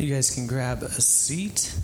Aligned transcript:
You 0.00 0.14
guys 0.14 0.30
can 0.30 0.46
grab 0.46 0.82
a 0.82 0.88
seat. 0.88 1.74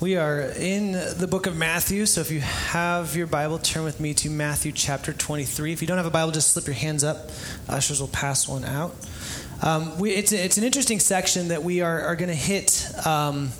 We 0.00 0.16
are 0.16 0.42
in 0.42 0.92
the 0.92 1.26
book 1.28 1.48
of 1.48 1.56
Matthew, 1.56 2.06
so 2.06 2.20
if 2.20 2.30
you 2.30 2.38
have 2.38 3.16
your 3.16 3.26
Bible, 3.26 3.58
turn 3.58 3.82
with 3.82 3.98
me 3.98 4.14
to 4.14 4.30
Matthew 4.30 4.70
chapter 4.70 5.12
23. 5.12 5.72
If 5.72 5.82
you 5.82 5.88
don't 5.88 5.96
have 5.96 6.06
a 6.06 6.10
Bible, 6.10 6.30
just 6.30 6.52
slip 6.52 6.66
your 6.66 6.74
hands 6.76 7.02
up. 7.02 7.30
Ushers 7.68 8.00
will 8.00 8.06
pass 8.06 8.46
one 8.46 8.64
out. 8.64 8.94
Um, 9.60 9.98
we, 9.98 10.12
it's, 10.12 10.30
it's 10.30 10.56
an 10.56 10.62
interesting 10.62 11.00
section 11.00 11.48
that 11.48 11.64
we 11.64 11.80
are, 11.80 12.00
are 12.02 12.14
going 12.14 12.28
to 12.28 12.34
hit. 12.36 12.86
Um, 13.04 13.50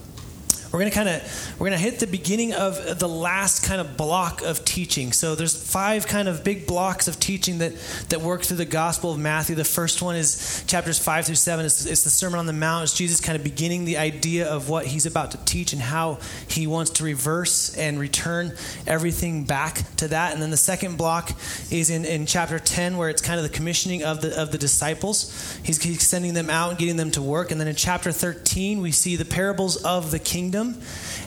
we're 0.74 0.80
going 0.80 0.90
to 0.90 0.96
kind 0.96 1.08
of 1.08 1.54
we're 1.60 1.68
going 1.68 1.78
to 1.78 1.84
hit 1.84 2.00
the 2.00 2.08
beginning 2.08 2.52
of 2.52 2.98
the 2.98 3.08
last 3.08 3.64
kind 3.64 3.80
of 3.80 3.96
block 3.96 4.42
of 4.42 4.64
teaching. 4.64 5.12
So 5.12 5.36
there's 5.36 5.54
five 5.54 6.08
kind 6.08 6.26
of 6.26 6.42
big 6.42 6.66
blocks 6.66 7.06
of 7.06 7.20
teaching 7.20 7.58
that 7.58 7.74
that 8.08 8.22
work 8.22 8.42
through 8.42 8.56
the 8.56 8.64
gospel 8.64 9.12
of 9.12 9.18
matthew. 9.20 9.54
The 9.54 9.62
first 9.62 10.02
one 10.02 10.16
is 10.16 10.64
chapters 10.66 10.98
five 10.98 11.26
through 11.26 11.36
seven. 11.36 11.64
It's, 11.64 11.86
it's 11.86 12.02
the 12.02 12.10
sermon 12.10 12.40
on 12.40 12.46
the 12.46 12.52
mount. 12.52 12.82
It's 12.82 12.96
jesus 12.96 13.20
kind 13.20 13.36
of 13.36 13.44
beginning 13.44 13.84
the 13.84 13.98
idea 13.98 14.48
of 14.48 14.68
what 14.68 14.84
he's 14.86 15.06
about 15.06 15.30
to 15.30 15.44
teach 15.44 15.72
and 15.72 15.80
how 15.80 16.18
he 16.48 16.66
wants 16.66 16.90
to 16.92 17.04
reverse 17.04 17.76
and 17.76 18.00
return 18.00 18.52
everything 18.84 19.44
back 19.44 19.76
to 19.98 20.08
that. 20.08 20.32
And 20.32 20.42
then 20.42 20.50
the 20.50 20.56
second 20.56 20.98
block 20.98 21.30
is 21.70 21.88
in, 21.88 22.04
in 22.04 22.26
chapter 22.26 22.58
10 22.58 22.96
where 22.96 23.10
it's 23.10 23.22
kind 23.22 23.38
of 23.38 23.44
the 23.44 23.56
commissioning 23.56 24.02
of 24.02 24.22
the 24.22 24.36
of 24.42 24.50
the 24.50 24.58
disciples. 24.58 25.56
He's, 25.62 25.80
he's 25.80 26.02
sending 26.02 26.34
them 26.34 26.50
out 26.50 26.70
and 26.70 26.78
getting 26.80 26.96
them 26.96 27.12
to 27.12 27.22
work. 27.22 27.52
And 27.52 27.60
then 27.60 27.68
in 27.68 27.76
chapter 27.76 28.10
13 28.10 28.80
we 28.80 28.90
see 28.90 29.14
the 29.14 29.24
parables 29.24 29.76
of 29.76 30.10
the 30.10 30.18
kingdom 30.18 30.63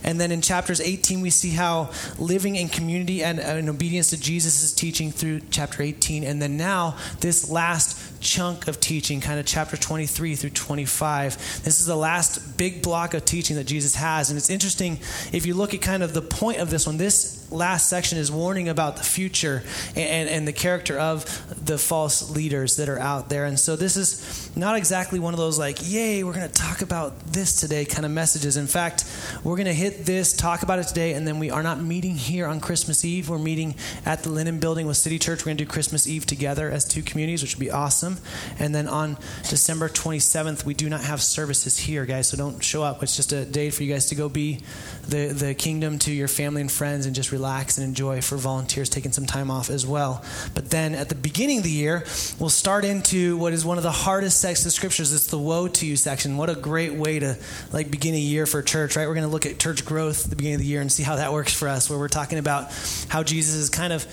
and 0.03 0.19
then 0.19 0.31
in 0.31 0.41
chapters 0.41 0.79
18, 0.79 1.21
we 1.21 1.29
see 1.29 1.51
how 1.51 1.91
living 2.17 2.55
in 2.55 2.69
community 2.69 3.23
and, 3.23 3.39
in 3.39 3.69
obedience 3.69 4.09
to 4.11 4.19
Jesus' 4.19 4.73
teaching 4.73 5.11
through 5.11 5.41
chapter 5.51 5.83
18. 5.83 6.23
And 6.23 6.41
then 6.41 6.57
now, 6.57 6.97
this 7.19 7.49
last 7.49 8.16
chunk 8.27 8.67
of 8.67 8.81
teaching, 8.81 9.21
kind 9.21 9.39
of 9.39 9.45
chapter 9.45 9.77
23 9.77 10.35
through 10.35 10.49
25. 10.49 11.63
This 11.63 11.79
is 11.79 11.85
the 11.85 11.95
last 11.95 12.57
big 12.57 12.83
block 12.83 13.13
of 13.13 13.23
teaching 13.23 13.55
that 13.55 13.63
Jesus 13.63 13.95
has. 13.95 14.29
And 14.29 14.37
it's 14.37 14.49
interesting 14.49 14.99
if 15.31 15.45
you 15.45 15.53
look 15.53 15.73
at 15.73 15.81
kind 15.81 16.03
of 16.03 16.13
the 16.13 16.21
point 16.21 16.59
of 16.59 16.69
this 16.69 16.85
one, 16.85 16.97
this 16.97 17.49
last 17.49 17.89
section 17.89 18.17
is 18.17 18.29
warning 18.29 18.67
about 18.67 18.97
the 18.97 19.03
future 19.03 19.63
and, 19.95 20.29
and 20.29 20.45
the 20.45 20.51
character 20.51 20.99
of 20.99 21.25
the 21.65 21.77
false 21.77 22.29
leaders 22.29 22.75
that 22.75 22.89
are 22.89 22.99
out 22.99 23.29
there. 23.29 23.45
And 23.45 23.57
so 23.57 23.77
this 23.77 23.95
is 23.95 24.51
not 24.57 24.75
exactly 24.75 25.19
one 25.19 25.33
of 25.33 25.39
those 25.39 25.57
like, 25.57 25.77
yay, 25.89 26.25
we're 26.25 26.33
going 26.33 26.49
to 26.49 26.53
talk 26.53 26.81
about 26.81 27.17
this 27.27 27.61
today 27.61 27.85
kind 27.85 28.05
of 28.05 28.11
messages. 28.11 28.57
In 28.57 28.67
fact, 28.67 29.05
we're 29.45 29.55
going 29.55 29.67
to 29.67 29.73
hit 29.73 30.05
this, 30.05 30.35
talk 30.35 30.63
about 30.63 30.79
it 30.79 30.87
today, 30.87 31.13
and 31.13 31.25
then 31.25 31.39
we 31.39 31.49
are 31.49 31.63
not 31.63 31.81
meeting 31.81 32.15
here 32.15 32.45
on 32.45 32.59
Christmas 32.59 33.05
Eve. 33.05 33.29
We're 33.29 33.37
meeting 33.37 33.75
at 34.05 34.23
the 34.23 34.29
Linen 34.29 34.59
Building 34.59 34.85
with 34.85 34.97
City 34.97 35.17
Church. 35.17 35.39
We're 35.41 35.51
going 35.51 35.57
to 35.57 35.63
do 35.63 35.71
Christmas 35.71 36.07
Eve 36.07 36.25
together 36.25 36.69
as 36.69 36.83
two 36.83 37.01
communities, 37.01 37.41
which 37.41 37.55
would 37.55 37.61
be 37.61 37.71
awesome 37.71 38.16
And 38.59 38.73
then 38.73 38.87
on 38.87 39.17
December 39.49 39.89
27th, 39.89 40.65
we 40.65 40.73
do 40.73 40.89
not 40.89 41.01
have 41.01 41.21
services 41.21 41.77
here, 41.77 42.05
guys, 42.05 42.29
so 42.29 42.37
don't 42.37 42.63
show 42.63 42.83
up. 42.83 43.03
It's 43.03 43.15
just 43.15 43.31
a 43.33 43.45
day 43.45 43.69
for 43.69 43.83
you 43.83 43.93
guys 43.93 44.07
to 44.07 44.15
go 44.15 44.29
be 44.29 44.59
the, 45.07 45.27
the 45.27 45.53
kingdom 45.53 45.99
to 45.99 46.11
your 46.11 46.27
family 46.27 46.61
and 46.61 46.71
friends 46.71 47.05
and 47.05 47.15
just 47.15 47.31
relax 47.31 47.77
and 47.77 47.87
enjoy 47.87 48.21
for 48.21 48.35
volunteers 48.37 48.89
taking 48.89 49.11
some 49.11 49.25
time 49.25 49.49
off 49.49 49.69
as 49.69 49.85
well. 49.85 50.23
But 50.53 50.69
then 50.69 50.95
at 50.95 51.09
the 51.09 51.15
beginning 51.15 51.59
of 51.59 51.63
the 51.63 51.71
year, 51.71 52.03
we'll 52.39 52.49
start 52.49 52.85
into 52.85 53.37
what 53.37 53.53
is 53.53 53.65
one 53.65 53.77
of 53.77 53.83
the 53.83 53.91
hardest 53.91 54.39
sections 54.41 54.65
of 54.67 54.73
scriptures. 54.73 55.13
It's 55.13 55.27
the 55.27 55.37
woe 55.37 55.67
to 55.67 55.85
you 55.85 55.95
section. 55.95 56.37
What 56.37 56.49
a 56.49 56.55
great 56.55 56.93
way 56.93 57.19
to 57.19 57.37
like 57.71 57.89
begin 57.91 58.13
a 58.13 58.19
year 58.19 58.45
for 58.45 58.61
church, 58.61 58.95
right? 58.95 59.07
We're 59.07 59.15
going 59.15 59.27
to 59.27 59.31
look 59.31 59.45
at 59.45 59.59
church 59.59 59.85
growth 59.85 60.25
at 60.25 60.29
the 60.29 60.35
beginning 60.35 60.55
of 60.55 60.61
the 60.61 60.67
year 60.67 60.81
and 60.81 60.91
see 60.91 61.03
how 61.03 61.15
that 61.15 61.33
works 61.33 61.53
for 61.53 61.67
us, 61.67 61.89
where 61.89 61.99
we're 61.99 62.07
talking 62.07 62.39
about 62.39 62.71
how 63.09 63.23
Jesus 63.23 63.55
is 63.55 63.69
kind 63.69 63.93
of 63.93 64.05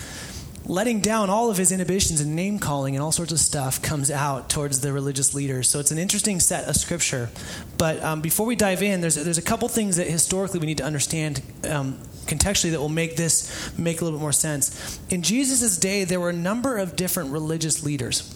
letting 0.66 1.00
down 1.00 1.28
all 1.28 1.50
of 1.50 1.56
his 1.56 1.70
inhibitions 1.70 2.20
and 2.20 2.34
name 2.34 2.58
calling 2.58 2.94
and 2.94 3.02
all 3.02 3.12
sorts 3.12 3.32
of 3.32 3.38
stuff 3.38 3.82
comes 3.82 4.10
out 4.10 4.48
towards 4.48 4.80
the 4.80 4.92
religious 4.92 5.34
leaders. 5.34 5.68
So 5.68 5.78
it's 5.78 5.90
an 5.90 5.98
interesting 5.98 6.40
set 6.40 6.68
of 6.68 6.76
scripture. 6.76 7.28
But 7.76 8.02
um, 8.02 8.20
before 8.20 8.46
we 8.46 8.56
dive 8.56 8.82
in, 8.82 9.00
there's, 9.00 9.16
there's 9.16 9.38
a 9.38 9.42
couple 9.42 9.68
things 9.68 9.96
that 9.96 10.06
historically 10.06 10.60
we 10.60 10.66
need 10.66 10.78
to 10.78 10.84
understand 10.84 11.42
um, 11.68 11.98
contextually 12.26 12.70
that 12.70 12.80
will 12.80 12.88
make 12.88 13.16
this 13.16 13.76
make 13.78 14.00
a 14.00 14.04
little 14.04 14.18
bit 14.18 14.22
more 14.22 14.32
sense. 14.32 14.98
In 15.10 15.22
Jesus' 15.22 15.76
day, 15.78 16.04
there 16.04 16.20
were 16.20 16.30
a 16.30 16.34
number 16.34 16.78
of 16.78 16.96
different 16.96 17.30
religious 17.30 17.84
leaders. 17.84 18.34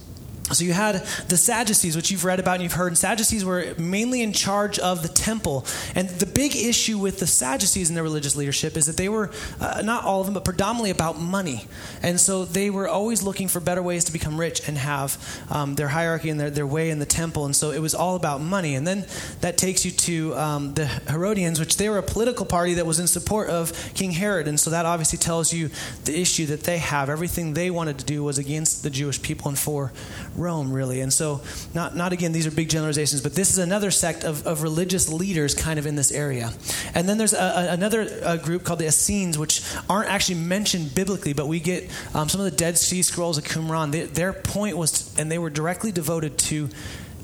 So 0.52 0.64
you 0.64 0.72
had 0.72 1.04
the 1.28 1.36
Sadducees, 1.36 1.96
which 1.96 2.10
you've 2.10 2.24
read 2.24 2.40
about 2.40 2.54
and 2.54 2.62
you've 2.62 2.72
heard. 2.72 2.88
And 2.88 2.98
Sadducees 2.98 3.44
were 3.44 3.74
mainly 3.76 4.22
in 4.22 4.32
charge 4.32 4.78
of 4.78 5.02
the 5.02 5.08
temple. 5.08 5.66
And 5.94 6.08
the 6.08 6.26
big 6.26 6.56
issue 6.56 6.98
with 6.98 7.18
the 7.18 7.26
Sadducees 7.26 7.88
and 7.88 7.96
their 7.96 8.02
religious 8.04 8.36
leadership 8.36 8.76
is 8.76 8.86
that 8.86 8.96
they 8.96 9.08
were, 9.08 9.30
uh, 9.60 9.82
not 9.84 10.04
all 10.04 10.20
of 10.20 10.26
them, 10.26 10.34
but 10.34 10.44
predominantly 10.44 10.90
about 10.90 11.20
money. 11.20 11.66
And 12.02 12.18
so 12.20 12.44
they 12.44 12.70
were 12.70 12.88
always 12.88 13.22
looking 13.22 13.48
for 13.48 13.60
better 13.60 13.82
ways 13.82 14.04
to 14.04 14.12
become 14.12 14.38
rich 14.38 14.66
and 14.66 14.78
have 14.78 15.18
um, 15.50 15.74
their 15.74 15.88
hierarchy 15.88 16.30
and 16.30 16.40
their, 16.40 16.50
their 16.50 16.66
way 16.66 16.90
in 16.90 16.98
the 16.98 17.06
temple. 17.06 17.44
And 17.44 17.54
so 17.54 17.70
it 17.70 17.80
was 17.80 17.94
all 17.94 18.16
about 18.16 18.40
money. 18.40 18.74
And 18.74 18.86
then 18.86 19.06
that 19.40 19.58
takes 19.58 19.84
you 19.84 19.90
to 19.90 20.34
um, 20.36 20.74
the 20.74 20.86
Herodians, 20.86 21.60
which 21.60 21.76
they 21.76 21.88
were 21.88 21.98
a 21.98 22.02
political 22.02 22.46
party 22.46 22.74
that 22.74 22.86
was 22.86 22.98
in 22.98 23.06
support 23.06 23.50
of 23.50 23.72
King 23.94 24.12
Herod. 24.12 24.48
And 24.48 24.58
so 24.58 24.70
that 24.70 24.86
obviously 24.86 25.18
tells 25.18 25.52
you 25.52 25.70
the 26.04 26.18
issue 26.18 26.46
that 26.46 26.64
they 26.64 26.78
have. 26.78 27.10
Everything 27.10 27.54
they 27.54 27.70
wanted 27.70 27.98
to 27.98 28.04
do 28.04 28.24
was 28.24 28.38
against 28.38 28.82
the 28.82 28.90
Jewish 28.90 29.20
people 29.20 29.48
and 29.48 29.58
for 29.58 29.92
Rome, 30.38 30.72
really. 30.72 31.00
And 31.00 31.12
so, 31.12 31.40
not, 31.74 31.96
not 31.96 32.12
again, 32.12 32.32
these 32.32 32.46
are 32.46 32.50
big 32.50 32.68
generalizations, 32.68 33.22
but 33.22 33.34
this 33.34 33.50
is 33.50 33.58
another 33.58 33.90
sect 33.90 34.24
of, 34.24 34.46
of 34.46 34.62
religious 34.62 35.12
leaders 35.12 35.54
kind 35.54 35.78
of 35.78 35.86
in 35.86 35.96
this 35.96 36.12
area. 36.12 36.52
And 36.94 37.08
then 37.08 37.18
there's 37.18 37.34
a, 37.34 37.68
another 37.70 38.08
a 38.22 38.38
group 38.38 38.64
called 38.64 38.78
the 38.78 38.86
Essenes, 38.86 39.38
which 39.38 39.62
aren't 39.88 40.10
actually 40.10 40.36
mentioned 40.36 40.94
biblically, 40.94 41.32
but 41.32 41.46
we 41.46 41.60
get 41.60 41.90
um, 42.14 42.28
some 42.28 42.40
of 42.40 42.44
the 42.50 42.56
Dead 42.56 42.78
Sea 42.78 43.02
Scrolls 43.02 43.38
of 43.38 43.44
Qumran. 43.44 43.92
They, 43.92 44.02
their 44.02 44.32
point 44.32 44.76
was, 44.76 45.16
and 45.18 45.30
they 45.30 45.38
were 45.38 45.50
directly 45.50 45.92
devoted 45.92 46.38
to 46.38 46.68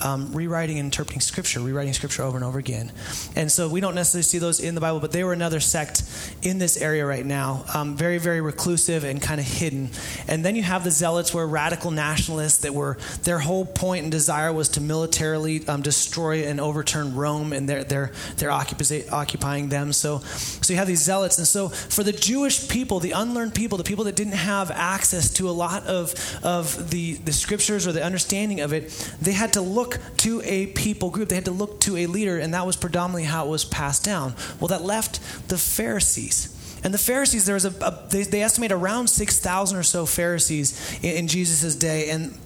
um, 0.05 0.33
rewriting 0.33 0.79
and 0.79 0.87
interpreting 0.87 1.21
Scripture, 1.21 1.61
rewriting 1.61 1.95
Scripture 1.95 2.23
over 2.23 2.37
and 2.37 2.45
over 2.45 2.59
again. 2.59 2.93
And 3.35 3.51
so 3.51 3.69
we 3.69 3.81
don't 3.81 3.95
necessarily 3.95 4.23
see 4.23 4.39
those 4.39 4.61
in 4.61 4.75
the 4.75 4.81
Bible, 4.81 5.01
but 5.01 5.13
they 5.13 5.25
were 5.25 5.33
another 5.33 5.61
sect 5.61 6.03
in 6.43 6.59
this 6.59 6.81
area 6.81 7.05
right 7.07 7.25
now, 7.25 7.65
um, 7.75 7.97
very, 7.97 8.19
very 8.19 8.41
reclusive 8.41 9.05
and 9.05 9.21
kind 9.21 9.41
of 9.41 9.47
hidden. 9.47 9.91
And 10.29 10.45
then 10.45 10.57
you 10.57 10.63
have 10.63 10.85
the 10.85 10.91
Zealots, 10.91 11.33
were 11.33 11.47
radical 11.47 11.91
nationalists 11.91 12.59
that 12.59 12.75
were 12.75 12.99
their 13.23 13.39
whole 13.39 13.65
point 13.65 14.03
and 14.03 14.13
desire 14.13 14.53
was 14.53 14.69
to 14.71 14.81
militarily 14.81 15.67
um, 15.67 15.83
destroy 15.83 16.45
and 16.45 16.61
overturn 16.61 17.15
Rome, 17.15 17.53
and 17.53 17.69
they're 17.69 17.85
they're 17.85 18.13
they're 18.37 18.51
occupying 18.51 19.69
them. 19.69 19.93
So 19.93 20.19
so 20.19 20.73
you 20.73 20.79
have 20.79 20.87
these 20.87 21.03
Zealots, 21.03 21.39
and 21.39 21.47
so 21.47 21.69
for 21.69 22.03
the 22.03 22.13
Jewish 22.13 22.69
people, 22.69 23.01
the 23.01 23.13
unlearned 23.13 23.55
people, 23.55 23.79
the 23.79 23.85
people 23.85 24.05
that 24.05 24.17
didn't 24.17 24.35
have 24.35 24.71
access 24.71 25.33
to 25.35 25.49
a 25.49 25.53
lot 25.53 25.87
of 25.87 26.15
of 26.43 26.91
the 26.91 27.15
the 27.15 27.33
Scriptures 27.33 27.87
or 27.87 27.93
the 27.93 28.05
understanding 28.05 28.61
of 28.61 28.73
it, 28.73 28.91
they 29.21 29.33
had 29.33 29.53
to 29.55 29.61
look 29.61 29.94
to 30.19 30.41
a 30.45 30.67
people 30.69 31.11
group, 31.11 31.29
they 31.29 31.35
had 31.35 31.45
to 31.47 31.51
look 31.51 31.81
to 31.81 31.97
a 31.97 32.07
leader, 32.07 32.39
and 32.39 32.55
that 32.55 32.67
was 32.67 32.77
predominantly 32.77 33.25
how 33.25 33.47
it 33.47 33.51
was 33.51 33.65
passed 33.65 34.05
down. 34.05 34.35
Well, 34.61 34.69
that 34.69 34.83
left 34.83 35.21
the 35.49 35.59
Pharisees. 35.59 36.51
And 36.85 36.93
the 36.93 36.99
Pharisees, 36.99 37.47
there 37.47 37.55
was 37.55 37.65
a, 37.65 37.71
a 37.85 38.09
they, 38.11 38.25
they, 38.25 38.43
estimate 38.43 38.71
around 38.71 39.09
6,000 39.09 39.77
or 39.77 39.83
so 39.83 40.05
Pharisees 40.05 40.99
in, 41.03 41.17
in 41.17 41.29
Jesus' 41.29 41.75
day. 41.75 42.11
And 42.11 42.39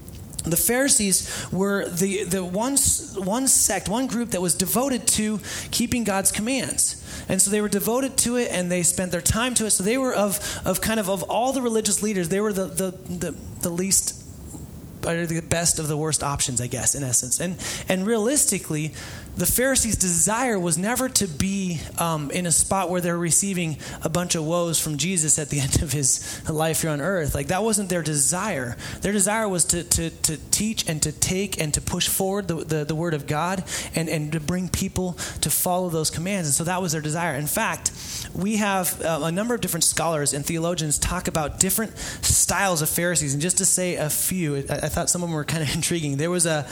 the 0.44 0.56
Pharisees 0.56 1.46
were 1.50 1.88
the, 1.88 2.24
the 2.24 2.44
one, 2.44 2.76
one 3.16 3.48
sect, 3.48 3.88
one 3.88 4.06
group 4.06 4.30
that 4.30 4.40
was 4.40 4.54
devoted 4.54 5.06
to 5.08 5.40
keeping 5.72 6.04
God's 6.04 6.30
commands. 6.30 7.04
And 7.28 7.42
so 7.42 7.50
they 7.50 7.60
were 7.60 7.68
devoted 7.68 8.16
to 8.18 8.36
it 8.36 8.50
and 8.52 8.70
they 8.70 8.82
spent 8.84 9.10
their 9.12 9.20
time 9.20 9.54
to 9.54 9.66
it. 9.66 9.70
So 9.70 9.82
they 9.82 9.98
were 9.98 10.14
of, 10.14 10.62
of 10.64 10.80
kind 10.80 11.00
of 11.00 11.10
of 11.10 11.24
all 11.24 11.52
the 11.52 11.62
religious 11.62 12.02
leaders, 12.02 12.28
they 12.28 12.40
were 12.40 12.52
the, 12.52 12.66
the, 12.66 12.90
the, 12.90 13.34
the 13.62 13.70
least 13.70 14.17
are 15.08 15.26
the 15.26 15.40
best 15.40 15.78
of 15.78 15.88
the 15.88 15.96
worst 15.96 16.22
options, 16.22 16.60
I 16.60 16.66
guess, 16.66 16.94
in 16.94 17.02
essence. 17.02 17.40
And 17.40 17.56
and 17.88 18.06
realistically, 18.06 18.94
the 19.36 19.46
Pharisees' 19.46 19.96
desire 19.96 20.58
was 20.58 20.76
never 20.76 21.08
to 21.08 21.28
be 21.28 21.80
um, 21.98 22.30
in 22.30 22.46
a 22.46 22.50
spot 22.50 22.90
where 22.90 23.00
they're 23.00 23.18
receiving 23.18 23.76
a 24.02 24.08
bunch 24.08 24.34
of 24.34 24.44
woes 24.44 24.80
from 24.80 24.96
Jesus 24.98 25.38
at 25.38 25.48
the 25.48 25.60
end 25.68 25.82
of 25.82 25.92
his 25.92 26.42
life 26.48 26.82
here 26.82 26.90
on 26.90 27.00
earth. 27.00 27.34
Like 27.34 27.48
that 27.48 27.62
wasn't 27.62 27.88
their 27.88 28.02
desire. 28.02 28.76
Their 29.00 29.12
desire 29.12 29.48
was 29.48 29.64
to, 29.66 29.84
to, 29.84 30.10
to 30.10 30.36
teach 30.50 30.88
and 30.88 31.02
to 31.02 31.12
take 31.12 31.60
and 31.60 31.72
to 31.74 31.80
push 31.80 32.08
forward 32.08 32.48
the, 32.48 32.56
the, 32.56 32.84
the 32.84 32.94
word 32.94 33.14
of 33.14 33.26
God 33.26 33.64
and, 33.94 34.08
and 34.08 34.32
to 34.32 34.40
bring 34.40 34.68
people 34.68 35.12
to 35.40 35.50
follow 35.50 35.88
those 35.88 36.10
commands. 36.10 36.48
And 36.48 36.54
so 36.54 36.64
that 36.64 36.82
was 36.82 36.92
their 36.92 37.00
desire. 37.00 37.34
In 37.34 37.46
fact, 37.46 37.92
we 38.34 38.56
have 38.56 39.00
uh, 39.02 39.20
a 39.22 39.32
number 39.32 39.54
of 39.54 39.60
different 39.60 39.84
scholars 39.84 40.32
and 40.32 40.44
theologians 40.44 40.98
talk 40.98 41.28
about 41.28 41.60
different 41.60 41.96
styles 41.98 42.82
of 42.82 42.88
Pharisees. 42.88 43.34
And 43.34 43.42
just 43.42 43.58
to 43.58 43.64
say 43.64 43.96
a 43.96 44.10
few, 44.10 44.56
I, 44.56 44.74
I 44.74 44.88
thought 44.88 45.10
some 45.10 45.22
of 45.22 45.28
them 45.28 45.36
were 45.36 45.44
kind 45.44 45.62
of 45.62 45.74
intriguing. 45.74 46.16
There 46.16 46.30
was 46.30 46.46
a 46.46 46.66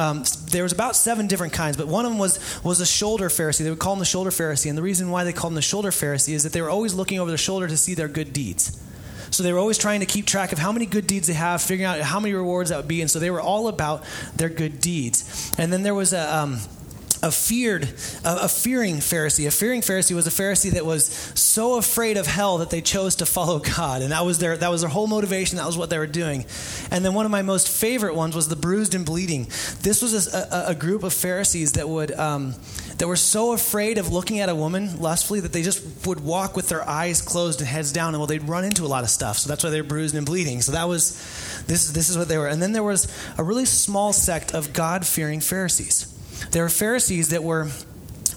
um, 0.00 0.24
there 0.50 0.62
was 0.62 0.72
about 0.72 0.96
seven 0.96 1.26
different 1.26 1.52
kinds, 1.52 1.76
but 1.76 1.86
one 1.86 2.04
of 2.06 2.10
them 2.10 2.18
was 2.18 2.38
was 2.64 2.80
a 2.80 2.86
shoulder 2.86 3.28
Pharisee. 3.28 3.64
They 3.64 3.70
would 3.70 3.78
call 3.78 3.92
him 3.92 3.98
the 3.98 4.04
shoulder 4.04 4.30
Pharisee, 4.30 4.68
and 4.68 4.78
the 4.78 4.82
reason 4.82 5.10
why 5.10 5.24
they 5.24 5.32
called 5.32 5.52
him 5.52 5.56
the 5.56 5.62
shoulder 5.62 5.90
Pharisee 5.90 6.32
is 6.32 6.42
that 6.42 6.52
they 6.52 6.62
were 6.62 6.70
always 6.70 6.94
looking 6.94 7.18
over 7.18 7.30
their 7.30 7.38
shoulder 7.38 7.68
to 7.68 7.76
see 7.76 7.94
their 7.94 8.08
good 8.08 8.32
deeds. 8.32 8.82
So 9.30 9.42
they 9.42 9.52
were 9.52 9.58
always 9.58 9.78
trying 9.78 10.00
to 10.00 10.06
keep 10.06 10.26
track 10.26 10.52
of 10.52 10.58
how 10.58 10.72
many 10.72 10.86
good 10.86 11.06
deeds 11.06 11.28
they 11.28 11.34
have, 11.34 11.62
figuring 11.62 11.86
out 11.86 12.00
how 12.00 12.18
many 12.18 12.34
rewards 12.34 12.70
that 12.70 12.78
would 12.78 12.88
be, 12.88 13.00
and 13.00 13.10
so 13.10 13.18
they 13.18 13.30
were 13.30 13.40
all 13.40 13.68
about 13.68 14.04
their 14.34 14.48
good 14.48 14.80
deeds. 14.80 15.52
And 15.56 15.72
then 15.72 15.82
there 15.82 15.94
was 15.94 16.12
a 16.12 16.36
um, 16.36 16.58
a 17.22 17.30
feared, 17.30 17.84
a, 18.24 18.48
fearing 18.48 18.96
Pharisee. 18.96 19.46
A 19.46 19.50
fearing 19.50 19.80
Pharisee 19.80 20.14
was 20.14 20.26
a 20.26 20.30
Pharisee 20.30 20.72
that 20.72 20.86
was 20.86 21.04
so 21.34 21.76
afraid 21.76 22.16
of 22.16 22.26
hell 22.26 22.58
that 22.58 22.70
they 22.70 22.80
chose 22.80 23.16
to 23.16 23.26
follow 23.26 23.58
God, 23.58 24.02
and 24.02 24.12
that 24.12 24.24
was 24.24 24.38
their 24.38 24.56
that 24.56 24.70
was 24.70 24.80
their 24.80 24.90
whole 24.90 25.06
motivation. 25.06 25.56
That 25.56 25.66
was 25.66 25.76
what 25.76 25.90
they 25.90 25.98
were 25.98 26.06
doing. 26.06 26.46
And 26.90 27.04
then 27.04 27.14
one 27.14 27.26
of 27.26 27.30
my 27.30 27.42
most 27.42 27.68
favorite 27.68 28.14
ones 28.14 28.34
was 28.34 28.48
the 28.48 28.56
bruised 28.56 28.94
and 28.94 29.04
bleeding. 29.04 29.44
This 29.82 30.02
was 30.02 30.34
a, 30.34 30.38
a, 30.38 30.70
a 30.70 30.74
group 30.74 31.02
of 31.02 31.12
Pharisees 31.12 31.72
that 31.72 31.88
would. 31.88 32.12
Um, 32.12 32.54
that 33.00 33.08
were 33.08 33.16
so 33.16 33.54
afraid 33.54 33.96
of 33.96 34.12
looking 34.12 34.40
at 34.40 34.50
a 34.50 34.54
woman 34.54 34.98
lustfully 35.00 35.40
that 35.40 35.54
they 35.54 35.62
just 35.62 36.06
would 36.06 36.20
walk 36.20 36.54
with 36.54 36.68
their 36.68 36.86
eyes 36.86 37.22
closed 37.22 37.60
and 37.60 37.68
heads 37.68 37.92
down, 37.92 38.08
and 38.08 38.18
well, 38.18 38.26
they'd 38.26 38.46
run 38.46 38.62
into 38.62 38.84
a 38.84 38.88
lot 38.88 39.04
of 39.04 39.10
stuff. 39.10 39.38
So 39.38 39.48
that's 39.48 39.64
why 39.64 39.70
they're 39.70 39.82
bruised 39.82 40.14
and 40.14 40.26
bleeding. 40.26 40.60
So 40.60 40.72
that 40.72 40.84
was 40.84 41.12
this. 41.66 41.90
This 41.90 42.10
is 42.10 42.18
what 42.18 42.28
they 42.28 42.36
were. 42.36 42.46
And 42.46 42.60
then 42.60 42.72
there 42.72 42.82
was 42.82 43.10
a 43.38 43.42
really 43.42 43.64
small 43.64 44.12
sect 44.12 44.52
of 44.52 44.74
God 44.74 45.06
fearing 45.06 45.40
Pharisees. 45.40 46.14
There 46.50 46.62
were 46.62 46.68
Pharisees 46.68 47.30
that 47.30 47.42
were 47.42 47.68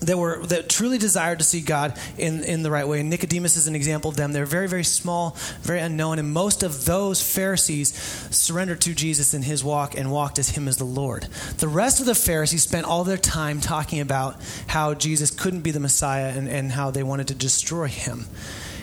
that 0.06 0.18
were 0.18 0.46
that 0.48 0.70
truly 0.70 0.98
desired 0.98 1.40
to 1.40 1.46
see 1.46 1.62
God 1.62 1.98
in, 2.18 2.44
in 2.44 2.64
the 2.64 2.72
right 2.72 2.88
way. 2.88 3.00
And 3.00 3.10
Nicodemus 3.10 3.58
is 3.58 3.68
an 3.68 3.76
example 3.76 4.10
of 4.10 4.18
them. 4.18 4.34
They're 4.34 4.46
very, 4.46 4.68
very 4.68 4.84
small, 4.84 5.38
very 5.62 5.80
unknown, 5.80 6.20
and 6.20 6.32
most 6.32 6.64
of 6.64 6.86
those 6.86 7.22
Pharisees 7.22 7.94
surrendered 8.32 8.82
to 8.82 8.94
Jesus 8.94 9.34
in 9.34 9.44
his 9.44 9.64
walk 9.64 9.98
and 9.98 10.12
walked 10.12 10.40
as 10.40 10.50
him 10.50 10.68
as 10.68 10.78
the 10.78 10.84
Lord. 10.84 11.24
The 11.58 11.68
rest 11.68 12.00
of 12.00 12.06
the 12.06 12.16
Pharisees 12.16 12.64
spent 12.64 12.86
all 12.86 13.04
their 13.04 13.18
time 13.18 13.62
talking 13.62 14.00
about 14.00 14.42
how 14.68 14.94
Jesus 14.94 15.32
couldn't 15.32 15.62
be 15.62 15.72
the 15.72 15.80
Messiah 15.80 16.34
and, 16.36 16.48
and 16.48 16.72
how 16.72 16.92
they 16.92 17.04
wanted 17.04 17.28
to 17.30 17.36
destroy 17.36 17.88
him. 17.88 18.26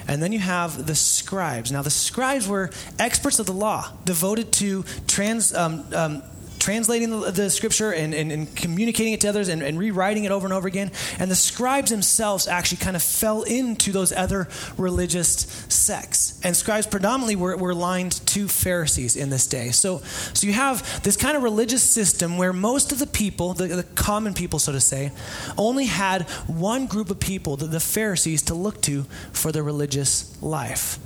And 0.09 0.23
then 0.23 0.33
you 0.33 0.41
have 0.41 0.87
the 0.87 0.95
scribes. 0.95 1.71
Now, 1.71 1.83
the 1.83 1.91
scribes 1.91 2.49
were 2.49 2.71
experts 2.99 3.39
of 3.39 3.47
the 3.47 3.53
law, 3.53 3.93
devoted 4.05 4.51
to 4.55 4.85
trans, 5.07 5.55
um, 5.55 5.85
um, 5.95 6.23
translating 6.61 7.11
the, 7.11 7.31
the 7.31 7.51
scripture 7.51 7.93
and, 7.93 8.15
and, 8.15 8.31
and, 8.31 8.55
communicating 8.55 9.15
it 9.15 9.21
to 9.23 9.29
others 9.29 9.49
and, 9.49 9.63
and, 9.63 9.79
rewriting 9.79 10.25
it 10.25 10.31
over 10.31 10.47
and 10.47 10.53
over 10.53 10.69
again. 10.69 10.93
And 11.19 11.31
the 11.31 11.35
scribes 11.35 11.91
themselves 11.91 12.47
actually 12.47 12.79
kind 12.79 12.95
of 12.95 13.03
fell 13.03 13.43
into 13.43 13.93
those 13.93 14.13
other 14.13 14.49
religious 14.77 15.47
sects. 15.69 16.39
And 16.45 16.55
scribes 16.55 16.87
predominantly 16.87 17.37
were, 17.37 17.57
were 17.57 17.71
aligned 17.71 18.13
to 18.29 18.47
Pharisees 18.47 19.17
in 19.17 19.31
this 19.31 19.47
day. 19.47 19.71
So, 19.71 19.99
so 20.35 20.47
you 20.47 20.53
have 20.53 21.03
this 21.03 21.17
kind 21.17 21.37
of 21.37 21.43
religious 21.43 21.83
system 21.83 22.37
where 22.37 22.53
most 22.53 22.93
of 22.93 22.99
the 22.99 23.07
people, 23.07 23.55
the, 23.55 23.69
the 23.69 23.83
common 23.83 24.35
people, 24.35 24.59
so 24.59 24.73
to 24.73 24.81
say, 24.81 25.13
only 25.57 25.87
had 25.87 26.23
one 26.47 26.87
group 26.87 27.11
of 27.11 27.19
people, 27.19 27.57
the, 27.57 27.67
the 27.67 27.81
Pharisees, 27.81 28.43
to 28.43 28.55
look 28.55 28.83
to 28.83 29.05
for 29.33 29.51
their 29.51 29.63
religious 29.63 30.41
life. 30.43 30.99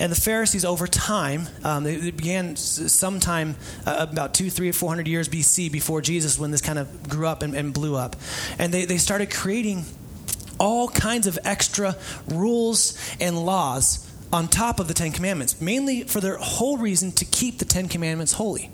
And 0.00 0.10
the 0.10 0.20
Pharisees, 0.20 0.64
over 0.64 0.86
time, 0.86 1.48
um, 1.64 1.84
they, 1.84 2.10
began 2.10 2.56
sometime 2.56 3.56
uh, 3.86 4.06
about 4.10 4.34
two, 4.34 4.50
three, 4.50 4.68
or 4.68 4.72
four 4.72 4.88
hundred 4.88 5.01
500 5.02 5.10
years 5.10 5.28
BC 5.28 5.72
before 5.72 6.00
Jesus 6.00 6.38
when 6.38 6.52
this 6.52 6.60
kind 6.60 6.78
of 6.78 7.08
grew 7.08 7.26
up 7.26 7.42
and, 7.42 7.54
and 7.54 7.74
blew 7.74 7.96
up. 7.96 8.14
And 8.58 8.72
they, 8.72 8.84
they 8.84 8.98
started 8.98 9.32
creating 9.32 9.84
all 10.60 10.88
kinds 10.88 11.26
of 11.26 11.38
extra 11.44 11.96
rules 12.28 12.96
and 13.20 13.44
laws 13.44 14.08
on 14.32 14.46
top 14.46 14.78
of 14.78 14.86
the 14.86 14.94
Ten 14.94 15.10
Commandments, 15.10 15.60
mainly 15.60 16.04
for 16.04 16.20
their 16.20 16.36
whole 16.36 16.78
reason 16.78 17.10
to 17.12 17.24
keep 17.24 17.58
the 17.58 17.64
Ten 17.64 17.88
Commandments 17.88 18.34
holy. 18.34 18.70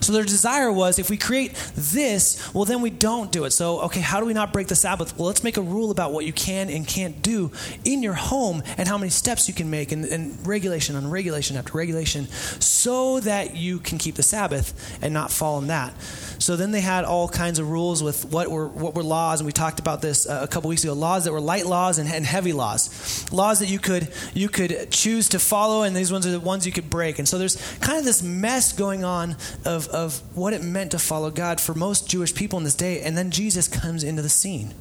So 0.00 0.12
their 0.12 0.24
desire 0.24 0.72
was 0.72 0.98
if 0.98 1.10
we 1.10 1.16
create 1.16 1.54
this, 1.76 2.52
well, 2.54 2.64
then 2.64 2.82
we 2.82 2.90
don't 2.90 3.30
do 3.32 3.44
it. 3.44 3.50
So, 3.50 3.80
okay, 3.82 4.00
how 4.00 4.20
do 4.20 4.26
we 4.26 4.32
not 4.32 4.52
break 4.52 4.68
the 4.68 4.76
Sabbath? 4.76 5.18
Well, 5.18 5.26
let's 5.26 5.44
make 5.44 5.56
a 5.56 5.62
rule 5.62 5.90
about 5.90 6.12
what 6.12 6.24
you 6.24 6.32
can 6.32 6.70
and 6.70 6.86
can't 6.86 7.22
do 7.22 7.50
in 7.84 8.02
your 8.02 8.14
home 8.14 8.62
and 8.76 8.88
how 8.88 8.98
many 8.98 9.10
steps 9.10 9.48
you 9.48 9.54
can 9.54 9.70
make, 9.70 9.92
and, 9.92 10.04
and 10.04 10.46
regulation 10.46 10.96
on 10.96 11.10
regulation 11.10 11.56
after 11.56 11.76
regulation, 11.76 12.26
so 12.60 13.20
that 13.20 13.56
you 13.56 13.78
can 13.78 13.98
keep 13.98 14.14
the 14.14 14.22
Sabbath 14.22 14.98
and 15.02 15.14
not 15.14 15.30
fall 15.30 15.58
in 15.58 15.68
that. 15.68 15.92
So 16.38 16.56
then 16.56 16.70
they 16.70 16.80
had 16.80 17.04
all 17.04 17.28
kinds 17.28 17.58
of 17.58 17.70
rules 17.70 18.02
with 18.02 18.24
what 18.26 18.48
were 18.50 18.68
what 18.68 18.94
were 18.94 19.02
laws, 19.02 19.40
and 19.40 19.46
we 19.46 19.52
talked 19.52 19.80
about 19.80 20.00
this 20.02 20.26
uh, 20.28 20.40
a 20.42 20.48
couple 20.48 20.68
weeks 20.70 20.84
ago. 20.84 20.92
Laws 20.92 21.24
that 21.24 21.32
were 21.32 21.40
light 21.40 21.66
laws 21.66 21.98
and, 21.98 22.08
and 22.08 22.24
heavy 22.24 22.52
laws, 22.52 23.30
laws 23.32 23.58
that 23.58 23.68
you 23.68 23.78
could 23.78 24.08
you 24.34 24.48
could 24.48 24.90
choose 24.90 25.28
to 25.30 25.38
follow, 25.38 25.82
and 25.82 25.94
these 25.94 26.12
ones 26.12 26.26
are 26.26 26.30
the 26.30 26.40
ones 26.40 26.64
you 26.66 26.72
could 26.72 26.88
break. 26.88 27.18
And 27.18 27.28
so 27.28 27.38
there's 27.38 27.56
kind 27.80 27.98
of 27.98 28.04
this 28.04 28.22
mess 28.22 28.72
going 28.72 29.04
on 29.04 29.36
of 29.64 29.77
of 29.86 30.20
what 30.36 30.52
it 30.52 30.62
meant 30.64 30.90
to 30.90 30.98
follow 30.98 31.30
God 31.30 31.60
for 31.60 31.74
most 31.74 32.08
Jewish 32.08 32.34
people 32.34 32.58
in 32.58 32.64
this 32.64 32.74
day. 32.74 33.00
And 33.00 33.16
then 33.16 33.30
Jesus 33.30 33.68
comes 33.68 34.02
into 34.02 34.22
the 34.22 34.28
scene. 34.28 34.74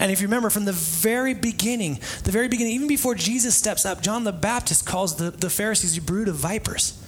And 0.00 0.12
if 0.12 0.20
you 0.20 0.26
remember 0.26 0.50
from 0.50 0.64
the 0.64 0.72
very 0.72 1.34
beginning, 1.34 1.98
the 2.24 2.30
very 2.30 2.48
beginning, 2.48 2.74
even 2.74 2.88
before 2.88 3.14
Jesus 3.14 3.56
steps 3.56 3.86
up, 3.86 4.00
John 4.00 4.24
the 4.24 4.32
Baptist 4.32 4.86
calls 4.86 5.16
the, 5.16 5.30
the 5.30 5.50
Pharisees 5.50 5.96
a 5.96 6.02
brood 6.02 6.28
of 6.28 6.36
vipers. 6.36 7.02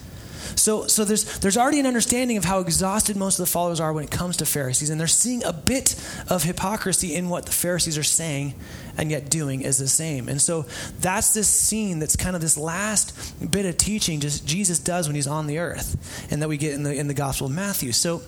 So, 0.57 0.87
so 0.87 1.05
there's, 1.05 1.39
there's 1.39 1.57
already 1.57 1.79
an 1.79 1.87
understanding 1.87 2.37
of 2.37 2.45
how 2.45 2.61
exhausted 2.61 3.17
most 3.17 3.39
of 3.39 3.47
the 3.47 3.51
followers 3.51 3.79
are 3.79 3.93
when 3.93 4.05
it 4.05 4.11
comes 4.11 4.37
to 4.39 4.47
Pharisees, 4.47 4.91
and 4.91 5.01
they're 5.01 5.07
seeing 5.07 5.45
a 5.45 5.53
bit 5.53 5.95
of 6.29 6.43
hypocrisy 6.43 7.15
in 7.15 7.29
what 7.29 7.47
the 7.47 7.53
Pharisees 7.53 7.97
are 7.97 8.03
saying 8.03 8.55
and 9.01 9.11
yet 9.11 9.31
doing 9.31 9.63
is 9.63 9.79
the 9.79 9.89
same. 9.89 10.29
And 10.29 10.41
so 10.41 10.67
that's 11.01 11.33
this 11.33 11.49
scene 11.49 11.99
that's 11.99 12.17
kind 12.17 12.37
of 12.37 12.43
this 12.43 12.59
last 12.59 13.51
bit 13.51 13.65
of 13.65 13.79
teaching 13.79 14.21
just 14.21 14.47
Jesus 14.47 14.79
does 14.79 15.09
when 15.09 15.15
he's 15.15 15.27
on 15.27 15.47
the 15.47 15.59
earth, 15.59 16.29
and 16.31 16.43
that 16.43 16.49
we 16.49 16.59
get 16.59 16.75
in 16.75 16.83
the 16.83 16.95
in 16.95 17.09
the 17.09 17.15
Gospel 17.15 17.47
of 17.47 17.53
Matthew. 17.53 17.93
So 17.93 18.21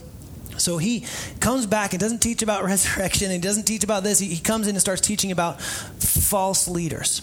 so 0.57 0.79
he 0.79 1.05
comes 1.41 1.67
back 1.67 1.93
and 1.93 2.01
doesn't 2.01 2.21
teach 2.21 2.43
about 2.43 2.65
resurrection 2.73 3.31
and 3.31 3.43
doesn't 3.43 3.65
teach 3.65 3.85
about 3.85 4.03
this. 4.03 4.19
He, 4.19 4.29
he 4.29 4.41
comes 4.41 4.67
in 4.67 4.75
and 4.75 4.81
starts 4.81 5.03
teaching 5.03 5.31
about 5.31 5.61
false 5.61 6.67
leaders. 6.67 7.23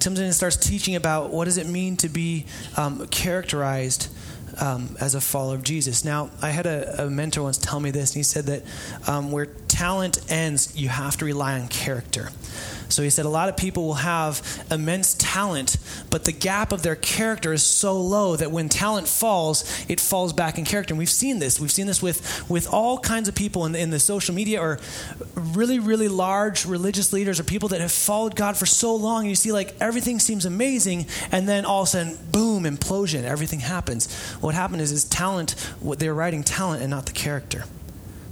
Comes 0.00 0.18
in 0.18 0.26
and 0.26 0.34
starts 0.34 0.56
teaching 0.56 0.94
about 0.94 1.30
what 1.30 1.46
does 1.46 1.56
it 1.56 1.66
mean 1.66 1.96
to 1.98 2.08
be 2.08 2.46
um, 2.76 3.06
characterized 3.08 4.08
um, 4.60 4.96
as 5.00 5.14
a 5.14 5.20
follower 5.20 5.54
of 5.56 5.62
Jesus. 5.62 6.04
Now, 6.04 6.30
I 6.42 6.50
had 6.50 6.66
a, 6.66 7.04
a, 7.04 7.10
mentor 7.10 7.42
once 7.42 7.58
tell 7.58 7.80
me 7.80 7.90
this, 7.90 8.10
and 8.10 8.16
he 8.16 8.22
said 8.22 8.46
that 8.46 8.62
um, 9.08 9.32
where 9.32 9.46
talent 9.46 10.30
ends, 10.30 10.76
you 10.76 10.88
have 10.88 11.16
to 11.18 11.24
rely 11.24 11.58
on 11.58 11.68
character. 11.68 12.30
So 12.88 13.02
he 13.02 13.10
said 13.10 13.24
a 13.24 13.30
lot 13.30 13.48
of 13.48 13.56
people 13.56 13.86
will 13.86 13.94
have 13.94 14.42
immense 14.70 15.14
talent, 15.14 15.76
but 16.10 16.24
the 16.24 16.32
gap 16.32 16.72
of 16.72 16.82
their 16.82 16.96
character 16.96 17.52
is 17.52 17.62
so 17.62 18.00
low 18.00 18.36
that 18.36 18.50
when 18.50 18.68
talent 18.68 19.08
falls, 19.08 19.64
it 19.88 20.00
falls 20.00 20.32
back 20.32 20.58
in 20.58 20.64
character. 20.64 20.92
And 20.92 20.98
we've 20.98 21.08
seen 21.08 21.38
this. 21.38 21.58
We've 21.58 21.72
seen 21.72 21.86
this 21.86 22.02
with, 22.02 22.48
with 22.48 22.72
all 22.72 22.98
kinds 22.98 23.28
of 23.28 23.34
people 23.34 23.66
in 23.66 23.72
the, 23.72 23.78
in 23.80 23.90
the 23.90 24.00
social 24.00 24.34
media 24.34 24.60
or 24.60 24.78
really, 25.34 25.78
really 25.78 26.08
large 26.08 26.66
religious 26.66 27.12
leaders 27.12 27.40
or 27.40 27.44
people 27.44 27.68
that 27.70 27.80
have 27.80 27.92
followed 27.92 28.36
God 28.36 28.56
for 28.56 28.66
so 28.66 28.94
long. 28.94 29.22
And 29.22 29.30
you 29.30 29.36
see, 29.36 29.52
like, 29.52 29.74
everything 29.80 30.18
seems 30.18 30.46
amazing, 30.46 31.06
and 31.32 31.48
then 31.48 31.64
all 31.64 31.82
of 31.82 31.88
a 31.88 31.90
sudden, 31.90 32.18
boom, 32.30 32.64
implosion, 32.64 33.24
everything 33.24 33.60
happens. 33.60 34.12
What 34.40 34.54
happened 34.54 34.82
is, 34.82 34.92
is 34.92 35.04
talent, 35.04 35.52
what 35.80 35.98
they're 35.98 36.14
writing 36.14 36.42
talent 36.42 36.82
and 36.82 36.90
not 36.90 37.06
the 37.06 37.12
character 37.12 37.64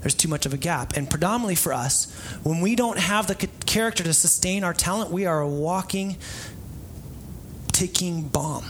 there's 0.02 0.14
too 0.14 0.28
much 0.28 0.46
of 0.46 0.52
a 0.52 0.56
gap. 0.56 0.96
And 0.96 1.08
predominantly 1.08 1.54
for 1.54 1.72
us, 1.72 2.12
when 2.42 2.60
we 2.60 2.74
don't 2.74 2.98
have 2.98 3.28
the 3.28 3.34
character 3.66 4.02
to 4.04 4.12
sustain 4.12 4.64
our 4.64 4.74
talent, 4.74 5.10
we 5.10 5.26
are 5.26 5.40
a 5.40 5.48
walking, 5.48 6.16
ticking 7.72 8.22
bomb, 8.28 8.66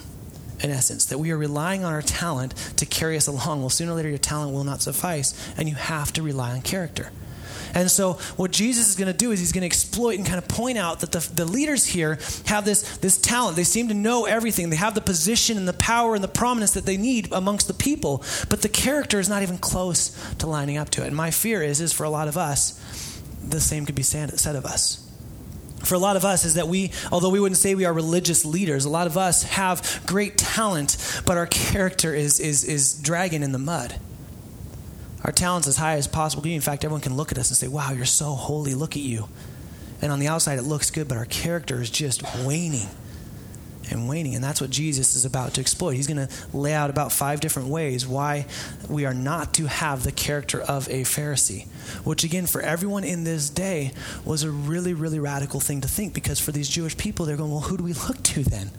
in 0.63 0.71
essence, 0.71 1.07
that 1.07 1.19
we 1.19 1.31
are 1.31 1.39
relying 1.39 1.85
on 1.85 1.93
our 1.93 2.03
talent 2.03 2.55
to 2.77 2.87
carry 2.87 3.17
us 3.17 3.27
along. 3.27 3.61
Well, 3.61 3.71
sooner 3.71 3.93
or 3.93 3.95
later, 3.95 4.11
your 4.11 4.19
talent 4.19 4.53
will 4.53 4.65
not 4.65 4.83
suffice, 4.83 5.35
and 5.57 5.69
you 5.69 5.75
have 5.75 6.13
to 6.13 6.23
rely 6.23 6.53
on 6.53 6.61
character. 6.61 7.11
And 7.75 7.91
so, 7.91 8.15
what 8.37 8.51
Jesus 8.51 8.89
is 8.89 8.97
going 8.97 9.11
to 9.11 9.17
do 9.17 9.31
is 9.31 9.39
he's 9.39 9.53
going 9.53 9.63
to 9.63 9.67
exploit 9.67 10.19
and 10.19 10.27
kind 10.27 10.39
of 10.39 10.49
point 10.49 10.79
out 10.79 11.01
that 11.01 11.13
the, 11.13 11.21
the 11.35 11.45
leaders 11.45 11.87
here 11.87 12.19
have 12.47 12.65
this, 12.65 12.99
this 12.99 13.19
talent. 13.19 13.57
They 13.57 13.65
seem 13.65 13.89
to 13.89 13.95
know 13.95 14.27
everything. 14.27 14.71
They 14.71 14.77
have 14.77 14.95
the 14.95 15.01
position 15.01 15.57
and 15.57 15.67
the 15.67 15.73
power 15.73 16.15
and 16.15 16.23
the 16.23 16.29
prominence 16.29 16.73
that 16.73 16.87
they 16.87 16.97
need 16.97 17.33
amongst 17.33 17.69
the 17.69 17.75
people, 17.75 18.23
but 18.49 18.63
the 18.63 18.69
character 18.69 19.19
is 19.19 19.29
not 19.29 19.43
even 19.43 19.59
close 19.59 20.11
to 20.37 20.47
lining 20.47 20.77
up 20.77 20.91
to 20.91 21.03
it. 21.03 21.09
And 21.09 21.17
my 21.17 21.31
fear 21.31 21.63
is, 21.63 21.81
is 21.81 21.93
for 21.93 22.05
a 22.05 22.11
lot 22.11 22.29
of 22.29 22.37
us, 22.37 22.79
the 23.47 23.61
same 23.61 23.87
could 23.87 23.95
be 23.95 24.03
said 24.03 24.33
of 24.33 24.65
us 24.65 25.09
for 25.85 25.97
a 25.97 25.99
lot 25.99 26.17
of 26.17 26.25
us 26.25 26.45
is 26.45 26.55
that 26.55 26.69
we, 26.69 26.93
although 27.11 27.31
we 27.31 27.41
wouldn't 27.41 27.59
say 27.59 27.75
we 27.75 27.85
are 27.85 27.93
religious 27.93 28.45
leaders, 28.45 28.85
a 28.85 28.89
lot 28.89 29.09
of 29.09 29.19
us 29.19 29.43
have 29.43 30.03
great 30.07 30.39
talent, 30.39 30.97
but 31.27 31.37
our 31.37 31.47
character 31.47 32.15
is, 32.15 32.39
is, 32.39 32.65
is 32.65 32.95
dragging 32.95 33.43
in 33.43 33.51
the 33.51 33.59
mud 33.59 33.99
our 35.25 35.33
talents 35.33 35.69
as 35.69 35.77
high 35.77 35.95
as 35.95 36.09
possible. 36.09 36.45
In 36.47 36.61
fact, 36.61 36.85
everyone 36.85 37.01
can 37.01 37.17
look 37.17 37.33
at 37.33 37.39
us 37.39 37.51
and 37.51 37.57
say, 37.57 37.69
wow, 37.69 37.93
you're 37.93 38.05
so 38.05 38.31
holy. 38.31 38.75
Look 38.75 38.97
at 38.97 39.03
you. 39.03 39.29
And 40.01 40.11
on 40.11 40.19
the 40.19 40.29
outside, 40.29 40.59
it 40.59 40.63
looks 40.63 40.91
good, 40.91 41.07
but 41.07 41.17
our 41.17 41.27
character 41.27 41.81
is 41.81 41.89
just 41.89 42.23
waning 42.45 42.89
and 43.89 44.09
waning. 44.09 44.35
And 44.35 44.43
that's 44.43 44.61
what 44.61 44.71
Jesus 44.71 45.15
is 45.15 45.25
about 45.25 45.55
to 45.55 45.61
exploit. 45.61 45.93
He's 45.93 46.09
going 46.09 46.27
to 46.27 46.35
lay 46.53 46.73
out 46.73 46.91
about 46.91 47.13
five 47.13 47.41
different 47.41 47.69
ways 47.69 48.07
why 48.07 48.47
we 48.89 49.05
are 49.05 49.15
not 49.15 49.55
to 49.55 49.67
have 49.67 50.03
the 50.03 50.11
character 50.11 50.61
of 50.61 50.89
a 50.89 51.03
Pharisee, 51.03 51.67
which, 52.05 52.25
again, 52.25 52.47
for 52.47 52.61
everyone 52.61 53.05
in 53.05 53.23
this 53.23 53.49
day 53.49 53.93
was 54.25 54.43
a 54.43 54.51
really, 54.51 54.95
really 54.95 55.21
radical 55.21 55.61
thing 55.61 55.81
to 55.83 55.89
think 55.89 56.15
because 56.15 56.41
for 56.41 56.51
these 56.51 56.69
Jewish 56.69 56.97
people, 56.97 57.27
they're 57.27 57.37
going, 57.37 57.53
well, 57.53 57.61
who 57.61 57.77
do 57.77 57.85
we 57.85 57.93
look 57.93 58.21
to 58.25 58.43
then? 58.43 58.71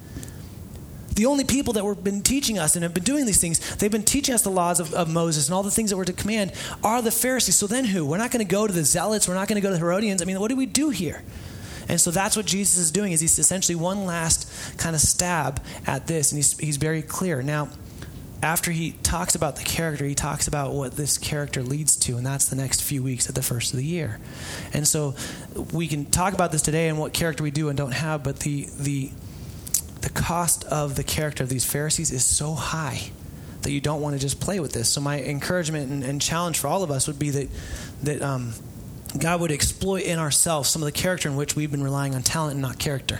The 1.16 1.26
only 1.26 1.44
people 1.44 1.74
that 1.74 1.84
have 1.84 2.04
been 2.04 2.22
teaching 2.22 2.58
us 2.58 2.76
and 2.76 2.84
have 2.84 2.94
been 2.94 3.04
doing 3.04 3.26
these 3.26 3.40
things, 3.40 3.76
they've 3.76 3.92
been 3.92 4.04
teaching 4.04 4.34
us 4.34 4.42
the 4.42 4.50
laws 4.50 4.80
of, 4.80 4.94
of 4.94 5.10
Moses 5.10 5.48
and 5.48 5.54
all 5.54 5.64
the 5.64 5.72
things 5.72 5.90
that 5.90 5.98
were 5.98 6.06
to 6.06 6.14
command 6.14 6.54
are 6.84 7.02
the 7.02 7.12
Pharisees. 7.12 7.56
So 7.56 7.68
then 7.68 7.86
who? 7.86 8.06
We're 8.06 8.18
not 8.18 8.32
going 8.32 8.46
to 8.46 8.52
go 8.52 8.68
to 8.68 8.74
the 8.74 8.84
Zealots. 8.84 9.28
We're 9.28 9.36
not 9.36 9.48
going 9.48 9.56
to 9.56 9.62
go 9.62 9.70
to 9.70 9.74
the 9.74 9.80
Herodians. 9.80 10.22
I 10.22 10.26
mean, 10.26 10.40
what 10.40 10.50
do 10.50 10.56
we 10.56 10.66
do 10.66 10.90
here? 10.90 11.22
And 11.90 12.00
so 12.00 12.12
that's 12.12 12.38
what 12.38 12.46
Jesus 12.46 12.78
is 12.78 12.92
doing 12.92 13.12
is 13.12 13.20
he's 13.20 13.38
essentially 13.38 13.76
one 13.76 14.06
last 14.06 14.50
kind 14.78 14.96
of 14.96 15.02
stab 15.02 15.62
at 15.86 16.08
this, 16.08 16.32
and 16.32 16.38
he's, 16.38 16.58
he's 16.58 16.78
very 16.78 17.02
clear. 17.02 17.42
Now, 17.42 17.70
after 18.42 18.72
he 18.72 18.92
talks 19.04 19.36
about 19.36 19.56
the 19.56 19.64
character, 19.64 20.06
he 20.06 20.16
talks 20.16 20.48
about 20.48 20.74
what 20.74 20.98
this 20.98 21.18
character 21.18 21.64
leads 21.64 21.96
to, 21.96 22.18
and 22.18 22.26
that's 22.26 22.46
the 22.48 22.56
next 22.56 22.82
few 22.82 23.02
weeks 23.02 23.30
at 23.30 23.36
the 23.36 23.42
first 23.42 23.72
of 23.72 23.78
the 23.78 23.86
year. 23.86 24.20
And 24.74 24.88
so 24.88 25.16
we 25.72 25.88
can 25.88 26.06
talk 26.06 26.34
about 26.34 26.52
this 26.52 26.62
today 26.62 26.90
and 26.90 26.98
what 26.98 27.14
character 27.14 27.44
we 27.44 27.52
do 27.52 27.70
and 27.70 27.78
don't 27.78 27.94
have, 27.94 28.24
but 28.24 28.40
the 28.40 28.68
the 28.78 29.12
the 30.04 30.10
cost 30.10 30.66
of 30.66 30.96
the 30.96 31.04
character 31.04 31.44
of 31.44 31.50
these 31.50 31.66
Pharisees 31.66 32.12
is 32.12 32.26
so 32.26 32.54
high 32.54 33.12
that 33.62 33.72
you 33.72 33.80
don't 33.80 34.02
want 34.02 34.14
to 34.16 34.20
just 34.20 34.42
play 34.42 34.60
with 34.60 34.74
this. 34.74 34.90
So 34.90 35.00
my 35.00 35.22
encouragement 35.22 35.90
and, 35.90 36.04
and 36.04 36.22
challenge 36.22 36.60
for 36.60 36.68
all 36.68 36.84
of 36.84 36.92
us 36.92 37.08
would 37.08 37.18
be 37.18 37.30
that 37.32 37.50
that 38.04 38.22
um, 38.22 38.54
God 39.18 39.40
would 39.40 39.52
exploit 39.52 40.04
in 40.04 40.20
ourselves 40.20 40.70
some 40.70 40.82
of 40.82 40.86
the 40.86 40.92
character 40.92 41.30
in 41.30 41.38
which 41.38 41.56
we've 41.56 41.72
been 41.72 41.84
relying 41.84 42.16
on 42.16 42.22
talent 42.22 42.54
and 42.54 42.62
not 42.62 42.80
character 42.80 43.20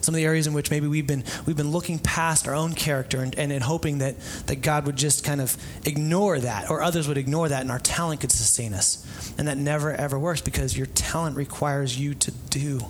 some 0.00 0.14
of 0.14 0.16
the 0.16 0.24
areas 0.24 0.46
in 0.46 0.52
which 0.52 0.70
maybe 0.70 0.86
we've 0.86 1.06
been 1.06 1.24
we've 1.46 1.56
been 1.56 1.70
looking 1.70 1.98
past 1.98 2.46
our 2.48 2.54
own 2.54 2.74
character 2.74 3.20
and, 3.20 3.36
and, 3.38 3.52
and 3.52 3.62
hoping 3.62 3.98
that 3.98 4.18
that 4.46 4.62
God 4.62 4.86
would 4.86 4.96
just 4.96 5.24
kind 5.24 5.40
of 5.40 5.56
ignore 5.84 6.38
that 6.38 6.70
or 6.70 6.82
others 6.82 7.08
would 7.08 7.18
ignore 7.18 7.48
that 7.48 7.62
and 7.62 7.70
our 7.70 7.78
talent 7.78 8.20
could 8.20 8.32
sustain 8.32 8.74
us. 8.74 9.04
And 9.38 9.48
that 9.48 9.58
never 9.58 9.92
ever 9.92 10.18
works 10.18 10.40
because 10.40 10.76
your 10.76 10.86
talent 10.86 11.36
requires 11.36 11.98
you 11.98 12.14
to 12.14 12.30
do 12.30 12.80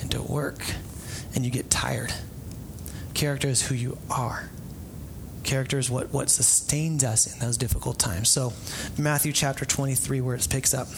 and 0.00 0.10
to 0.12 0.22
work 0.22 0.62
and 1.34 1.44
you 1.44 1.50
get 1.50 1.70
tired. 1.70 2.12
Character 3.14 3.48
is 3.48 3.66
who 3.66 3.74
you 3.74 3.98
are. 4.10 4.50
Character 5.44 5.78
is 5.78 5.90
what, 5.90 6.12
what 6.12 6.30
sustains 6.30 7.04
us 7.04 7.32
in 7.32 7.38
those 7.38 7.56
difficult 7.56 7.98
times. 7.98 8.28
So, 8.28 8.52
Matthew 8.98 9.32
chapter 9.32 9.64
23, 9.64 10.20
where 10.20 10.34
it 10.34 10.46
picks 10.50 10.74
up 10.74 10.88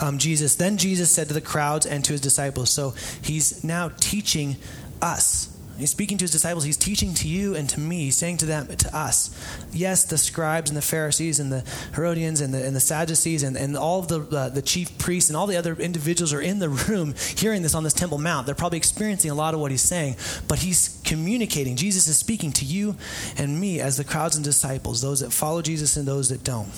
um, 0.00 0.18
Jesus. 0.18 0.56
Then 0.56 0.76
Jesus 0.76 1.10
said 1.10 1.28
to 1.28 1.34
the 1.34 1.40
crowds 1.40 1.86
and 1.86 2.04
to 2.04 2.12
his 2.12 2.20
disciples. 2.20 2.70
So 2.70 2.94
he's 3.22 3.64
now 3.64 3.90
teaching 4.00 4.56
us. 5.02 5.54
He's 5.78 5.90
speaking 5.90 6.18
to 6.18 6.24
his 6.24 6.32
disciples. 6.32 6.64
He's 6.64 6.76
teaching 6.76 7.14
to 7.14 7.28
you 7.28 7.54
and 7.54 7.68
to 7.70 7.78
me. 7.78 8.04
He's 8.04 8.16
saying 8.16 8.38
to 8.38 8.46
them, 8.46 8.66
to 8.66 8.96
us, 8.96 9.30
yes, 9.72 10.04
the 10.04 10.18
scribes 10.18 10.70
and 10.70 10.76
the 10.76 10.82
Pharisees 10.82 11.38
and 11.38 11.52
the 11.52 11.64
Herodians 11.94 12.40
and 12.40 12.52
the, 12.52 12.64
and 12.64 12.74
the 12.74 12.80
Sadducees 12.80 13.44
and, 13.44 13.56
and 13.56 13.76
all 13.76 14.00
of 14.00 14.08
the, 14.08 14.20
uh, 14.36 14.48
the 14.48 14.62
chief 14.62 14.98
priests 14.98 15.30
and 15.30 15.36
all 15.36 15.46
the 15.46 15.56
other 15.56 15.74
individuals 15.74 16.32
are 16.32 16.40
in 16.40 16.58
the 16.58 16.68
room 16.68 17.14
hearing 17.36 17.62
this 17.62 17.74
on 17.74 17.84
this 17.84 17.92
Temple 17.92 18.18
Mount. 18.18 18.46
They're 18.46 18.56
probably 18.56 18.78
experiencing 18.78 19.30
a 19.30 19.34
lot 19.34 19.54
of 19.54 19.60
what 19.60 19.70
he's 19.70 19.82
saying, 19.82 20.16
but 20.48 20.58
he's 20.58 21.00
communicating. 21.04 21.76
Jesus 21.76 22.08
is 22.08 22.16
speaking 22.16 22.50
to 22.52 22.64
you 22.64 22.96
and 23.36 23.60
me 23.60 23.80
as 23.80 23.96
the 23.96 24.04
crowds 24.04 24.34
and 24.34 24.44
disciples, 24.44 25.00
those 25.00 25.20
that 25.20 25.32
follow 25.32 25.62
Jesus 25.62 25.96
and 25.96 26.08
those 26.08 26.28
that 26.30 26.42
don't. 26.42 26.68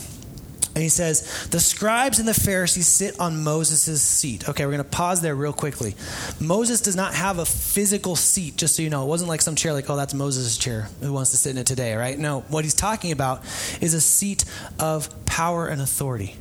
And 0.80 0.84
he 0.84 0.88
says, 0.88 1.46
The 1.50 1.60
scribes 1.60 2.20
and 2.20 2.26
the 2.26 2.32
Pharisees 2.32 2.88
sit 2.88 3.20
on 3.20 3.44
Moses' 3.44 4.00
seat. 4.00 4.48
Okay, 4.48 4.64
we're 4.64 4.72
going 4.72 4.82
to 4.82 4.88
pause 4.88 5.20
there 5.20 5.34
real 5.34 5.52
quickly. 5.52 5.94
Moses 6.40 6.80
does 6.80 6.96
not 6.96 7.12
have 7.12 7.38
a 7.38 7.44
physical 7.44 8.16
seat, 8.16 8.56
just 8.56 8.76
so 8.76 8.82
you 8.82 8.88
know. 8.88 9.04
It 9.04 9.08
wasn't 9.08 9.28
like 9.28 9.42
some 9.42 9.56
chair, 9.56 9.74
like, 9.74 9.90
oh, 9.90 9.96
that's 9.96 10.14
Moses' 10.14 10.56
chair. 10.56 10.88
Who 11.02 11.12
wants 11.12 11.32
to 11.32 11.36
sit 11.36 11.50
in 11.50 11.58
it 11.58 11.66
today, 11.66 11.96
right? 11.96 12.18
No, 12.18 12.40
what 12.48 12.64
he's 12.64 12.72
talking 12.72 13.12
about 13.12 13.42
is 13.82 13.92
a 13.92 14.00
seat 14.00 14.46
of 14.78 15.26
power 15.26 15.68
and 15.68 15.82
authority. 15.82 16.36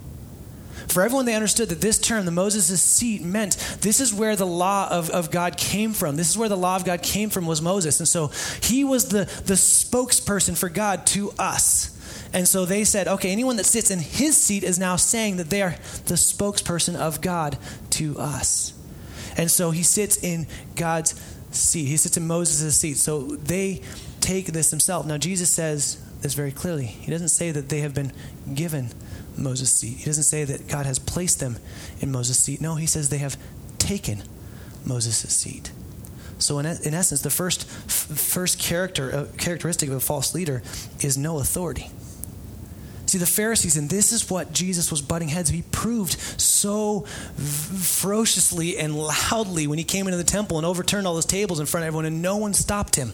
For 0.88 1.04
everyone, 1.04 1.26
they 1.26 1.36
understood 1.36 1.68
that 1.68 1.82
this 1.82 2.00
term, 2.00 2.24
the 2.24 2.32
Moses' 2.32 2.82
seat, 2.82 3.22
meant 3.22 3.58
this 3.82 4.00
is 4.00 4.14
where 4.14 4.38
the 4.38 4.48
law 4.48 4.88
of, 4.90 5.10
of 5.10 5.32
God 5.32 5.58
came 5.58 5.92
from. 5.92 6.16
This 6.16 6.30
is 6.30 6.38
where 6.38 6.48
the 6.48 6.56
law 6.56 6.78
of 6.78 6.86
God 6.86 7.02
came 7.02 7.30
from, 7.30 7.46
was 7.46 7.62
Moses. 7.62 8.00
And 8.00 8.08
so 8.08 8.28
he 8.62 8.86
was 8.86 9.10
the, 9.10 9.26
the 9.46 9.56
spokesperson 9.56 10.58
for 10.58 10.70
God 10.70 11.06
to 11.08 11.34
us. 11.38 11.99
And 12.32 12.48
so 12.48 12.66
they 12.66 12.84
said, 12.84 13.08
okay, 13.08 13.32
anyone 13.32 13.56
that 13.56 13.66
sits 13.66 13.90
in 13.90 14.00
his 14.00 14.38
seat 14.38 14.64
is 14.64 14.78
now 14.78 14.96
saying 14.96 15.38
that 15.38 15.50
they 15.50 15.62
are 15.62 15.76
the 16.06 16.16
spokesperson 16.16 16.96
of 16.96 17.22
God 17.22 17.58
to 17.92 18.18
us. 18.20 18.74
And 19.36 19.50
so 19.50 19.72
he 19.72 19.84
sits 19.84 20.22
in 20.24 20.48
God's 20.76 21.20
seat. 21.52 21.86
He 21.86 21.98
sits 21.98 22.18
in 22.18 22.28
Moses' 22.28 22.76
seat. 22.78 22.98
So 22.98 23.22
they 23.22 23.82
take 24.20 24.48
this 24.48 24.70
themselves. 24.70 25.08
Now, 25.08 25.18
Jesus 25.18 25.50
says 25.50 26.04
this 26.22 26.34
very 26.34 26.52
clearly. 26.52 26.86
He 26.86 27.12
doesn't 27.12 27.30
say 27.30 27.52
that 27.52 27.70
they 27.70 27.80
have 27.80 27.94
been 27.94 28.12
given 28.54 28.90
Moses' 29.38 29.72
seat. 29.72 29.98
He 29.98 30.06
doesn't 30.06 30.24
say 30.24 30.44
that 30.44 30.68
God 30.68 30.86
has 30.86 31.00
placed 31.00 31.40
them 31.40 31.58
in 32.00 32.12
Moses' 32.12 32.38
seat. 32.38 32.62
No, 32.62 32.76
he 32.76 32.86
says 32.86 33.10
they 33.10 33.20
have 33.20 33.38
taken 33.78 34.22
Moses' 34.86 35.34
seat. 35.34 35.72
So 36.38 36.60
in, 36.60 36.66
in 36.66 36.94
essence, 36.94 37.22
the 37.22 37.30
first 37.30 37.66
first 37.68 38.60
character 38.60 39.14
uh, 39.14 39.28
characteristic 39.38 39.90
of 39.90 39.96
a 39.96 40.00
false 40.00 40.34
leader 40.34 40.62
is 41.02 41.18
no 41.18 41.40
authority. 41.40 41.90
See, 43.10 43.18
the 43.18 43.26
Pharisees, 43.26 43.76
and 43.76 43.90
this 43.90 44.12
is 44.12 44.30
what 44.30 44.54
Jesus 44.54 44.92
was 44.92 45.02
butting 45.02 45.30
heads. 45.30 45.50
He 45.50 45.64
proved 45.64 46.12
so 46.40 47.02
ferociously 47.38 48.78
and 48.78 48.96
loudly 48.96 49.66
when 49.66 49.80
he 49.80 49.84
came 49.84 50.06
into 50.06 50.18
the 50.18 50.24
temple 50.24 50.58
and 50.58 50.66
overturned 50.66 51.08
all 51.08 51.16
those 51.16 51.26
tables 51.26 51.60
in 51.60 51.66
front 51.66 51.86
of 51.86 51.88
everyone, 51.88 52.06
and 52.06 52.22
no 52.22 52.38
one 52.38 52.54
stopped 52.54 52.96
him. 52.96 53.14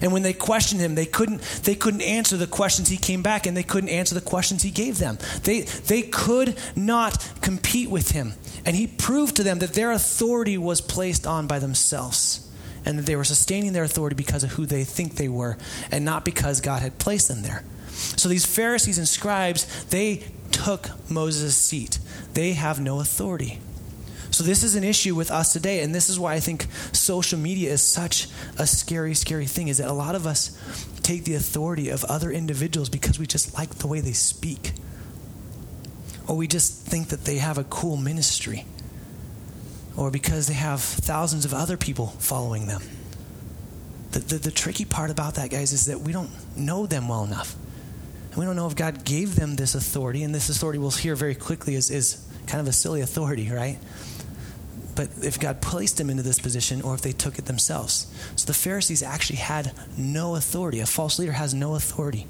And 0.00 0.12
when 0.12 0.22
they 0.22 0.32
questioned 0.32 0.80
him, 0.80 0.96
they 0.96 1.06
couldn't, 1.06 1.42
they 1.62 1.76
couldn't 1.76 2.02
answer 2.02 2.36
the 2.36 2.48
questions 2.48 2.88
he 2.88 2.96
came 2.96 3.22
back, 3.22 3.46
and 3.46 3.56
they 3.56 3.62
couldn't 3.62 3.90
answer 3.90 4.16
the 4.16 4.20
questions 4.20 4.64
he 4.64 4.72
gave 4.72 4.98
them. 4.98 5.16
They, 5.44 5.60
they 5.60 6.02
could 6.02 6.58
not 6.74 7.24
compete 7.40 7.88
with 7.88 8.10
him. 8.10 8.32
And 8.66 8.74
he 8.74 8.88
proved 8.88 9.36
to 9.36 9.44
them 9.44 9.60
that 9.60 9.74
their 9.74 9.92
authority 9.92 10.58
was 10.58 10.80
placed 10.80 11.24
on 11.24 11.46
by 11.46 11.60
themselves 11.60 12.50
and 12.84 12.98
that 12.98 13.06
they 13.06 13.14
were 13.14 13.22
sustaining 13.22 13.74
their 13.74 13.84
authority 13.84 14.16
because 14.16 14.42
of 14.42 14.50
who 14.50 14.66
they 14.66 14.82
think 14.82 15.14
they 15.14 15.28
were 15.28 15.56
and 15.92 16.04
not 16.04 16.24
because 16.24 16.60
God 16.60 16.82
had 16.82 16.98
placed 16.98 17.28
them 17.28 17.42
there. 17.42 17.62
So 18.16 18.28
these 18.28 18.46
Pharisees 18.46 18.98
and 18.98 19.08
scribes, 19.08 19.84
they 19.86 20.24
took 20.50 20.90
Moses' 21.10 21.56
seat. 21.56 21.98
They 22.34 22.52
have 22.52 22.80
no 22.80 23.00
authority. 23.00 23.60
So 24.30 24.44
this 24.44 24.62
is 24.62 24.74
an 24.74 24.84
issue 24.84 25.14
with 25.14 25.30
us 25.30 25.52
today, 25.52 25.82
and 25.82 25.94
this 25.94 26.08
is 26.08 26.18
why 26.18 26.34
I 26.34 26.40
think 26.40 26.66
social 26.92 27.38
media 27.38 27.72
is 27.72 27.82
such 27.82 28.28
a 28.58 28.66
scary, 28.66 29.14
scary 29.14 29.46
thing, 29.46 29.68
is 29.68 29.78
that 29.78 29.88
a 29.88 29.92
lot 29.92 30.14
of 30.14 30.26
us 30.26 30.56
take 31.02 31.24
the 31.24 31.34
authority 31.34 31.88
of 31.88 32.04
other 32.04 32.30
individuals 32.30 32.88
because 32.88 33.18
we 33.18 33.26
just 33.26 33.54
like 33.54 33.70
the 33.76 33.86
way 33.86 34.00
they 34.00 34.12
speak. 34.12 34.72
Or 36.28 36.36
we 36.36 36.46
just 36.46 36.86
think 36.86 37.08
that 37.08 37.24
they 37.24 37.38
have 37.38 37.58
a 37.58 37.64
cool 37.64 37.96
ministry. 37.96 38.64
Or 39.96 40.10
because 40.10 40.46
they 40.46 40.54
have 40.54 40.80
thousands 40.80 41.44
of 41.44 41.52
other 41.52 41.76
people 41.76 42.06
following 42.18 42.66
them. 42.66 42.82
The, 44.12 44.20
the, 44.20 44.36
the 44.36 44.50
tricky 44.50 44.84
part 44.84 45.10
about 45.10 45.34
that, 45.34 45.50
guys, 45.50 45.72
is 45.72 45.86
that 45.86 46.00
we 46.00 46.12
don't 46.12 46.30
know 46.56 46.86
them 46.86 47.08
well 47.08 47.24
enough. 47.24 47.56
And 48.30 48.38
we 48.38 48.44
don't 48.44 48.56
know 48.56 48.66
if 48.66 48.76
God 48.76 49.04
gave 49.04 49.36
them 49.36 49.56
this 49.56 49.74
authority, 49.74 50.22
and 50.22 50.34
this 50.34 50.48
authority 50.48 50.78
we'll 50.78 50.90
hear 50.90 51.16
very 51.16 51.34
quickly 51.34 51.74
is, 51.74 51.90
is 51.90 52.24
kind 52.46 52.60
of 52.60 52.68
a 52.68 52.72
silly 52.72 53.00
authority, 53.00 53.50
right? 53.50 53.78
But 54.94 55.08
if 55.22 55.40
God 55.40 55.60
placed 55.60 55.96
them 55.98 56.10
into 56.10 56.22
this 56.22 56.38
position 56.38 56.82
or 56.82 56.94
if 56.94 57.00
they 57.00 57.12
took 57.12 57.38
it 57.38 57.46
themselves. 57.46 58.12
So 58.36 58.46
the 58.46 58.54
Pharisees 58.54 59.02
actually 59.02 59.38
had 59.38 59.72
no 59.96 60.34
authority. 60.34 60.80
A 60.80 60.86
false 60.86 61.18
leader 61.18 61.32
has 61.32 61.54
no 61.54 61.74
authority. 61.74 62.26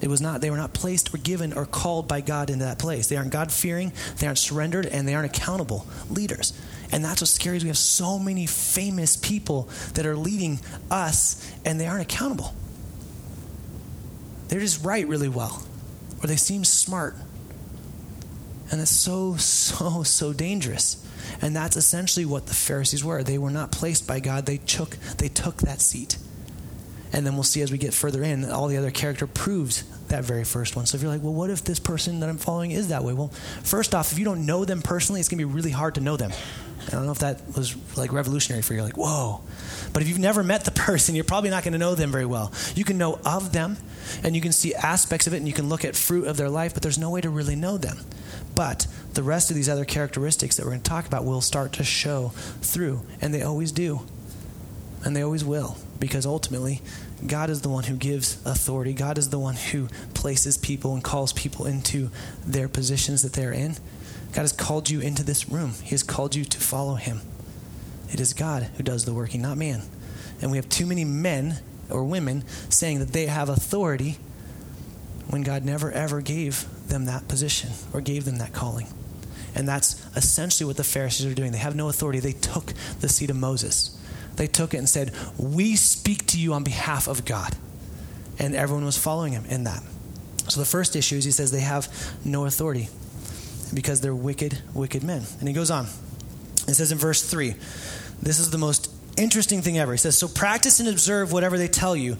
It 0.00 0.08
was 0.08 0.20
not, 0.20 0.40
they 0.40 0.50
were 0.50 0.56
not 0.56 0.74
placed 0.74 1.14
or 1.14 1.18
given 1.18 1.52
or 1.52 1.64
called 1.64 2.06
by 2.06 2.20
God 2.20 2.50
into 2.50 2.64
that 2.66 2.78
place. 2.78 3.08
They 3.08 3.16
aren't 3.16 3.32
God 3.32 3.50
fearing, 3.50 3.92
they 4.18 4.26
aren't 4.26 4.38
surrendered, 4.38 4.86
and 4.86 5.08
they 5.08 5.14
aren't 5.14 5.36
accountable 5.36 5.86
leaders. 6.10 6.52
And 6.92 7.04
that's 7.04 7.22
what's 7.22 7.32
scary 7.32 7.56
is 7.56 7.64
we 7.64 7.68
have 7.68 7.78
so 7.78 8.18
many 8.18 8.46
famous 8.46 9.16
people 9.16 9.68
that 9.94 10.06
are 10.06 10.16
leading 10.16 10.60
us 10.90 11.50
and 11.64 11.80
they 11.80 11.86
aren't 11.86 12.02
accountable. 12.02 12.54
They're 14.48 14.60
just 14.60 14.84
write 14.84 15.08
really 15.08 15.28
well, 15.28 15.62
or 16.22 16.26
they 16.26 16.36
seem 16.36 16.64
smart. 16.64 17.16
And 18.70 18.80
it's 18.80 18.90
so, 18.90 19.36
so, 19.36 20.02
so 20.02 20.32
dangerous. 20.32 21.02
And 21.40 21.54
that's 21.54 21.76
essentially 21.76 22.24
what 22.24 22.46
the 22.46 22.54
Pharisees 22.54 23.04
were. 23.04 23.22
They 23.22 23.38
were 23.38 23.50
not 23.50 23.72
placed 23.72 24.06
by 24.06 24.20
God, 24.20 24.46
they 24.46 24.58
took, 24.58 24.90
they 25.18 25.28
took 25.28 25.58
that 25.58 25.80
seat. 25.80 26.18
And 27.12 27.24
then 27.24 27.34
we'll 27.34 27.44
see 27.44 27.62
as 27.62 27.70
we 27.70 27.78
get 27.78 27.94
further 27.94 28.22
in, 28.22 28.44
all 28.50 28.68
the 28.68 28.76
other 28.76 28.90
character 28.90 29.26
proves 29.26 29.84
that 30.08 30.24
very 30.24 30.44
first 30.44 30.76
one. 30.76 30.86
So 30.86 30.96
if 30.96 31.02
you're 31.02 31.10
like, 31.10 31.22
well, 31.22 31.32
what 31.32 31.50
if 31.50 31.64
this 31.64 31.78
person 31.78 32.20
that 32.20 32.28
I'm 32.28 32.36
following 32.36 32.72
is 32.72 32.88
that 32.88 33.04
way? 33.04 33.12
Well, 33.12 33.28
first 33.62 33.94
off, 33.94 34.12
if 34.12 34.18
you 34.18 34.24
don't 34.24 34.44
know 34.44 34.64
them 34.64 34.82
personally, 34.82 35.20
it's 35.20 35.28
going 35.28 35.38
to 35.38 35.46
be 35.46 35.52
really 35.52 35.70
hard 35.70 35.94
to 35.94 36.00
know 36.00 36.16
them. 36.16 36.32
I 36.86 36.90
don't 36.90 37.06
know 37.06 37.12
if 37.12 37.20
that 37.20 37.40
was 37.56 37.76
like 37.96 38.12
revolutionary 38.12 38.62
for 38.62 38.74
you. 38.74 38.82
Like, 38.82 38.96
whoa. 38.96 39.40
But 39.92 40.02
if 40.02 40.08
you've 40.08 40.18
never 40.18 40.42
met 40.42 40.64
the 40.64 40.70
person, 40.72 41.14
you're 41.14 41.24
probably 41.24 41.50
not 41.50 41.64
going 41.64 41.72
to 41.72 41.78
know 41.78 41.94
them 41.94 42.12
very 42.12 42.26
well. 42.26 42.52
You 42.74 42.84
can 42.84 42.98
know 42.98 43.18
of 43.24 43.52
them, 43.52 43.76
and 44.22 44.34
you 44.34 44.40
can 44.40 44.52
see 44.52 44.74
aspects 44.74 45.26
of 45.26 45.34
it, 45.34 45.38
and 45.38 45.46
you 45.46 45.52
can 45.52 45.68
look 45.68 45.84
at 45.84 45.96
fruit 45.96 46.26
of 46.26 46.36
their 46.36 46.50
life, 46.50 46.74
but 46.74 46.82
there's 46.82 46.98
no 46.98 47.10
way 47.10 47.20
to 47.20 47.30
really 47.30 47.56
know 47.56 47.76
them. 47.78 47.98
But 48.54 48.86
the 49.14 49.22
rest 49.22 49.50
of 49.50 49.56
these 49.56 49.68
other 49.68 49.84
characteristics 49.84 50.56
that 50.56 50.64
we're 50.64 50.72
going 50.72 50.82
to 50.82 50.90
talk 50.90 51.06
about 51.06 51.24
will 51.24 51.40
start 51.40 51.72
to 51.74 51.84
show 51.84 52.28
through, 52.60 53.02
and 53.20 53.32
they 53.32 53.42
always 53.42 53.72
do. 53.72 54.00
And 55.04 55.14
they 55.14 55.22
always 55.22 55.44
will, 55.44 55.76
because 56.00 56.26
ultimately, 56.26 56.82
God 57.26 57.48
is 57.48 57.62
the 57.62 57.68
one 57.68 57.84
who 57.84 57.96
gives 57.96 58.44
authority. 58.44 58.92
God 58.92 59.18
is 59.18 59.30
the 59.30 59.38
one 59.38 59.54
who 59.54 59.88
places 60.14 60.58
people 60.58 60.94
and 60.94 61.04
calls 61.04 61.32
people 61.32 61.66
into 61.66 62.10
their 62.44 62.68
positions 62.68 63.22
that 63.22 63.32
they're 63.34 63.52
in. 63.52 63.76
God 64.32 64.42
has 64.42 64.52
called 64.52 64.90
you 64.90 65.00
into 65.00 65.22
this 65.22 65.48
room, 65.48 65.72
He 65.82 65.90
has 65.90 66.02
called 66.02 66.34
you 66.34 66.44
to 66.44 66.58
follow 66.58 66.96
Him. 66.96 67.20
It 68.12 68.20
is 68.20 68.34
God 68.34 68.64
who 68.76 68.82
does 68.82 69.04
the 69.04 69.14
working, 69.14 69.42
not 69.42 69.56
man. 69.56 69.82
And 70.40 70.50
we 70.50 70.58
have 70.58 70.68
too 70.68 70.86
many 70.86 71.04
men 71.04 71.58
or 71.90 72.04
women 72.04 72.46
saying 72.68 72.98
that 72.98 73.12
they 73.12 73.26
have 73.26 73.48
authority 73.48 74.18
when 75.28 75.42
God 75.42 75.64
never 75.64 75.90
ever 75.90 76.20
gave 76.20 76.66
them 76.88 77.06
that 77.06 77.28
position 77.28 77.70
or 77.92 78.00
gave 78.00 78.24
them 78.24 78.38
that 78.38 78.52
calling. 78.52 78.86
And 79.54 79.66
that's 79.66 80.04
essentially 80.14 80.66
what 80.66 80.76
the 80.76 80.84
Pharisees 80.84 81.26
are 81.26 81.34
doing. 81.34 81.52
They 81.52 81.58
have 81.58 81.74
no 81.74 81.88
authority. 81.88 82.20
They 82.20 82.32
took 82.32 82.74
the 83.00 83.08
seat 83.08 83.30
of 83.30 83.36
Moses. 83.36 83.98
They 84.36 84.46
took 84.46 84.74
it 84.74 84.78
and 84.78 84.88
said, 84.88 85.12
We 85.38 85.76
speak 85.76 86.26
to 86.26 86.38
you 86.38 86.52
on 86.52 86.62
behalf 86.62 87.08
of 87.08 87.24
God. 87.24 87.56
And 88.38 88.54
everyone 88.54 88.84
was 88.84 88.98
following 88.98 89.32
him 89.32 89.46
in 89.46 89.64
that. 89.64 89.82
So 90.48 90.60
the 90.60 90.66
first 90.66 90.94
issue 90.94 91.16
is 91.16 91.24
he 91.24 91.30
says 91.30 91.50
they 91.50 91.60
have 91.60 91.88
no 92.24 92.44
authority 92.44 92.88
because 93.72 94.02
they're 94.02 94.14
wicked, 94.14 94.60
wicked 94.74 95.02
men. 95.02 95.22
And 95.40 95.48
he 95.48 95.54
goes 95.54 95.70
on. 95.70 95.86
It 96.68 96.74
says 96.74 96.92
in 96.92 96.98
verse 96.98 97.22
3 97.22 97.54
this 98.22 98.38
is 98.38 98.50
the 98.50 98.58
most 98.58 98.85
interesting 99.16 99.62
thing 99.62 99.78
ever. 99.78 99.92
He 99.92 99.98
says, 99.98 100.18
So 100.18 100.28
practice 100.28 100.80
and 100.80 100.88
observe 100.88 101.32
whatever 101.32 101.58
they 101.58 101.68
tell 101.68 101.96
you, 101.96 102.16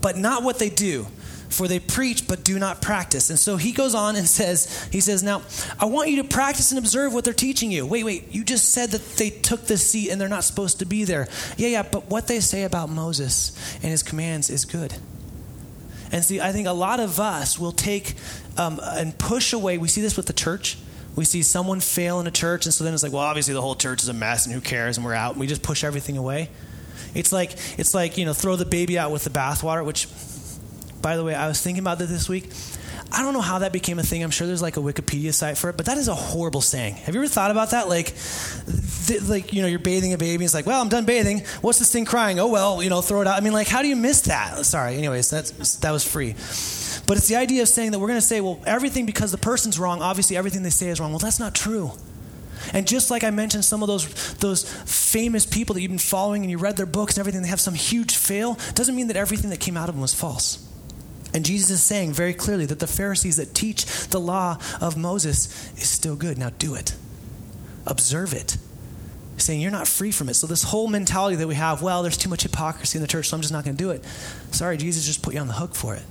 but 0.00 0.16
not 0.16 0.42
what 0.42 0.58
they 0.58 0.70
do. 0.70 1.06
For 1.48 1.68
they 1.68 1.80
preach 1.80 2.26
but 2.26 2.44
do 2.44 2.58
not 2.58 2.80
practice. 2.80 3.28
And 3.28 3.38
so 3.38 3.58
he 3.58 3.72
goes 3.72 3.94
on 3.94 4.16
and 4.16 4.26
says, 4.40 4.88
He 4.90 5.00
says, 5.00 5.22
Now, 5.22 5.42
I 5.78 5.84
want 5.86 6.10
you 6.10 6.22
to 6.22 6.28
practice 6.28 6.70
and 6.72 6.78
observe 6.78 7.12
what 7.12 7.24
they're 7.24 7.32
teaching 7.32 7.70
you. 7.70 7.86
Wait, 7.86 8.04
wait, 8.04 8.32
you 8.34 8.44
just 8.44 8.70
said 8.70 8.90
that 8.90 9.02
they 9.16 9.30
took 9.30 9.66
the 9.66 9.76
seat 9.76 10.10
and 10.10 10.20
they're 10.20 10.28
not 10.28 10.44
supposed 10.44 10.78
to 10.80 10.84
be 10.84 11.04
there. 11.04 11.28
Yeah, 11.56 11.68
yeah, 11.68 11.82
but 11.82 12.08
what 12.08 12.26
they 12.26 12.40
say 12.40 12.64
about 12.64 12.88
Moses 12.88 13.52
and 13.76 13.90
his 13.90 14.02
commands 14.02 14.50
is 14.50 14.64
good. 14.64 14.94
And 16.10 16.22
see, 16.22 16.40
I 16.40 16.52
think 16.52 16.68
a 16.68 16.72
lot 16.72 17.00
of 17.00 17.18
us 17.18 17.58
will 17.58 17.72
take 17.72 18.14
um, 18.58 18.78
and 18.82 19.16
push 19.16 19.54
away. 19.54 19.78
We 19.78 19.88
see 19.88 20.02
this 20.02 20.16
with 20.16 20.26
the 20.26 20.34
church. 20.34 20.76
We 21.14 21.24
see 21.24 21.42
someone 21.42 21.80
fail 21.80 22.20
in 22.20 22.26
a 22.26 22.30
church, 22.30 22.64
and 22.64 22.72
so 22.72 22.84
then 22.84 22.94
it's 22.94 23.02
like, 23.02 23.12
well, 23.12 23.22
obviously 23.22 23.52
the 23.54 23.60
whole 23.60 23.74
church 23.74 24.02
is 24.02 24.08
a 24.08 24.14
mess, 24.14 24.46
and 24.46 24.54
who 24.54 24.60
cares? 24.60 24.96
And 24.96 25.04
we're 25.04 25.14
out, 25.14 25.32
and 25.32 25.40
we 25.40 25.46
just 25.46 25.62
push 25.62 25.84
everything 25.84 26.16
away. 26.16 26.48
It's 27.14 27.32
like 27.32 27.52
it's 27.78 27.94
like 27.94 28.16
you 28.16 28.24
know, 28.24 28.32
throw 28.32 28.56
the 28.56 28.64
baby 28.64 28.98
out 28.98 29.10
with 29.10 29.24
the 29.24 29.30
bathwater. 29.30 29.84
Which, 29.84 30.08
by 31.02 31.16
the 31.16 31.24
way, 31.24 31.34
I 31.34 31.48
was 31.48 31.60
thinking 31.60 31.82
about 31.82 31.98
that 31.98 32.06
this 32.06 32.28
week. 32.28 32.50
I 33.14 33.20
don't 33.20 33.34
know 33.34 33.42
how 33.42 33.58
that 33.58 33.74
became 33.74 33.98
a 33.98 34.02
thing. 34.02 34.22
I'm 34.22 34.30
sure 34.30 34.46
there's 34.46 34.62
like 34.62 34.78
a 34.78 34.80
Wikipedia 34.80 35.34
site 35.34 35.58
for 35.58 35.68
it, 35.68 35.76
but 35.76 35.84
that 35.84 35.98
is 35.98 36.08
a 36.08 36.14
horrible 36.14 36.62
saying. 36.62 36.94
Have 36.94 37.14
you 37.14 37.20
ever 37.20 37.28
thought 37.28 37.50
about 37.50 37.72
that? 37.72 37.86
Like, 37.86 38.14
th- 39.06 39.22
like 39.24 39.52
you 39.52 39.60
know, 39.60 39.68
you're 39.68 39.78
bathing 39.78 40.14
a 40.14 40.18
baby. 40.18 40.46
It's 40.46 40.54
like, 40.54 40.64
well, 40.64 40.80
I'm 40.80 40.88
done 40.88 41.04
bathing. 41.04 41.40
What's 41.60 41.78
this 41.78 41.92
thing 41.92 42.06
crying? 42.06 42.40
Oh 42.40 42.46
well, 42.46 42.82
you 42.82 42.88
know, 42.88 43.02
throw 43.02 43.20
it 43.20 43.26
out. 43.26 43.36
I 43.36 43.40
mean, 43.40 43.52
like, 43.52 43.68
how 43.68 43.82
do 43.82 43.88
you 43.88 43.96
miss 43.96 44.22
that? 44.22 44.64
Sorry. 44.64 44.96
Anyways, 44.96 45.28
that's 45.28 45.76
that 45.76 45.90
was 45.90 46.04
free. 46.08 46.34
But 47.12 47.18
it's 47.18 47.28
the 47.28 47.36
idea 47.36 47.60
of 47.60 47.68
saying 47.68 47.90
that 47.90 47.98
we're 47.98 48.08
going 48.08 48.16
to 48.22 48.26
say, 48.26 48.40
well, 48.40 48.58
everything 48.64 49.04
because 49.04 49.32
the 49.32 49.36
person's 49.36 49.78
wrong, 49.78 50.00
obviously 50.00 50.34
everything 50.34 50.62
they 50.62 50.70
say 50.70 50.88
is 50.88 50.98
wrong. 50.98 51.10
Well, 51.10 51.18
that's 51.18 51.38
not 51.38 51.54
true. 51.54 51.90
And 52.72 52.88
just 52.88 53.10
like 53.10 53.22
I 53.22 53.28
mentioned, 53.28 53.66
some 53.66 53.82
of 53.82 53.86
those 53.86 54.32
those 54.36 54.64
famous 54.86 55.44
people 55.44 55.74
that 55.74 55.82
you've 55.82 55.90
been 55.90 55.98
following 55.98 56.40
and 56.40 56.50
you 56.50 56.56
read 56.56 56.78
their 56.78 56.86
books 56.86 57.18
and 57.18 57.20
everything, 57.20 57.42
they 57.42 57.48
have 57.48 57.60
some 57.60 57.74
huge 57.74 58.16
fail, 58.16 58.56
doesn't 58.72 58.96
mean 58.96 59.08
that 59.08 59.16
everything 59.18 59.50
that 59.50 59.60
came 59.60 59.76
out 59.76 59.90
of 59.90 59.94
them 59.94 60.00
was 60.00 60.14
false. 60.14 60.66
And 61.34 61.44
Jesus 61.44 61.68
is 61.68 61.82
saying 61.82 62.14
very 62.14 62.32
clearly 62.32 62.64
that 62.64 62.78
the 62.78 62.86
Pharisees 62.86 63.36
that 63.36 63.54
teach 63.54 63.84
the 64.06 64.18
law 64.18 64.56
of 64.80 64.96
Moses 64.96 65.70
is 65.76 65.90
still 65.90 66.16
good. 66.16 66.38
Now 66.38 66.48
do 66.58 66.74
it. 66.74 66.96
Observe 67.86 68.32
it. 68.32 68.56
saying 69.36 69.60
you're 69.60 69.70
not 69.70 69.86
free 69.86 70.12
from 70.12 70.30
it. 70.30 70.34
So 70.34 70.46
this 70.46 70.62
whole 70.62 70.88
mentality 70.88 71.36
that 71.36 71.46
we 71.46 71.56
have, 71.56 71.82
well, 71.82 72.02
there's 72.02 72.16
too 72.16 72.30
much 72.30 72.42
hypocrisy 72.44 72.96
in 72.96 73.02
the 73.02 73.08
church, 73.08 73.28
so 73.28 73.36
I'm 73.36 73.42
just 73.42 73.52
not 73.52 73.66
going 73.66 73.76
to 73.76 73.84
do 73.84 73.90
it. 73.90 74.02
Sorry, 74.50 74.78
Jesus 74.78 75.04
just 75.04 75.22
put 75.22 75.34
you 75.34 75.40
on 75.40 75.48
the 75.48 75.52
hook 75.52 75.74
for 75.74 75.94
it 75.94 76.04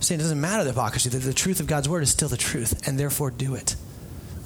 saying 0.00 0.20
it 0.20 0.22
doesn't 0.22 0.40
matter 0.40 0.64
the 0.64 0.70
hypocrisy, 0.70 1.08
the 1.08 1.32
truth 1.32 1.60
of 1.60 1.66
God's 1.66 1.88
word 1.88 2.02
is 2.02 2.10
still 2.10 2.28
the 2.28 2.36
truth, 2.36 2.86
and 2.86 2.98
therefore 2.98 3.30
do 3.30 3.54
it. 3.54 3.76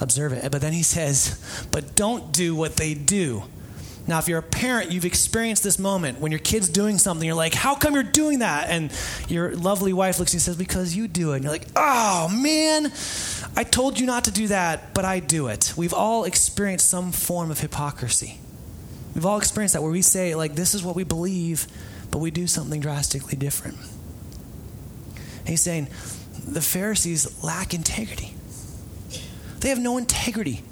Observe 0.01 0.33
it. 0.33 0.51
But 0.51 0.61
then 0.61 0.73
he 0.73 0.83
says, 0.83 1.67
but 1.71 1.95
don't 1.95 2.33
do 2.33 2.55
what 2.55 2.77
they 2.77 2.95
do. 2.95 3.43
Now, 4.07 4.19
if 4.19 4.29
you're 4.29 4.39
a 4.39 4.43
parent, 4.43 4.91
you've 4.91 5.05
experienced 5.05 5.63
this 5.63 5.79
moment 5.79 6.21
when 6.21 6.33
your 6.33 6.39
kid's 6.39 6.69
doing 6.69 6.99
something, 6.99 7.25
you're 7.25 7.37
like, 7.37 7.55
how 7.55 7.75
come 7.75 7.95
you're 7.95 8.03
doing 8.03 8.39
that? 8.39 8.69
And 8.71 8.91
your 9.29 9.55
lovely 9.55 9.93
wife 9.93 10.19
looks 10.19 10.31
at 10.31 10.35
you 10.35 10.37
and 10.39 10.43
says, 10.43 10.57
because 10.57 10.97
you 10.97 11.07
do 11.07 11.33
it. 11.33 11.37
And 11.37 11.45
you're 11.45 11.53
like, 11.53 11.69
oh, 11.77 12.29
man, 12.29 12.91
I 13.57 13.63
told 13.63 14.01
you 14.01 14.07
not 14.07 14.25
to 14.25 14.31
do 14.31 14.49
that, 14.49 14.95
but 14.95 15.05
I 15.05 15.21
do 15.21 15.49
it. 15.49 15.75
We've 15.77 15.95
all 15.95 16.25
experienced 16.25 16.89
some 16.89 17.13
form 17.13 17.51
of 17.51 17.61
hypocrisy. 17.61 18.41
We've 19.15 19.27
all 19.27 19.39
experienced 19.39 19.75
that 19.75 19.83
where 19.83 19.93
we 19.93 20.03
say, 20.03 20.35
like, 20.35 20.55
this 20.55 20.75
is 20.75 20.83
what 20.83 20.97
we 20.97 21.05
believe, 21.05 21.67
but 22.11 22.19
we 22.19 22.31
do 22.31 22.47
something 22.47 22.81
drastically 22.81 23.37
different. 23.37 23.77
He's 25.51 25.63
saying 25.63 25.89
the 26.47 26.61
Pharisees 26.61 27.43
lack 27.43 27.75
integrity. 27.75 28.35
They 29.59 29.69
have 29.69 29.81
no 29.81 29.99
integrity. 29.99 30.63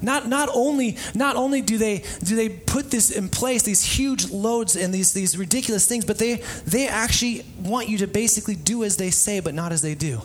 Not, 0.00 0.28
not, 0.28 0.48
only, 0.54 0.96
not 1.16 1.34
only 1.34 1.62
do 1.62 1.78
they, 1.78 2.04
do 2.22 2.36
they 2.36 2.48
put 2.48 2.92
this 2.92 3.10
in 3.10 3.28
place, 3.28 3.64
these 3.64 3.82
huge 3.82 4.30
loads 4.30 4.76
and 4.76 4.94
these, 4.94 5.12
these 5.12 5.36
ridiculous 5.36 5.88
things, 5.88 6.04
but 6.04 6.18
they, 6.18 6.36
they 6.64 6.86
actually 6.86 7.44
want 7.58 7.88
you 7.88 7.98
to 7.98 8.06
basically 8.06 8.54
do 8.54 8.84
as 8.84 8.98
they 8.98 9.10
say, 9.10 9.40
but 9.40 9.52
not 9.52 9.72
as 9.72 9.82
they 9.82 9.96
do. 9.96 10.22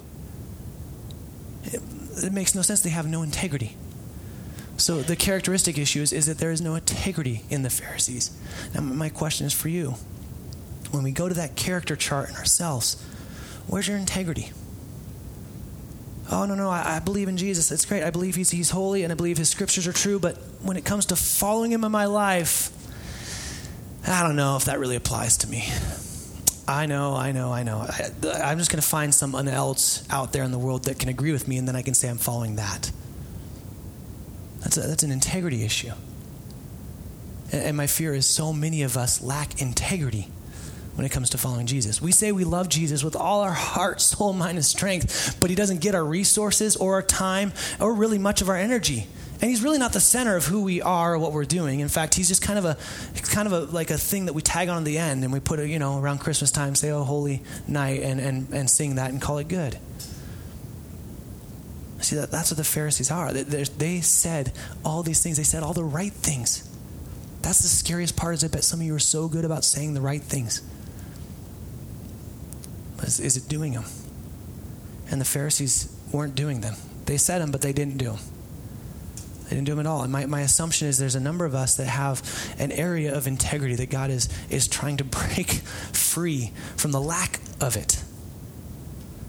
It, 1.63 1.81
it 2.23 2.31
makes 2.31 2.53
no 2.53 2.61
sense. 2.61 2.81
They 2.81 2.91
have 2.91 3.07
no 3.07 3.23
integrity. 3.23 3.75
So 4.77 5.01
the 5.01 5.15
characteristic 5.15 5.79
issue 5.79 6.03
is, 6.03 6.13
is 6.13 6.27
that 6.27 6.37
there 6.37 6.51
is 6.51 6.61
no 6.61 6.75
integrity 6.75 7.41
in 7.49 7.63
the 7.63 7.71
Pharisees. 7.71 8.37
Now, 8.75 8.81
my 8.81 9.09
question 9.09 9.47
is 9.47 9.53
for 9.53 9.69
you. 9.69 9.95
When 10.91 11.01
we 11.01 11.11
go 11.11 11.27
to 11.27 11.33
that 11.33 11.55
character 11.55 11.95
chart 11.95 12.29
in 12.29 12.35
ourselves, 12.35 13.03
Where's 13.67 13.87
your 13.87 13.97
integrity? 13.97 14.51
Oh, 16.31 16.45
no, 16.45 16.55
no, 16.55 16.69
I, 16.69 16.95
I, 16.95 16.99
believe 16.99 17.27
in 17.27 17.37
Jesus. 17.37 17.71
It's 17.71 17.85
great. 17.85 18.03
I 18.03 18.09
believe 18.09 18.35
he's, 18.35 18.49
he's 18.49 18.69
holy 18.69 19.03
and 19.03 19.11
I 19.11 19.15
believe 19.15 19.37
his 19.37 19.49
scriptures 19.49 19.87
are 19.87 19.93
true. 19.93 20.19
But 20.19 20.37
when 20.61 20.77
it 20.77 20.85
comes 20.85 21.07
to 21.07 21.15
following 21.15 21.71
him 21.71 21.83
in 21.83 21.91
my 21.91 22.05
life, 22.05 22.71
I 24.07 24.23
don't 24.23 24.35
know 24.35 24.55
if 24.55 24.65
that 24.65 24.79
really 24.79 24.95
applies 24.95 25.37
to 25.37 25.47
me. 25.47 25.67
I 26.67 26.85
know, 26.85 27.13
I 27.15 27.33
know, 27.33 27.51
I 27.51 27.63
know. 27.63 27.79
I, 27.79 28.51
am 28.51 28.57
just 28.57 28.71
going 28.71 28.81
to 28.81 28.87
find 28.87 29.13
someone 29.13 29.47
else 29.47 30.07
out 30.09 30.31
there 30.31 30.43
in 30.43 30.51
the 30.51 30.59
world 30.59 30.85
that 30.85 30.97
can 30.97 31.09
agree 31.09 31.33
with 31.33 31.47
me, 31.47 31.57
and 31.57 31.67
then 31.67 31.75
I 31.75 31.81
can 31.81 31.93
say 31.93 32.09
I'm 32.09 32.17
following 32.17 32.55
that. 32.55 32.89
That's, 34.59 34.77
a, 34.77 34.81
that's 34.81 35.03
an 35.03 35.11
integrity 35.11 35.63
issue. 35.63 35.91
And, 37.51 37.63
and 37.63 37.77
my 37.77 37.87
fear 37.87 38.13
is 38.13 38.25
so 38.25 38.53
many 38.53 38.81
of 38.83 38.95
us 38.95 39.21
lack 39.21 39.61
integrity 39.61 40.29
when 40.95 41.05
it 41.05 41.11
comes 41.11 41.29
to 41.31 41.37
following 41.37 41.65
Jesus. 41.65 42.01
We 42.01 42.11
say 42.11 42.31
we 42.31 42.43
love 42.43 42.69
Jesus 42.69 43.03
with 43.03 43.15
all 43.15 43.41
our 43.41 43.51
heart, 43.51 44.01
soul, 44.01 44.33
mind, 44.33 44.57
and 44.57 44.65
strength, 44.65 45.37
but 45.39 45.49
he 45.49 45.55
doesn't 45.55 45.81
get 45.81 45.95
our 45.95 46.05
resources 46.05 46.75
or 46.75 46.95
our 46.95 47.01
time 47.01 47.51
or 47.79 47.93
really 47.93 48.19
much 48.19 48.41
of 48.41 48.49
our 48.49 48.57
energy. 48.57 49.07
And 49.41 49.49
he's 49.49 49.61
really 49.61 49.77
not 49.77 49.91
the 49.91 49.99
center 49.99 50.37
of 50.37 50.45
who 50.45 50.63
we 50.63 50.81
are 50.81 51.15
or 51.15 51.19
what 51.19 51.33
we're 51.33 51.43
doing. 51.43 51.81
In 51.81 51.89
fact, 51.89 52.15
he's 52.15 52.29
just 52.29 52.41
kind 52.41 52.57
of 52.57 52.63
a 52.63 52.77
kind 53.23 53.45
of 53.45 53.51
a 53.51 53.59
like 53.73 53.89
a 53.89 53.97
thing 53.97 54.27
that 54.27 54.33
we 54.33 54.41
tag 54.41 54.69
on 54.69 54.77
at 54.77 54.85
the 54.85 54.97
end 54.97 55.23
and 55.23 55.33
we 55.33 55.41
put 55.41 55.59
it, 55.59 55.69
you 55.69 55.79
know, 55.79 55.99
around 55.99 56.19
Christmas 56.19 56.49
time, 56.49 56.75
say, 56.75 56.91
Oh, 56.91 57.03
holy 57.03 57.41
night 57.67 58.01
and, 58.01 58.21
and, 58.21 58.47
and 58.53 58.69
sing 58.69 58.95
that 58.95 59.09
and 59.09 59.21
call 59.21 59.39
it 59.39 59.49
good. 59.49 59.77
See 61.99 62.15
that 62.15 62.31
that's 62.31 62.51
what 62.51 62.57
the 62.57 62.63
Pharisees 62.63 63.11
are. 63.11 63.33
They, 63.33 63.63
they 63.63 64.01
said 64.01 64.53
all 64.85 65.03
these 65.03 65.21
things, 65.21 65.37
they 65.37 65.43
said 65.43 65.63
all 65.63 65.73
the 65.73 65.83
right 65.83 66.13
things. 66.13 66.69
That's 67.41 67.59
the 67.59 67.67
scariest 67.67 68.15
part 68.15 68.35
is 68.35 68.43
I 68.43 68.47
bet 68.47 68.63
some 68.63 68.79
of 68.79 68.85
you 68.85 68.95
are 68.95 68.99
so 68.99 69.27
good 69.27 69.43
about 69.43 69.65
saying 69.65 69.93
the 69.93 70.01
right 70.01 70.21
things. 70.21 70.61
Is, 73.03 73.19
is 73.19 73.37
it 73.37 73.47
doing 73.47 73.73
them? 73.73 73.85
And 75.09 75.19
the 75.19 75.25
Pharisees 75.25 75.95
weren't 76.11 76.35
doing 76.35 76.61
them. 76.61 76.75
They 77.05 77.17
said 77.17 77.41
them, 77.41 77.51
but 77.51 77.61
they 77.61 77.73
didn't 77.73 77.97
do 77.97 78.05
them. 78.05 78.19
They 79.43 79.57
didn't 79.57 79.65
do 79.65 79.73
them 79.73 79.81
at 79.81 79.87
all. 79.87 80.03
And 80.03 80.11
my, 80.11 80.25
my 80.25 80.41
assumption 80.41 80.87
is 80.87 80.97
there's 80.97 81.15
a 81.15 81.19
number 81.19 81.45
of 81.45 81.53
us 81.53 81.75
that 81.75 81.85
have 81.85 82.23
an 82.57 82.71
area 82.71 83.15
of 83.15 83.27
integrity 83.27 83.75
that 83.75 83.89
God 83.89 84.09
is, 84.09 84.29
is 84.49 84.67
trying 84.67 84.97
to 84.97 85.03
break 85.03 85.51
free 85.51 86.51
from 86.77 86.91
the 86.91 87.01
lack 87.01 87.39
of 87.59 87.75
it. 87.75 88.01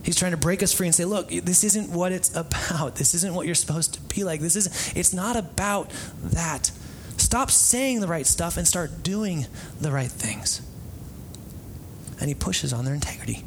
He's 0.03 0.17
trying 0.17 0.33
to 0.33 0.37
break 0.37 0.63
us 0.63 0.73
free 0.73 0.87
and 0.87 0.95
say, 0.95 1.07
look, 1.07 1.31
this 1.31 1.65
isn't 1.65 1.91
what 1.91 2.13
it's 2.13 2.35
about. 2.37 2.97
This 2.97 3.15
isn't 3.15 3.35
what 3.35 3.47
you're 3.47 3.55
supposed 3.55 3.95
to 3.95 4.01
be 4.15 4.23
like. 4.23 4.41
This 4.41 4.57
isn't, 4.57 4.97
it's 4.97 5.13
not 5.13 5.37
about 5.37 5.91
that. 6.23 6.71
Stop 7.17 7.51
saying 7.51 8.01
the 8.01 8.07
right 8.07 8.27
stuff 8.27 8.57
and 8.57 8.67
start 8.67 9.03
doing 9.03 9.47
the 9.81 9.91
right 9.91 10.11
things. 10.11 10.61
And 12.21 12.29
he 12.29 12.35
pushes 12.35 12.73
on 12.73 12.85
their 12.85 12.95
integrity. 12.95 13.45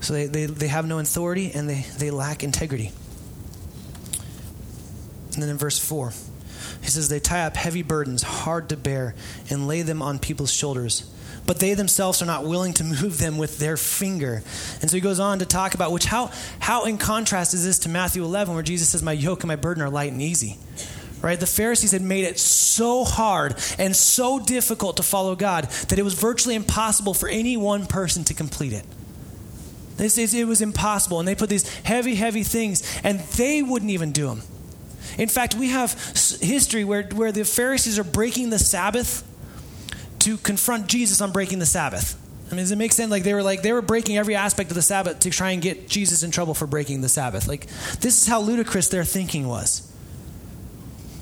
So 0.00 0.14
they, 0.14 0.26
they, 0.26 0.46
they 0.46 0.68
have 0.68 0.86
no 0.86 0.98
authority 0.98 1.52
and 1.52 1.68
they, 1.68 1.86
they 1.98 2.10
lack 2.10 2.42
integrity. 2.42 2.92
And 5.34 5.42
then 5.42 5.50
in 5.50 5.58
verse 5.58 5.78
4, 5.78 6.12
he 6.82 6.88
says, 6.88 7.08
They 7.08 7.20
tie 7.20 7.44
up 7.44 7.56
heavy 7.56 7.82
burdens, 7.82 8.22
hard 8.22 8.68
to 8.70 8.76
bear, 8.76 9.14
and 9.48 9.68
lay 9.68 9.82
them 9.82 10.02
on 10.02 10.18
people's 10.18 10.52
shoulders. 10.52 11.10
But 11.46 11.58
they 11.58 11.74
themselves 11.74 12.22
are 12.22 12.26
not 12.26 12.44
willing 12.44 12.72
to 12.74 12.84
move 12.84 13.18
them 13.18 13.38
with 13.38 13.58
their 13.58 13.76
finger. 13.76 14.42
And 14.80 14.90
so 14.90 14.96
he 14.96 15.00
goes 15.00 15.20
on 15.20 15.40
to 15.40 15.46
talk 15.46 15.74
about 15.74 15.92
which 15.92 16.04
how 16.04 16.30
how 16.58 16.84
in 16.84 16.98
contrast 16.98 17.54
is 17.54 17.64
this 17.64 17.80
to 17.80 17.88
Matthew 17.88 18.24
11 18.24 18.54
where 18.54 18.62
Jesus 18.62 18.90
says 18.90 19.02
my 19.02 19.12
yoke 19.12 19.42
and 19.42 19.48
my 19.48 19.56
burden 19.56 19.82
are 19.82 19.90
light 19.90 20.12
and 20.12 20.22
easy. 20.22 20.58
Right? 21.22 21.38
The 21.38 21.46
Pharisees 21.46 21.92
had 21.92 22.02
made 22.02 22.24
it 22.24 22.38
so 22.38 23.04
hard 23.04 23.54
and 23.78 23.94
so 23.94 24.38
difficult 24.38 24.96
to 24.96 25.02
follow 25.02 25.36
God 25.36 25.64
that 25.88 25.98
it 25.98 26.02
was 26.02 26.14
virtually 26.14 26.54
impossible 26.54 27.12
for 27.12 27.28
any 27.28 27.58
one 27.58 27.86
person 27.86 28.24
to 28.24 28.34
complete 28.34 28.72
it. 28.72 28.86
It 30.00 30.46
was 30.46 30.60
impossible. 30.60 31.18
And 31.18 31.28
they 31.28 31.34
put 31.34 31.50
these 31.50 31.68
heavy, 31.80 32.14
heavy 32.14 32.42
things, 32.42 32.82
and 33.04 33.20
they 33.20 33.62
wouldn't 33.62 33.90
even 33.90 34.12
do 34.12 34.26
them. 34.28 34.42
In 35.18 35.28
fact, 35.28 35.54
we 35.54 35.68
have 35.68 35.92
history 36.40 36.84
where, 36.84 37.02
where 37.02 37.32
the 37.32 37.44
Pharisees 37.44 37.98
are 37.98 38.04
breaking 38.04 38.50
the 38.50 38.58
Sabbath 38.58 39.26
to 40.20 40.36
confront 40.38 40.86
Jesus 40.86 41.20
on 41.20 41.32
breaking 41.32 41.58
the 41.58 41.66
Sabbath. 41.66 42.16
I 42.50 42.54
mean, 42.54 42.64
does 42.64 42.72
it 42.72 42.78
make 42.78 42.92
sense? 42.92 43.10
Like 43.10 43.22
they 43.22 43.34
were 43.34 43.42
like 43.42 43.62
they 43.62 43.72
were 43.72 43.82
breaking 43.82 44.18
every 44.18 44.34
aspect 44.34 44.70
of 44.70 44.74
the 44.74 44.82
Sabbath 44.82 45.20
to 45.20 45.30
try 45.30 45.52
and 45.52 45.62
get 45.62 45.88
Jesus 45.88 46.22
in 46.22 46.30
trouble 46.30 46.54
for 46.54 46.66
breaking 46.66 47.00
the 47.00 47.08
Sabbath. 47.08 47.46
Like 47.46 47.66
this 48.00 48.20
is 48.20 48.26
how 48.26 48.40
ludicrous 48.40 48.88
their 48.88 49.04
thinking 49.04 49.46
was. 49.46 49.86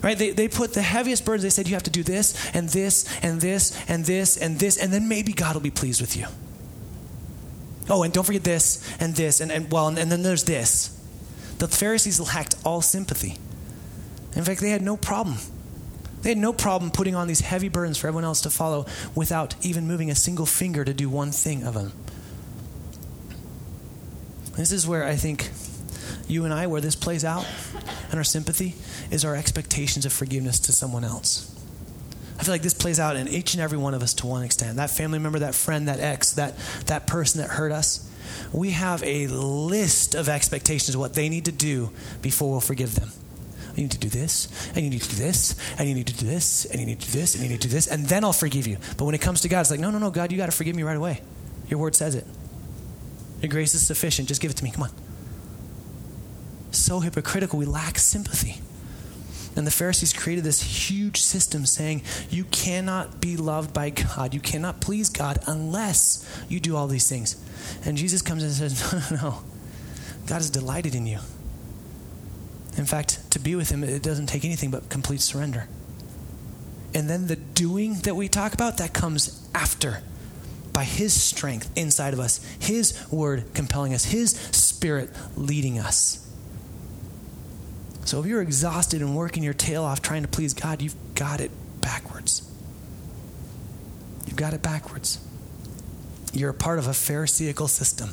Right? 0.02 0.16
They, 0.16 0.30
they 0.30 0.48
put 0.48 0.74
the 0.74 0.82
heaviest 0.82 1.24
burdens. 1.24 1.42
They 1.42 1.50
said 1.50 1.68
you 1.68 1.74
have 1.74 1.82
to 1.82 1.90
do 1.90 2.02
this 2.02 2.50
and 2.54 2.68
this 2.68 3.04
and 3.22 3.40
this 3.40 3.76
and 3.88 4.04
this 4.04 4.36
and 4.36 4.58
this, 4.58 4.76
and 4.78 4.92
then 4.92 5.08
maybe 5.08 5.32
God 5.32 5.54
will 5.54 5.60
be 5.60 5.70
pleased 5.70 6.00
with 6.00 6.16
you. 6.16 6.26
Oh, 7.90 8.02
and 8.02 8.12
don't 8.12 8.24
forget 8.24 8.44
this 8.44 8.86
and 9.00 9.14
this, 9.14 9.40
and, 9.40 9.50
and 9.50 9.70
well, 9.70 9.88
and, 9.88 9.98
and 9.98 10.10
then 10.12 10.22
there's 10.22 10.44
this. 10.44 10.94
The 11.58 11.68
Pharisees 11.68 12.20
lacked 12.20 12.54
all 12.64 12.80
sympathy. 12.82 13.36
In 14.36 14.44
fact, 14.44 14.60
they 14.60 14.70
had 14.70 14.82
no 14.82 14.96
problem. 14.96 15.38
They 16.22 16.30
had 16.30 16.38
no 16.38 16.52
problem 16.52 16.90
putting 16.90 17.14
on 17.14 17.28
these 17.28 17.40
heavy 17.40 17.68
burdens 17.68 17.98
for 17.98 18.08
everyone 18.08 18.24
else 18.24 18.40
to 18.42 18.50
follow 18.50 18.86
without 19.14 19.54
even 19.64 19.86
moving 19.86 20.10
a 20.10 20.14
single 20.14 20.46
finger 20.46 20.84
to 20.84 20.92
do 20.92 21.08
one 21.08 21.30
thing 21.32 21.64
of 21.64 21.74
them. 21.74 21.92
This 24.56 24.72
is 24.72 24.86
where 24.86 25.04
I 25.04 25.14
think 25.14 25.50
you 26.26 26.44
and 26.44 26.52
I, 26.52 26.66
where 26.66 26.80
this 26.80 26.96
plays 26.96 27.24
out 27.24 27.46
and 28.10 28.14
our 28.14 28.24
sympathy, 28.24 28.74
is 29.10 29.24
our 29.24 29.36
expectations 29.36 30.04
of 30.04 30.12
forgiveness 30.12 30.58
to 30.60 30.72
someone 30.72 31.04
else. 31.04 31.57
I 32.38 32.44
feel 32.44 32.54
like 32.54 32.62
this 32.62 32.74
plays 32.74 33.00
out 33.00 33.16
in 33.16 33.26
each 33.28 33.54
and 33.54 33.62
every 33.62 33.78
one 33.78 33.94
of 33.94 34.02
us 34.02 34.14
to 34.14 34.26
one 34.26 34.44
extent. 34.44 34.76
That 34.76 34.90
family 34.90 35.18
member, 35.18 35.40
that 35.40 35.54
friend, 35.54 35.88
that 35.88 35.98
ex, 35.98 36.32
that, 36.32 36.56
that 36.86 37.06
person 37.06 37.40
that 37.40 37.50
hurt 37.50 37.72
us, 37.72 38.08
we 38.52 38.70
have 38.70 39.02
a 39.02 39.26
list 39.26 40.14
of 40.14 40.28
expectations 40.28 40.94
of 40.94 41.00
what 41.00 41.14
they 41.14 41.28
need 41.28 41.46
to 41.46 41.52
do 41.52 41.90
before 42.22 42.50
we'll 42.50 42.60
forgive 42.60 42.94
them. 42.94 43.10
You 43.74 43.84
need 43.84 43.92
to 43.92 43.98
do 43.98 44.08
this, 44.08 44.48
and 44.74 44.84
you 44.84 44.90
need 44.90 45.02
to 45.02 45.08
do 45.08 45.16
this, 45.16 45.54
and 45.78 45.88
you 45.88 45.94
need 45.94 46.06
to 46.06 46.14
do 46.14 46.26
this, 46.26 46.64
and 46.64 46.80
you 46.80 46.86
need 46.86 47.00
to 47.00 47.06
do 47.10 47.18
this, 47.18 47.34
and 47.34 47.44
you 47.44 47.50
need 47.50 47.60
to 47.60 47.68
do 47.68 47.74
this, 47.74 47.86
and 47.86 48.06
then 48.06 48.24
I'll 48.24 48.32
forgive 48.32 48.66
you. 48.66 48.78
But 48.96 49.04
when 49.04 49.14
it 49.14 49.20
comes 49.20 49.40
to 49.42 49.48
God, 49.48 49.60
it's 49.60 49.70
like, 49.70 49.80
no, 49.80 49.90
no, 49.90 49.98
no, 49.98 50.10
God, 50.10 50.32
you 50.32 50.38
got 50.38 50.46
to 50.46 50.52
forgive 50.52 50.74
me 50.74 50.82
right 50.82 50.96
away. 50.96 51.20
Your 51.68 51.78
word 51.78 51.94
says 51.94 52.14
it. 52.14 52.24
Your 53.40 53.50
grace 53.50 53.74
is 53.74 53.86
sufficient. 53.86 54.26
Just 54.26 54.40
give 54.40 54.50
it 54.50 54.56
to 54.56 54.64
me. 54.64 54.70
Come 54.70 54.84
on. 54.84 54.90
So 56.72 57.00
hypocritical. 57.00 57.58
We 57.58 57.66
lack 57.66 57.98
sympathy. 57.98 58.60
And 59.58 59.66
the 59.66 59.72
Pharisees 59.72 60.12
created 60.12 60.44
this 60.44 60.62
huge 60.62 61.20
system 61.20 61.66
saying, 61.66 62.02
you 62.30 62.44
cannot 62.44 63.20
be 63.20 63.36
loved 63.36 63.74
by 63.74 63.90
God. 63.90 64.32
You 64.32 64.38
cannot 64.38 64.80
please 64.80 65.08
God 65.08 65.40
unless 65.48 66.24
you 66.48 66.60
do 66.60 66.76
all 66.76 66.86
these 66.86 67.08
things. 67.08 67.34
And 67.84 67.96
Jesus 67.98 68.22
comes 68.22 68.44
and 68.44 68.52
says, 68.52 69.10
no, 69.10 69.16
no, 69.16 69.30
no. 69.30 69.42
God 70.28 70.42
is 70.42 70.50
delighted 70.50 70.94
in 70.94 71.08
you. 71.08 71.18
In 72.76 72.84
fact, 72.84 73.28
to 73.32 73.40
be 73.40 73.56
with 73.56 73.70
Him, 73.70 73.82
it 73.82 74.00
doesn't 74.00 74.28
take 74.28 74.44
anything 74.44 74.70
but 74.70 74.88
complete 74.90 75.20
surrender. 75.20 75.66
And 76.94 77.10
then 77.10 77.26
the 77.26 77.34
doing 77.34 77.94
that 78.02 78.14
we 78.14 78.28
talk 78.28 78.54
about, 78.54 78.78
that 78.78 78.92
comes 78.94 79.44
after 79.56 80.04
by 80.72 80.84
His 80.84 81.20
strength 81.20 81.68
inside 81.76 82.14
of 82.14 82.20
us, 82.20 82.38
His 82.60 83.10
word 83.10 83.52
compelling 83.54 83.92
us, 83.92 84.04
His 84.04 84.30
spirit 84.30 85.10
leading 85.34 85.80
us. 85.80 86.24
So 88.08 88.20
if 88.20 88.24
you're 88.24 88.40
exhausted 88.40 89.02
and 89.02 89.14
working 89.14 89.42
your 89.42 89.52
tail 89.52 89.84
off 89.84 90.00
trying 90.00 90.22
to 90.22 90.28
please 90.28 90.54
God, 90.54 90.80
you've 90.80 90.96
got 91.14 91.42
it 91.42 91.50
backwards. 91.82 92.40
You've 94.24 94.36
got 94.36 94.54
it 94.54 94.62
backwards. 94.62 95.20
You're 96.32 96.48
a 96.48 96.54
part 96.54 96.78
of 96.78 96.86
a 96.86 96.94
Pharisaical 96.94 97.68
system 97.68 98.08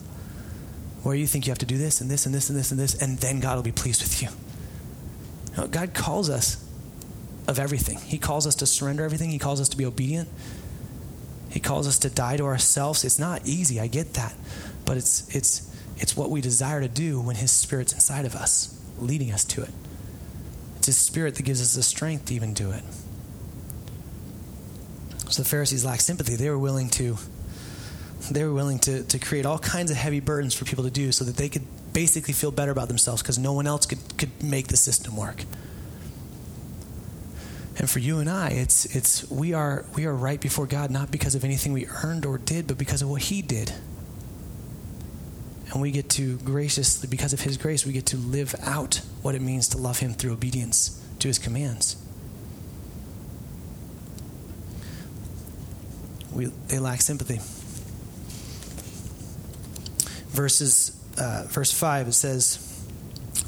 where 1.04 1.16
you 1.16 1.26
think 1.26 1.48
you 1.48 1.52
have 1.52 1.60
to 1.60 1.66
do 1.66 1.78
this 1.78 2.02
and 2.02 2.12
this 2.12 2.26
and 2.26 2.36
this 2.36 2.50
and 2.50 2.60
this 2.60 2.72
and 2.72 2.80
this, 2.80 3.02
and 3.02 3.20
then 3.20 3.40
God 3.40 3.56
will 3.56 3.64
be 3.64 3.72
pleased 3.72 4.02
with 4.02 4.22
you. 4.22 4.28
God 5.70 5.94
calls 5.94 6.30
us 6.30 6.62
of 7.48 7.58
everything. 7.58 7.98
He 8.00 8.18
calls 8.18 8.46
us 8.46 8.56
to 8.56 8.66
surrender 8.66 9.06
everything. 9.06 9.30
He 9.30 9.40
calls 9.40 9.62
us 9.62 9.70
to 9.70 9.78
be 9.78 9.86
obedient. 9.86 10.28
He 11.50 11.62
calls 11.62 11.88
us 11.88 12.00
to 12.00 12.10
die 12.10 12.36
to 12.36 12.44
ourselves. 12.44 13.06
It's 13.06 13.18
not 13.18 13.48
easy, 13.48 13.80
I 13.80 13.88
get 13.88 14.16
that. 14.16 14.36
But 14.84 14.98
it's 14.98 15.34
it's 15.34 15.74
it's 15.96 16.18
what 16.18 16.32
we 16.32 16.42
desire 16.42 16.82
to 16.82 16.90
do 16.90 17.22
when 17.22 17.38
his 17.38 17.52
spirit's 17.52 17.94
inside 17.94 18.26
of 18.26 18.36
us, 18.36 18.78
leading 19.00 19.32
us 19.32 19.46
to 19.46 19.62
it. 19.62 19.70
It's 20.86 20.98
His 20.98 21.04
Spirit 21.04 21.34
that 21.34 21.42
gives 21.42 21.64
us 21.64 21.74
the 21.74 21.82
strength 21.82 22.26
to 22.26 22.36
even 22.36 22.54
do 22.54 22.70
it. 22.70 22.84
So 25.32 25.42
the 25.42 25.50
Pharisees 25.50 25.84
lacked 25.84 26.04
sympathy. 26.04 26.36
They 26.36 26.48
were 26.48 26.60
willing 26.60 26.90
to 26.92 27.18
they 28.30 28.44
were 28.44 28.54
willing 28.54 28.78
to, 28.80 29.04
to 29.04 29.18
create 29.18 29.48
all 29.48 29.58
kinds 29.58 29.90
of 29.90 29.98
heavy 29.98 30.20
burdens 30.20 30.54
for 30.54 30.66
people 30.66 30.84
to 30.84 30.92
do 30.92 31.12
so 31.12 31.26
that 31.26 31.38
they 31.38 31.50
could 31.50 31.64
basically 31.92 32.36
feel 32.36 32.52
better 32.52 32.72
about 32.72 32.88
themselves 32.88 33.24
because 33.24 33.40
no 33.40 33.52
one 33.52 33.66
else 33.66 33.88
could, 33.88 34.16
could 34.20 34.44
make 34.44 34.68
the 34.68 34.78
system 34.78 35.18
work. 35.18 35.46
And 37.80 37.90
for 37.90 37.98
you 37.98 38.20
and 38.20 38.30
I, 38.30 38.50
it's 38.50 38.86
it's 38.96 39.28
we 39.32 39.56
are 39.56 39.86
we 39.96 40.06
are 40.06 40.14
right 40.14 40.40
before 40.40 40.68
God 40.68 40.92
not 40.92 41.10
because 41.10 41.34
of 41.34 41.44
anything 41.44 41.74
we 41.74 41.88
earned 42.04 42.28
or 42.28 42.38
did, 42.38 42.68
but 42.68 42.78
because 42.78 43.02
of 43.02 43.10
what 43.10 43.24
He 43.24 43.42
did. 43.42 43.74
And 45.76 45.82
we 45.82 45.92
get 45.92 46.08
to 46.12 46.38
graciously, 46.38 47.10
because 47.10 47.34
of 47.34 47.42
His 47.42 47.58
grace, 47.58 47.86
we 47.86 47.92
get 47.92 48.06
to 48.06 48.18
live 48.18 48.56
out 48.64 49.02
what 49.22 49.36
it 49.36 49.42
means 49.42 49.68
to 49.70 49.78
love 49.78 50.00
Him 50.00 50.14
through 50.14 50.32
obedience 50.32 51.06
to 51.20 51.28
His 51.28 51.38
commands. 51.38 51.98
We, 56.34 56.46
they 56.70 56.80
lack 56.80 57.02
sympathy. 57.02 57.40
Verses, 60.34 60.98
uh, 61.18 61.44
verse 61.50 61.74
5, 61.74 62.08
it 62.08 62.14
says, 62.14 62.86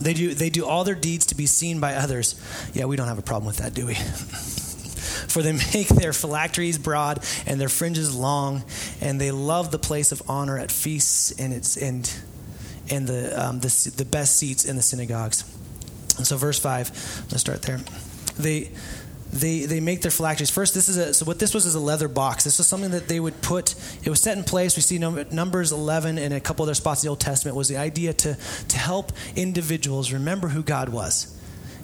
they 0.01 0.13
do, 0.13 0.33
they 0.33 0.49
do 0.49 0.65
all 0.65 0.83
their 0.83 0.95
deeds 0.95 1.27
to 1.27 1.35
be 1.35 1.45
seen 1.45 1.79
by 1.79 1.93
others. 1.93 2.35
Yeah, 2.73 2.85
we 2.85 2.97
don't 2.97 3.07
have 3.07 3.19
a 3.19 3.21
problem 3.21 3.47
with 3.47 3.59
that, 3.59 3.73
do 3.73 3.85
we? 3.85 3.95
For 5.37 5.43
they 5.43 5.51
make 5.75 5.87
their 5.89 6.13
phylacteries 6.13 6.79
broad 6.79 7.23
and 7.45 7.61
their 7.61 7.69
fringes 7.69 8.15
long, 8.15 8.63
and 9.01 9.21
they 9.21 9.29
love 9.29 9.69
the 9.69 9.77
place 9.77 10.11
of 10.11 10.23
honor 10.27 10.57
at 10.57 10.71
feasts 10.71 11.29
and 11.29 11.53
its 11.53 11.77
and 11.77 12.11
and 12.89 13.07
the 13.07 13.39
um, 13.39 13.59
the, 13.59 13.93
the 13.95 14.05
best 14.05 14.37
seats 14.37 14.65
in 14.65 14.77
the 14.77 14.81
synagogues. 14.81 15.43
And 16.17 16.25
so, 16.25 16.37
verse 16.37 16.57
five. 16.57 16.89
Let's 17.29 17.41
start 17.41 17.61
there. 17.61 17.79
They 18.39 18.71
they 19.31 19.65
they 19.65 19.79
make 19.79 20.01
their 20.01 20.09
phylacteries 20.09 20.49
first 20.49 20.73
this 20.73 20.89
is 20.89 20.97
a 20.97 21.13
so 21.13 21.25
what 21.25 21.37
this 21.37 21.53
was 21.53 21.65
is 21.65 21.75
a 21.75 21.79
leather 21.81 22.07
box 22.07 22.45
this 22.45 22.57
was 22.59 22.65
something 22.65 22.91
that 22.91 23.09
they 23.09 23.19
would 23.19 23.41
put 23.41 23.75
it 24.01 24.09
was 24.09 24.21
set 24.21 24.37
in 24.37 24.43
place 24.45 24.77
we 24.77 24.81
see 24.81 24.97
numbers 24.97 25.73
11 25.73 26.17
and 26.17 26.33
a 26.33 26.39
couple 26.39 26.63
other 26.63 26.73
spots 26.73 27.03
in 27.03 27.07
the 27.07 27.09
old 27.09 27.19
testament 27.19 27.53
was 27.53 27.67
the 27.67 27.75
idea 27.75 28.13
to 28.13 28.37
to 28.69 28.77
help 28.77 29.11
individuals 29.35 30.13
remember 30.13 30.47
who 30.47 30.63
god 30.63 30.87
was 30.87 31.36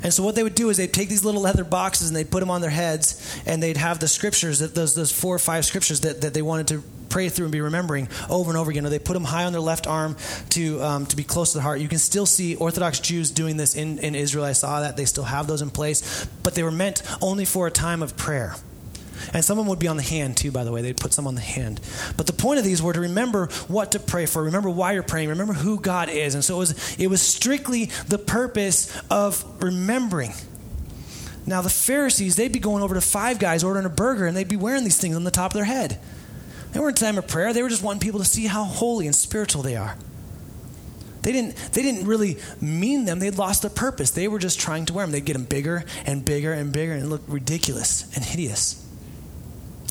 and 0.03 0.13
so 0.13 0.21
what 0.21 0.35
they 0.35 0.43
would 0.43 0.55
do 0.55 0.69
is 0.69 0.77
they'd 0.77 0.93
take 0.93 1.09
these 1.09 1.25
little 1.25 1.41
leather 1.41 1.63
boxes 1.63 2.09
and 2.09 2.15
they'd 2.15 2.29
put 2.29 2.41
them 2.41 2.51
on 2.51 2.61
their 2.61 2.69
heads, 2.69 3.41
and 3.45 3.63
they'd 3.63 3.77
have 3.77 3.99
the 3.99 4.07
scriptures 4.07 4.59
that 4.59 4.75
those 4.75 4.93
those 4.93 5.11
four 5.11 5.33
or 5.35 5.39
five 5.39 5.65
scriptures 5.65 6.01
that, 6.01 6.21
that 6.21 6.33
they 6.33 6.41
wanted 6.41 6.67
to 6.67 6.83
pray 7.09 7.29
through 7.29 7.45
and 7.45 7.51
be 7.51 7.61
remembering 7.61 8.07
over 8.29 8.49
and 8.49 8.57
over 8.57 8.71
again. 8.71 8.85
Or 8.85 8.89
they 8.89 8.99
put 8.99 9.13
them 9.13 9.23
high 9.23 9.45
on 9.45 9.53
their 9.53 9.61
left 9.61 9.87
arm 9.87 10.17
to 10.49 10.81
um, 10.83 11.05
to 11.05 11.15
be 11.15 11.23
close 11.23 11.53
to 11.53 11.59
the 11.59 11.61
heart. 11.61 11.79
You 11.79 11.87
can 11.87 11.99
still 11.99 12.25
see 12.25 12.55
Orthodox 12.55 12.99
Jews 12.99 13.31
doing 13.31 13.57
this 13.57 13.75
in, 13.75 13.99
in 13.99 14.15
Israel. 14.15 14.45
I 14.45 14.53
saw 14.53 14.81
that 14.81 14.97
they 14.97 15.05
still 15.05 15.23
have 15.23 15.47
those 15.47 15.61
in 15.61 15.69
place, 15.69 16.25
but 16.43 16.55
they 16.55 16.63
were 16.63 16.71
meant 16.71 17.01
only 17.21 17.45
for 17.45 17.67
a 17.67 17.71
time 17.71 18.01
of 18.01 18.17
prayer. 18.17 18.55
And 19.31 19.45
some 19.45 19.57
of 19.57 19.65
them 19.65 19.69
would 19.69 19.79
be 19.79 19.87
on 19.87 19.97
the 19.97 20.03
hand 20.03 20.37
too, 20.37 20.51
by 20.51 20.63
the 20.63 20.71
way. 20.71 20.81
They'd 20.81 20.97
put 20.97 21.13
some 21.13 21.27
on 21.27 21.35
the 21.35 21.41
hand. 21.41 21.79
But 22.17 22.27
the 22.27 22.33
point 22.33 22.59
of 22.59 22.65
these 22.65 22.81
were 22.81 22.93
to 22.93 23.01
remember 23.01 23.47
what 23.67 23.91
to 23.93 23.99
pray 23.99 24.25
for, 24.25 24.43
remember 24.43 24.69
why 24.69 24.93
you're 24.93 25.03
praying, 25.03 25.29
remember 25.29 25.53
who 25.53 25.79
God 25.79 26.09
is. 26.09 26.35
And 26.35 26.43
so 26.43 26.55
it 26.55 26.59
was, 26.59 26.99
it 26.99 27.07
was 27.07 27.21
strictly 27.21 27.85
the 28.07 28.17
purpose 28.17 28.95
of 29.09 29.45
remembering. 29.61 30.33
Now, 31.45 31.61
the 31.61 31.69
Pharisees, 31.69 32.35
they'd 32.35 32.53
be 32.53 32.59
going 32.59 32.83
over 32.83 32.95
to 32.95 33.01
Five 33.01 33.37
Guys 33.37 33.63
ordering 33.63 33.85
a 33.85 33.89
burger, 33.89 34.25
and 34.25 34.35
they'd 34.35 34.47
be 34.47 34.55
wearing 34.55 34.83
these 34.83 34.97
things 34.97 35.15
on 35.15 35.25
the 35.25 35.31
top 35.31 35.51
of 35.51 35.55
their 35.55 35.65
head. 35.65 35.99
They 36.71 36.79
weren't 36.79 36.97
time 36.97 37.17
of 37.17 37.27
prayer, 37.27 37.53
they 37.53 37.61
were 37.61 37.69
just 37.69 37.83
wanting 37.83 37.99
people 37.99 38.19
to 38.19 38.25
see 38.25 38.47
how 38.47 38.63
holy 38.63 39.05
and 39.05 39.15
spiritual 39.15 39.61
they 39.61 39.75
are. 39.75 39.97
They 41.21 41.31
didn't, 41.31 41.55
they 41.73 41.81
didn't 41.81 42.05
really 42.05 42.37
mean 42.59 43.05
them. 43.05 43.19
They'd 43.19 43.37
lost 43.37 43.61
their 43.61 43.71
purpose. 43.71 44.11
They 44.11 44.27
were 44.27 44.39
just 44.39 44.59
trying 44.59 44.85
to 44.87 44.93
wear 44.93 45.05
them. 45.05 45.13
They'd 45.13 45.23
get 45.23 45.33
them 45.33 45.45
bigger 45.45 45.85
and 46.05 46.25
bigger 46.25 46.51
and 46.51 46.73
bigger, 46.73 46.93
and 46.93 47.09
look 47.09 47.21
ridiculous 47.27 48.13
and 48.15 48.25
hideous. 48.25 48.82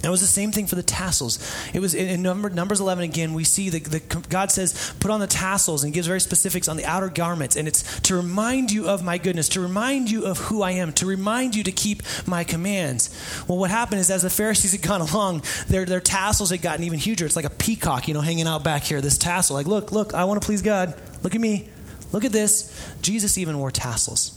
And 0.02 0.08
it 0.08 0.10
was 0.10 0.20
the 0.20 0.26
same 0.26 0.50
thing 0.50 0.66
for 0.66 0.74
the 0.74 0.82
tassels. 0.82 1.38
It 1.72 1.78
was 1.78 1.94
in, 1.94 2.08
in 2.08 2.22
number, 2.22 2.50
Numbers 2.50 2.80
11 2.80 3.04
again, 3.04 3.34
we 3.34 3.44
see 3.44 3.68
that 3.68 4.28
God 4.28 4.50
says, 4.50 4.92
put 4.98 5.12
on 5.12 5.20
the 5.20 5.28
tassels 5.28 5.84
and 5.84 5.94
gives 5.94 6.08
very 6.08 6.20
specifics 6.20 6.66
on 6.66 6.76
the 6.76 6.84
outer 6.84 7.08
garments. 7.08 7.54
And 7.54 7.68
it's 7.68 8.00
to 8.00 8.16
remind 8.16 8.72
you 8.72 8.88
of 8.88 9.04
my 9.04 9.16
goodness, 9.16 9.48
to 9.50 9.60
remind 9.60 10.10
you 10.10 10.26
of 10.26 10.38
who 10.38 10.60
I 10.60 10.72
am, 10.72 10.92
to 10.94 11.06
remind 11.06 11.54
you 11.54 11.62
to 11.62 11.70
keep 11.70 12.02
my 12.26 12.42
commands. 12.42 13.16
Well, 13.46 13.58
what 13.58 13.70
happened 13.70 14.00
is 14.00 14.10
as 14.10 14.22
the 14.22 14.30
Pharisees 14.30 14.72
had 14.72 14.82
gone 14.82 15.00
along, 15.12 15.44
their, 15.68 15.84
their 15.84 16.00
tassels 16.00 16.50
had 16.50 16.62
gotten 16.62 16.84
even 16.84 16.98
huger. 16.98 17.24
It's 17.24 17.36
like 17.36 17.44
a 17.44 17.50
peacock, 17.50 18.08
you 18.08 18.14
know, 18.14 18.22
hanging 18.22 18.48
out 18.48 18.64
back 18.64 18.82
here, 18.82 19.00
this 19.00 19.18
tassel. 19.18 19.54
Like, 19.54 19.68
look, 19.68 19.92
look, 19.92 20.14
I 20.14 20.24
want 20.24 20.42
to 20.42 20.44
please 20.44 20.62
God. 20.62 21.00
Look 21.22 21.36
at 21.36 21.40
me. 21.40 21.68
Look 22.10 22.24
at 22.24 22.32
this. 22.32 22.92
Jesus 23.02 23.38
even 23.38 23.56
wore 23.56 23.70
tassels. 23.70 24.36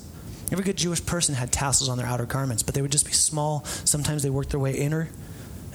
Every 0.51 0.63
good 0.63 0.77
Jewish 0.77 1.03
person 1.03 1.33
had 1.33 1.51
tassels 1.51 1.89
on 1.89 1.97
their 1.97 2.05
outer 2.05 2.27
garments, 2.27 2.61
but 2.61 2.75
they 2.75 2.83
would 2.83 2.91
just 2.91 3.07
be 3.07 3.13
small. 3.13 3.65
Sometimes 3.65 4.21
they 4.21 4.29
worked 4.29 4.51
their 4.51 4.59
way 4.59 4.75
inner 4.75 5.09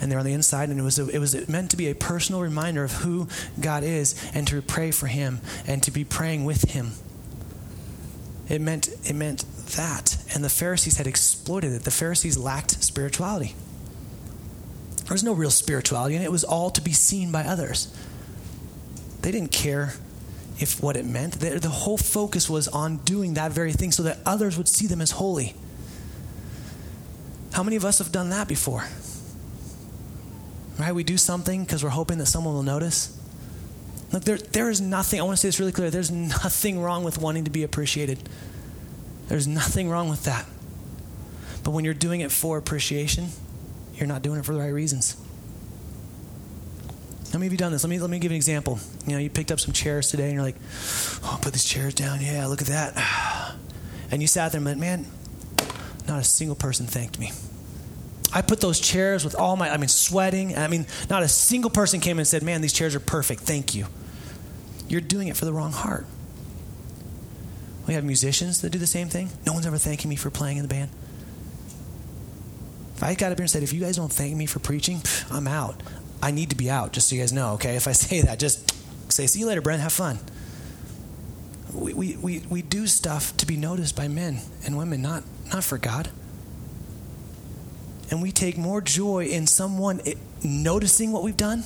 and 0.00 0.10
they're 0.10 0.18
on 0.18 0.24
the 0.24 0.32
inside. 0.32 0.68
And 0.68 0.78
it 0.78 0.82
was, 0.82 0.98
a, 0.98 1.08
it 1.08 1.18
was 1.18 1.48
meant 1.48 1.70
to 1.70 1.76
be 1.76 1.88
a 1.88 1.94
personal 1.94 2.40
reminder 2.40 2.84
of 2.84 2.92
who 2.92 3.28
God 3.60 3.84
is 3.84 4.14
and 4.34 4.46
to 4.48 4.62
pray 4.62 4.90
for 4.90 5.06
Him 5.06 5.40
and 5.66 5.82
to 5.82 5.90
be 5.90 6.04
praying 6.04 6.44
with 6.44 6.70
Him. 6.70 6.92
It 8.48 8.60
meant, 8.60 8.88
it 9.04 9.14
meant 9.14 9.44
that. 9.76 10.16
And 10.34 10.42
the 10.42 10.48
Pharisees 10.48 10.96
had 10.96 11.06
exploited 11.06 11.72
it. 11.72 11.84
The 11.84 11.90
Pharisees 11.90 12.36
lacked 12.36 12.82
spirituality. 12.82 13.54
There 15.04 15.14
was 15.14 15.22
no 15.24 15.32
real 15.32 15.50
spirituality, 15.50 16.14
and 16.14 16.24
it 16.24 16.30
was 16.30 16.44
all 16.44 16.70
to 16.70 16.80
be 16.80 16.92
seen 16.92 17.32
by 17.32 17.42
others. 17.42 17.92
They 19.22 19.30
didn't 19.30 19.52
care 19.52 19.94
if 20.58 20.82
what 20.82 20.96
it 20.96 21.04
meant. 21.04 21.34
The, 21.34 21.58
the 21.58 21.68
whole 21.68 21.98
focus 21.98 22.48
was 22.48 22.68
on 22.68 22.98
doing 22.98 23.34
that 23.34 23.52
very 23.52 23.72
thing 23.72 23.92
so 23.92 24.02
that 24.04 24.18
others 24.24 24.56
would 24.56 24.68
see 24.68 24.86
them 24.86 25.00
as 25.00 25.12
holy. 25.12 25.54
How 27.52 27.62
many 27.62 27.76
of 27.76 27.84
us 27.84 27.98
have 27.98 28.12
done 28.12 28.30
that 28.30 28.46
before? 28.46 28.84
Right? 30.80 30.94
We 30.94 31.04
do 31.04 31.18
something 31.18 31.64
because 31.64 31.84
we're 31.84 31.90
hoping 31.90 32.18
that 32.18 32.26
someone 32.26 32.54
will 32.54 32.62
notice. 32.62 33.16
Look, 34.12 34.24
there, 34.24 34.38
there 34.38 34.70
is 34.70 34.80
nothing, 34.80 35.20
I 35.20 35.22
want 35.22 35.36
to 35.36 35.40
say 35.40 35.48
this 35.48 35.60
really 35.60 35.72
clear 35.72 35.90
there's 35.90 36.10
nothing 36.10 36.80
wrong 36.80 37.04
with 37.04 37.18
wanting 37.18 37.44
to 37.44 37.50
be 37.50 37.62
appreciated. 37.62 38.18
There's 39.28 39.46
nothing 39.46 39.88
wrong 39.88 40.08
with 40.08 40.24
that. 40.24 40.46
But 41.62 41.72
when 41.72 41.84
you're 41.84 41.94
doing 41.94 42.20
it 42.20 42.32
for 42.32 42.58
appreciation, 42.58 43.28
you're 43.94 44.08
not 44.08 44.22
doing 44.22 44.40
it 44.40 44.44
for 44.44 44.54
the 44.54 44.60
right 44.60 44.72
reasons. 44.72 45.16
How 47.32 47.38
many 47.38 47.46
of 47.46 47.52
you 47.52 47.58
done 47.58 47.70
this? 47.70 47.84
Let 47.84 47.90
me 47.90 48.00
let 48.00 48.10
me 48.10 48.18
give 48.18 48.32
you 48.32 48.34
an 48.34 48.38
example. 48.38 48.80
You 49.06 49.12
know, 49.12 49.18
you 49.18 49.30
picked 49.30 49.52
up 49.52 49.60
some 49.60 49.72
chairs 49.72 50.10
today, 50.10 50.24
and 50.24 50.34
you're 50.34 50.42
like, 50.42 50.56
"Oh, 51.22 51.38
put 51.40 51.52
these 51.52 51.64
chairs 51.64 51.94
down. 51.94 52.20
Yeah, 52.20 52.46
look 52.46 52.60
at 52.60 52.66
that." 52.68 53.54
And 54.10 54.20
you 54.20 54.26
sat 54.26 54.50
there 54.50 54.58
and 54.58 54.64
went, 54.64 54.80
"Man, 54.80 55.06
not 56.08 56.18
a 56.18 56.24
single 56.24 56.56
person 56.56 56.86
thanked 56.86 57.20
me." 57.20 57.30
I 58.32 58.42
put 58.42 58.60
those 58.60 58.78
chairs 58.78 59.24
with 59.24 59.34
all 59.34 59.56
my, 59.56 59.70
I 59.70 59.76
mean, 59.76 59.88
sweating. 59.88 60.56
I 60.56 60.68
mean, 60.68 60.86
not 61.08 61.22
a 61.22 61.28
single 61.28 61.70
person 61.70 62.00
came 62.00 62.18
and 62.18 62.26
said, 62.26 62.42
"Man, 62.42 62.60
these 62.60 62.72
chairs 62.72 62.94
are 62.94 63.00
perfect. 63.00 63.42
Thank 63.42 63.74
you." 63.74 63.86
You're 64.88 65.00
doing 65.00 65.28
it 65.28 65.36
for 65.36 65.44
the 65.44 65.52
wrong 65.52 65.72
heart. 65.72 66.06
We 67.86 67.94
have 67.94 68.04
musicians 68.04 68.60
that 68.62 68.70
do 68.70 68.78
the 68.78 68.86
same 68.86 69.08
thing. 69.08 69.30
No 69.46 69.52
one's 69.52 69.66
ever 69.66 69.78
thanking 69.78 70.08
me 70.08 70.16
for 70.16 70.30
playing 70.30 70.58
in 70.58 70.62
the 70.62 70.68
band. 70.68 70.90
If 72.96 73.02
I 73.04 73.14
got 73.14 73.32
up 73.32 73.38
here 73.38 73.44
and 73.44 73.50
said, 73.50 73.62
if 73.62 73.72
you 73.72 73.80
guys 73.80 73.96
don't 73.96 74.12
thank 74.12 74.36
me 74.36 74.46
for 74.46 74.58
preaching, 74.58 75.00
I'm 75.30 75.48
out. 75.48 75.82
I 76.22 76.32
need 76.32 76.50
to 76.50 76.56
be 76.56 76.68
out, 76.68 76.92
just 76.92 77.08
so 77.08 77.16
you 77.16 77.22
guys 77.22 77.32
know, 77.32 77.54
okay? 77.54 77.76
If 77.76 77.88
I 77.88 77.92
say 78.06 78.20
that, 78.20 78.38
just 78.38 78.74
say, 79.10 79.26
see 79.26 79.40
you 79.40 79.46
later, 79.46 79.62
Bren, 79.62 79.78
have 79.78 79.92
fun. 79.92 80.18
We, 81.72 81.94
we, 81.94 82.16
we, 82.16 82.38
we 82.50 82.62
do 82.62 82.86
stuff 82.86 83.36
to 83.38 83.46
be 83.46 83.56
noticed 83.56 83.96
by 83.96 84.08
men 84.08 84.40
and 84.66 84.76
women, 84.76 85.00
not, 85.00 85.22
not 85.52 85.64
for 85.64 85.78
God. 85.78 86.10
And 88.10 88.20
we 88.20 88.32
take 88.32 88.58
more 88.58 88.80
joy 88.80 89.26
in 89.26 89.46
someone 89.46 90.00
noticing 90.42 91.12
what 91.12 91.22
we've 91.22 91.36
done 91.36 91.64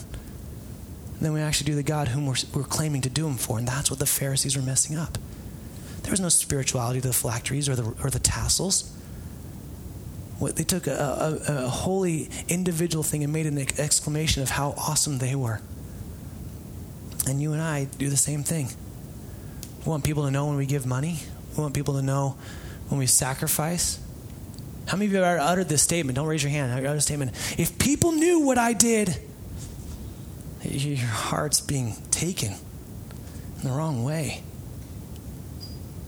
than 1.20 1.32
we 1.32 1.40
actually 1.40 1.66
do 1.66 1.74
the 1.74 1.82
God 1.82 2.08
whom 2.08 2.26
we're, 2.26 2.34
we're 2.52 2.64
claiming 2.64 3.00
to 3.02 3.08
do 3.08 3.24
them 3.24 3.36
for. 3.36 3.58
And 3.58 3.66
that's 3.66 3.90
what 3.90 3.98
the 3.98 4.06
Pharisees 4.06 4.56
were 4.56 4.62
messing 4.62 4.96
up. 4.96 5.16
There 6.02 6.10
was 6.10 6.20
no 6.20 6.28
spirituality 6.28 7.00
to 7.00 7.08
the 7.08 7.14
phylacteries 7.14 7.68
or 7.68 7.76
the, 7.76 7.94
or 8.04 8.10
the 8.10 8.18
tassels. 8.18 8.92
What, 10.38 10.56
they 10.56 10.64
took 10.64 10.86
a, 10.86 11.40
a, 11.48 11.64
a 11.64 11.68
holy 11.68 12.28
individual 12.48 13.02
thing 13.02 13.24
and 13.24 13.32
made 13.32 13.46
an 13.46 13.56
exclamation 13.56 14.42
of 14.42 14.50
how 14.50 14.74
awesome 14.76 15.18
they 15.18 15.34
were. 15.34 15.62
And 17.26 17.40
you 17.40 17.54
and 17.54 17.62
I 17.62 17.84
do 17.84 18.10
the 18.10 18.18
same 18.18 18.42
thing. 18.42 18.68
We 19.78 19.90
want 19.90 20.04
people 20.04 20.24
to 20.24 20.30
know 20.30 20.46
when 20.46 20.56
we 20.56 20.66
give 20.66 20.84
money. 20.84 21.20
We 21.56 21.62
want 21.62 21.72
people 21.74 21.94
to 21.94 22.02
know 22.02 22.36
when 22.88 22.98
we 22.98 23.06
sacrifice. 23.06 23.98
How 24.86 24.96
many 24.96 25.06
of 25.06 25.12
you 25.12 25.18
have 25.18 25.40
uttered 25.40 25.68
this 25.68 25.82
statement? 25.82 26.16
Don't 26.16 26.26
raise 26.26 26.42
your 26.42 26.50
hand. 26.50 26.72
I 26.72 26.78
uttered 26.78 26.96
a 26.96 27.00
statement. 27.00 27.32
If 27.58 27.78
people 27.78 28.12
knew 28.12 28.40
what 28.40 28.58
I 28.58 28.72
did, 28.72 29.18
your 30.62 30.96
heart's 30.98 31.60
being 31.60 31.94
taken 32.10 32.52
in 33.58 33.68
the 33.68 33.70
wrong 33.70 34.04
way. 34.04 34.42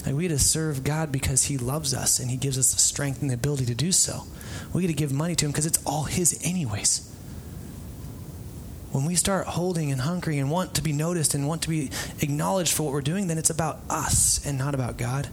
Like 0.05 0.15
we 0.15 0.23
get 0.23 0.29
to 0.29 0.39
serve 0.39 0.85
God 0.85 1.11
because 1.11 1.45
He 1.45 1.59
loves 1.59 1.93
us 1.95 2.21
and 2.21 2.31
He 2.31 2.37
gives 2.37 2.59
us 2.59 2.73
the 2.73 2.79
strength 2.79 3.23
and 3.23 3.31
the 3.31 3.35
ability 3.35 3.67
to 3.67 3.75
do 3.75 3.93
so. 3.93 4.25
We 4.73 4.83
get 4.83 4.89
to 4.89 4.95
give 4.95 5.13
money 5.13 5.35
to 5.35 5.45
Him 5.47 5.51
because 5.51 5.67
it's 5.67 5.85
all 5.85 6.05
His, 6.05 6.41
anyways. 6.45 7.13
When 8.93 9.05
we 9.05 9.15
start 9.15 9.47
holding 9.47 9.91
and 9.91 10.01
hunkering 10.01 10.39
and 10.39 10.51
want 10.51 10.75
to 10.75 10.83
be 10.83 10.93
noticed 10.93 11.35
and 11.35 11.49
want 11.49 11.63
to 11.63 11.69
be 11.69 11.91
acknowledged 12.21 12.73
for 12.73 12.85
what 12.85 12.93
we're 12.93 13.01
doing, 13.03 13.27
then 13.27 13.37
it's 13.37 13.51
about 13.51 13.81
us 13.91 14.45
and 14.47 14.57
not 14.57 14.75
about 14.75 14.97
God. 14.97 15.29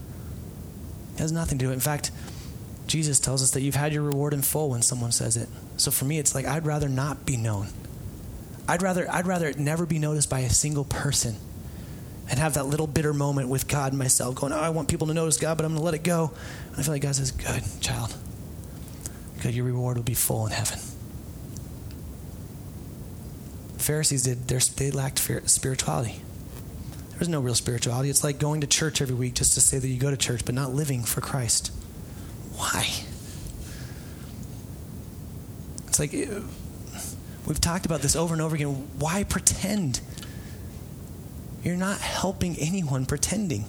It 1.13 1.19
has 1.19 1.31
nothing 1.31 1.59
to 1.59 1.65
do 1.65 1.71
it. 1.71 1.75
In 1.75 1.79
fact, 1.79 2.11
Jesus 2.87 3.19
tells 3.19 3.41
us 3.41 3.51
that 3.51 3.61
you've 3.61 3.75
had 3.75 3.93
your 3.93 4.03
reward 4.03 4.33
in 4.33 4.41
full 4.41 4.69
when 4.69 4.81
someone 4.81 5.11
says 5.11 5.37
it. 5.37 5.49
So 5.77 5.91
for 5.91 6.05
me, 6.05 6.19
it's 6.19 6.35
like 6.35 6.45
I'd 6.45 6.65
rather 6.65 6.89
not 6.89 7.25
be 7.25 7.37
known. 7.37 7.67
I'd 8.67 8.81
rather 8.81 9.09
I'd 9.11 9.27
rather 9.27 9.53
never 9.53 9.85
be 9.85 9.99
noticed 9.99 10.29
by 10.29 10.39
a 10.39 10.49
single 10.49 10.83
person 10.83 11.35
and 12.29 12.39
have 12.39 12.53
that 12.53 12.65
little 12.65 12.87
bitter 12.87 13.13
moment 13.13 13.49
with 13.49 13.67
God 13.67 13.91
and 13.91 13.99
myself 13.99 14.35
going, 14.35 14.53
Oh, 14.53 14.59
I 14.59 14.69
want 14.69 14.87
people 14.87 15.07
to 15.07 15.13
notice 15.13 15.37
God, 15.37 15.57
but 15.57 15.65
I'm 15.65 15.73
gonna 15.73 15.83
let 15.83 15.93
it 15.93 16.03
go. 16.03 16.31
And 16.71 16.79
I 16.79 16.83
feel 16.83 16.93
like 16.93 17.01
God 17.01 17.15
says, 17.15 17.31
Good, 17.31 17.63
child. 17.81 18.15
Good, 19.41 19.53
your 19.53 19.65
reward 19.65 19.97
will 19.97 20.03
be 20.03 20.13
full 20.13 20.45
in 20.45 20.51
heaven. 20.51 20.79
The 23.77 23.83
Pharisees 23.83 24.23
did 24.23 24.47
they 24.47 24.91
lacked 24.91 25.19
spirituality. 25.49 26.21
There 27.09 27.19
was 27.19 27.29
no 27.29 27.41
real 27.41 27.55
spirituality. 27.55 28.09
It's 28.09 28.23
like 28.23 28.39
going 28.39 28.61
to 28.61 28.67
church 28.67 29.01
every 29.01 29.15
week 29.15 29.35
just 29.35 29.53
to 29.55 29.61
say 29.61 29.77
that 29.77 29.87
you 29.87 29.99
go 29.99 30.09
to 30.09 30.17
church, 30.17 30.45
but 30.45 30.55
not 30.55 30.73
living 30.73 31.03
for 31.03 31.21
Christ. 31.21 31.71
Why? 32.55 32.87
It's 35.87 35.99
like 35.99 36.13
eh, 36.13 36.39
We've 37.45 37.59
talked 37.59 37.85
about 37.85 38.01
this 38.01 38.15
over 38.15 38.33
and 38.33 38.41
over 38.41 38.55
again. 38.55 38.87
Why 38.99 39.23
pretend? 39.23 39.99
You're 41.63 41.75
not 41.75 41.99
helping 41.99 42.57
anyone 42.57 43.05
pretending. 43.05 43.65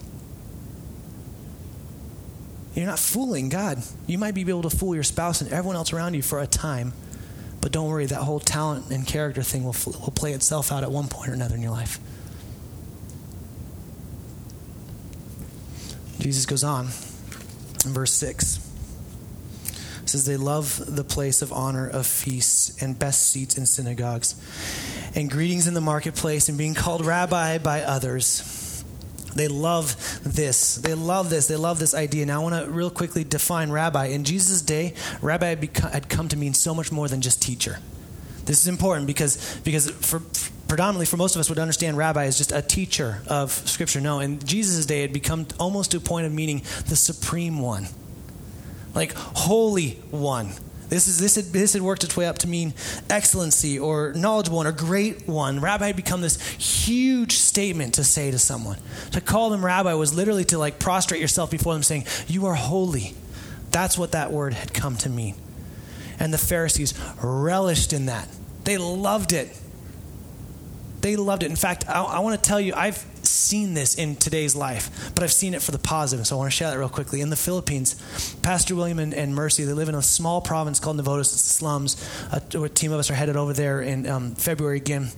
You're 2.75 2.87
not 2.87 2.99
fooling 2.99 3.49
God. 3.49 3.83
You 4.07 4.19
might 4.19 4.35
be 4.35 4.43
able 4.43 4.63
to 4.63 4.71
fool 4.71 4.95
your 4.95 5.05
spouse 5.05 5.41
and 5.41 5.53
everyone 5.53 5.77
else 5.77 5.93
around 5.93 6.15
you 6.15 6.23
for 6.23 6.41
a 6.41 6.47
time, 6.47 6.93
but 7.61 7.73
don't 7.73 7.89
worry, 7.89 8.07
that 8.07 8.23
whole 8.23 8.41
talent 8.41 8.91
and 8.91 9.07
character 9.07 9.43
thing 9.43 9.65
will, 9.65 9.77
will 9.87 10.13
play 10.15 10.33
itself 10.33 10.73
out 10.73 10.83
at 10.83 10.91
one 10.91 11.09
point 11.09 11.31
or 11.31 11.35
another 11.35 11.55
in 11.55 11.63
your 11.63 11.71
life. 11.71 11.99
Jesus 16.19 16.47
goes 16.47 16.65
on 16.65 16.87
in 17.85 17.93
verse 17.93 18.13
6 18.13 18.74
says 20.15 20.25
they 20.27 20.37
love 20.37 20.81
the 20.87 21.03
place 21.03 21.43
of 21.43 21.53
honor 21.53 21.89
of 21.89 22.07
feasts 22.07 22.81
and 22.81 22.97
best 22.97 23.31
seats 23.31 23.59
in 23.59 23.67
synagogues 23.67 24.37
and 25.17 25.29
greetings 25.29 25.67
in 25.67 25.75
the 25.75 25.81
marketplace 25.81 26.49
and 26.49 26.57
being 26.57 26.75
called 26.75 27.05
rabbi 27.05 27.59
by 27.59 27.83
others. 27.83 28.85
They 29.35 29.49
love 29.49 29.97
this. 30.23 30.77
They 30.77 30.95
love 30.95 31.31
this. 31.31 31.49
They 31.49 31.57
love 31.57 31.81
this 31.81 31.95
idea. 31.95 32.27
Now, 32.27 32.41
I 32.41 32.43
want 32.45 32.65
to 32.65 32.71
real 32.71 32.91
quickly 32.91 33.25
define 33.25 33.73
rabbi. 33.73 34.07
In 34.07 34.23
Jesus' 34.23 34.63
day, 34.63 34.95
rabbi 35.21 35.47
had, 35.47 35.61
become, 35.61 35.91
had 35.91 36.09
come 36.09 36.29
to 36.29 36.37
mean 36.37 36.55
so 36.55 36.73
much 36.77 36.93
more 36.93 37.09
than 37.09 37.21
just 37.21 37.43
teacher. 37.43 37.81
This 38.45 38.61
is 38.61 38.69
important 38.69 39.09
because, 39.09 39.59
because 39.65 39.91
for, 39.91 40.23
predominantly 40.69 41.07
for 41.07 41.17
most 41.17 41.35
of 41.35 41.41
us 41.41 41.49
would 41.49 41.59
understand 41.59 41.97
rabbi 41.97 42.27
as 42.27 42.39
just 42.39 42.53
a 42.53 42.63
teacher 42.63 43.21
of 43.27 43.51
scripture. 43.51 44.01
No, 44.01 44.21
in 44.21 44.39
Jesus' 44.39 44.87
day, 44.87 45.01
it 45.01 45.09
had 45.09 45.13
become 45.13 45.49
almost 45.59 45.91
to 45.91 45.97
a 45.97 46.01
point 46.01 46.27
of 46.27 46.33
meaning 46.33 46.63
the 46.87 46.95
supreme 46.95 47.59
one 47.59 47.89
like 48.95 49.13
holy 49.15 49.93
one. 50.11 50.53
This, 50.89 51.09
is, 51.09 51.19
this, 51.19 51.37
had, 51.37 51.47
this 51.47 51.73
had 51.73 51.83
worked 51.83 52.05
its 52.05 52.17
way 52.17 52.27
up 52.27 52.39
to 52.39 52.49
mean 52.49 52.75
excellency 53.11 53.79
or 53.79 54.13
knowledgeable 54.13 54.59
one 54.59 54.67
or 54.67 54.73
great 54.73 55.27
one. 55.27 55.61
Rabbi 55.61 55.87
had 55.87 55.97
become 55.97 56.21
this 56.21 56.41
huge 56.53 57.33
statement 57.33 57.95
to 57.95 58.05
say 58.05 58.31
to 58.31 58.39
someone. 58.39 58.79
To 59.13 59.21
call 59.21 59.51
them 59.51 59.65
rabbi 59.65 59.95
was 59.95 60.15
literally 60.15 60.45
to 60.47 60.59
like 60.59 60.79
prostrate 60.79 61.21
yourself 61.21 61.51
before 61.51 61.73
them 61.73 61.83
saying, 61.83 62.05
You 62.29 62.47
are 62.47 62.55
holy. 62.55 63.15
That's 63.71 63.99
what 63.99 64.13
that 64.13 64.31
word 64.31 64.53
had 64.53 64.73
come 64.73 64.97
to 64.99 65.09
mean. 65.09 65.35
And 66.21 66.33
the 66.33 66.39
Pharisees 66.39 66.95
relished 67.21 67.93
in 67.93 68.07
that. 68.07 68.29
They 68.63 68.79
loved 68.79 69.33
it. 69.33 69.59
They 71.01 71.17
loved 71.17 71.43
it. 71.43 71.51
In 71.51 71.57
fact, 71.57 71.89
I, 71.89 72.03
I 72.03 72.19
want 72.21 72.41
to 72.41 72.49
tell 72.49 72.61
you, 72.61 72.73
I've 72.75 73.05
seen 73.27 73.75
this 73.75 73.95
in 73.95 74.17
today's 74.17 74.55
life, 74.55 75.13
but 75.15 75.23
I've 75.23 75.33
seen 75.33 75.55
it 75.55 75.63
for 75.63 75.73
the 75.73 75.79
positive. 75.79 76.27
So 76.27 76.37
I 76.37 76.39
want 76.39 76.53
to 76.53 76.57
share 76.57 76.71
that 76.71 76.79
real 76.79 76.89
quickly. 76.89 77.21
In 77.21 77.31
the 77.31 77.37
Philippines, 77.37 77.95
Pastor 78.43 78.75
William 78.75 78.99
and, 78.99 79.15
and 79.15 79.35
Mercy, 79.35 79.65
they 79.65 79.73
live 79.73 79.89
in 79.89 79.95
a 79.95 80.03
small 80.03 80.41
province 80.41 80.81
called 80.81 80.99
Navotas. 80.99 81.27
Slums. 81.27 81.97
A, 82.33 82.63
a 82.63 82.69
team 82.69 82.93
of 82.93 82.99
us 82.99 83.11
are 83.11 83.15
headed 83.15 83.37
over 83.37 83.53
there 83.53 83.81
in 83.81 84.07
um, 84.07 84.35
February 84.35 84.77
again 84.77 85.11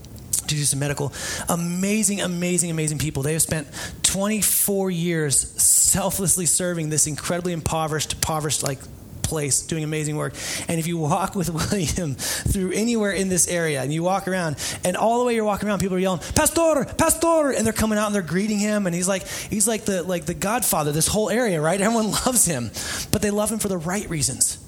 to 0.49 0.55
do 0.55 0.65
some 0.65 0.79
medical. 0.79 1.13
Amazing, 1.49 2.21
amazing, 2.21 2.71
amazing 2.71 2.99
people. 2.99 3.23
They 3.23 3.33
have 3.33 3.43
spent 3.43 3.69
24 4.03 4.91
years 4.91 5.37
selflessly 5.61 6.47
serving 6.47 6.89
this 6.91 7.07
incredibly 7.07 7.53
impoverished, 7.53 8.15
impoverished 8.15 8.63
like 8.63 8.79
place 9.27 9.61
doing 9.63 9.85
amazing 9.85 10.17
work. 10.17 10.35
And 10.69 10.79
if 10.79 10.87
you 10.87 10.97
walk 10.97 11.35
with 11.35 11.51
William 11.71 12.15
through 12.15 12.73
anywhere 12.73 13.13
in 13.13 13.29
this 13.29 13.49
area 13.49 13.83
and 13.83 13.93
you 13.93 14.03
walk 14.03 14.29
around, 14.29 14.57
and 14.85 14.97
all 14.97 15.19
the 15.19 15.25
way 15.27 15.35
you're 15.35 15.45
walking 15.45 15.69
around, 15.69 15.81
people 15.81 15.97
are 15.97 16.01
yelling, 16.01 16.21
Pastor, 16.35 16.85
Pastor, 16.97 17.51
and 17.51 17.67
they're 17.67 17.73
coming 17.73 17.99
out 17.99 18.07
and 18.07 18.15
they're 18.15 18.23
greeting 18.23 18.59
him. 18.59 18.87
And 18.87 18.95
he's 18.95 19.09
like, 19.09 19.27
he's 19.27 19.69
like 19.69 19.85
the 19.85 20.03
like 20.03 20.25
the 20.27 20.35
Godfather, 20.35 20.93
this 20.93 21.09
whole 21.09 21.29
area, 21.29 21.61
right? 21.61 21.81
Everyone 21.81 22.11
loves 22.27 22.47
him. 22.47 22.71
But 23.13 23.23
they 23.23 23.31
love 23.31 23.51
him 23.51 23.59
for 23.59 23.69
the 23.69 23.79
right 23.79 24.09
reasons. 24.09 24.59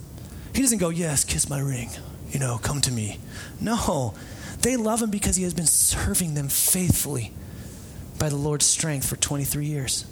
He 0.54 0.62
doesn't 0.62 0.78
go, 0.78 0.88
Yes, 0.88 1.24
kiss 1.24 1.48
my 1.48 1.60
ring, 1.60 1.90
you 2.30 2.40
know, 2.40 2.58
come 2.58 2.80
to 2.82 2.92
me. 2.92 3.18
No. 3.60 4.14
They 4.62 4.76
love 4.76 5.00
him 5.00 5.10
because 5.10 5.36
he 5.36 5.44
has 5.44 5.54
been 5.54 5.66
serving 5.66 6.34
them 6.34 6.48
faithfully 6.48 7.32
by 8.18 8.28
the 8.28 8.36
Lord's 8.36 8.66
strength 8.66 9.08
for 9.08 9.16
23 9.16 9.66
years. 9.66 10.04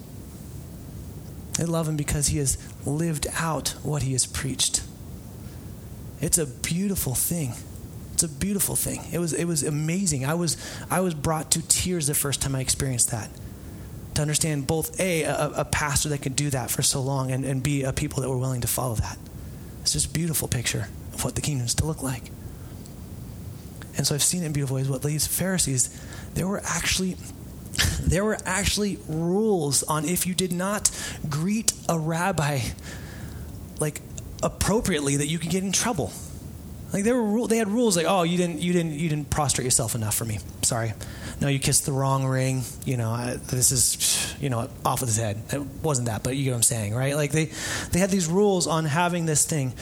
They 1.55 1.65
love 1.65 1.89
him 1.89 1.97
because 1.97 2.29
he 2.29 2.39
has 2.39 2.57
lived 2.87 3.27
out 3.39 3.75
what 3.83 4.03
he 4.03 4.13
has 4.13 4.27
preached. 4.27 4.83
It's 6.21 6.39
a 6.39 6.47
beautiful 6.47 7.15
thing. 7.15 7.53
It's 8.15 8.23
a 8.23 8.29
beautiful 8.29 8.77
thing. 8.77 9.03
It 9.13 9.19
was, 9.19 9.33
it 9.35 9.45
was 9.45 9.63
amazing. 9.63 10.25
I 10.25 10.35
was, 10.35 10.57
I 10.91 11.01
was 11.01 11.13
brought 11.13 11.51
to 11.53 11.69
tears 11.69 12.07
the 12.07 12.15
first 12.15 12.41
time 12.41 12.55
I 12.55 12.61
experienced 12.61 13.11
that. 13.11 13.29
To 14.15 14.23
understand 14.23 14.67
both 14.67 14.99
A, 14.99 15.25
a, 15.25 15.51
a 15.57 15.65
pastor 15.67 16.09
that 16.09 16.23
could 16.23 16.35
do 16.35 16.49
that 16.51 16.71
for 16.71 16.81
so 16.81 17.03
long, 17.03 17.31
and, 17.31 17.45
and 17.45 17.63
B, 17.63 17.83
a 17.83 17.93
people 17.93 18.23
that 18.23 18.31
were 18.31 18.39
willing 18.39 18.63
to 18.63 18.69
follow 18.69 18.95
that. 18.95 19.19
It's 19.83 19.93
just 19.93 20.15
beautiful 20.15 20.49
picture 20.49 20.89
of 21.13 21.25
what 21.25 21.35
the 21.35 21.43
kingdom 21.43 21.67
is 21.67 21.75
to 21.75 21.85
look 21.85 22.03
like. 22.03 22.31
And 23.99 24.07
so 24.07 24.15
I've 24.15 24.23
seen 24.23 24.43
it 24.43 24.47
in 24.47 24.53
beautiful 24.53 24.77
ways. 24.77 24.89
What 24.89 25.03
these 25.03 25.27
Pharisees, 25.27 25.91
there 26.35 26.47
were 26.47 26.63
actually 26.65 27.17
there 28.07 28.25
were 28.25 28.39
actually 28.47 28.99
rules 29.09 29.83
on 29.83 30.05
if 30.05 30.27
you 30.27 30.35
did 30.35 30.53
not 30.53 30.91
greet 31.29 31.73
a 31.89 31.99
rabbi 31.99 32.61
like 33.81 34.01
appropriately 34.43 35.17
that 35.17 35.27
you 35.27 35.39
could 35.39 35.51
get 35.51 35.63
in 35.65 35.73
trouble. 35.73 36.13
Like 36.93 37.05
there 37.05 37.21
were 37.21 37.47
they 37.47 37.57
had 37.57 37.69
rules 37.69 37.97
like 37.97 38.07
oh 38.09 38.23
you 38.23 38.37
didn't 38.37 38.61
you 38.61 38.73
didn't 38.73 38.93
you 38.93 39.09
didn't 39.09 39.31
prostrate 39.31 39.65
yourself 39.65 39.95
enough 39.95 40.15
for 40.15 40.25
me. 40.25 40.39
Sorry. 40.63 40.93
No, 41.39 41.49
you 41.49 41.59
kissed 41.59 41.85
the 41.85 41.93
wrong 41.93 42.25
ring. 42.25 42.63
You 42.87 42.97
know, 42.97 43.11
I, 43.11 43.37
this 43.49 43.71
is 43.71 44.35
you 44.41 44.49
know 44.49 44.71
off 44.85 45.01
with 45.01 45.11
his 45.11 45.19
head. 45.19 45.43
It 45.53 45.61
wasn't 45.83 46.07
that, 46.07 46.23
but 46.23 46.37
you 46.37 46.45
get 46.45 46.51
what 46.51 46.57
I'm 46.57 46.63
saying, 46.63 46.95
right? 46.95 47.15
Like 47.15 47.33
they 47.33 47.51
they 47.93 47.99
had 47.99 48.11
these 48.11 48.27
rules 48.27 48.67
on 48.67 48.85
having 48.85 49.27
this 49.27 49.45
thing. 49.45 49.75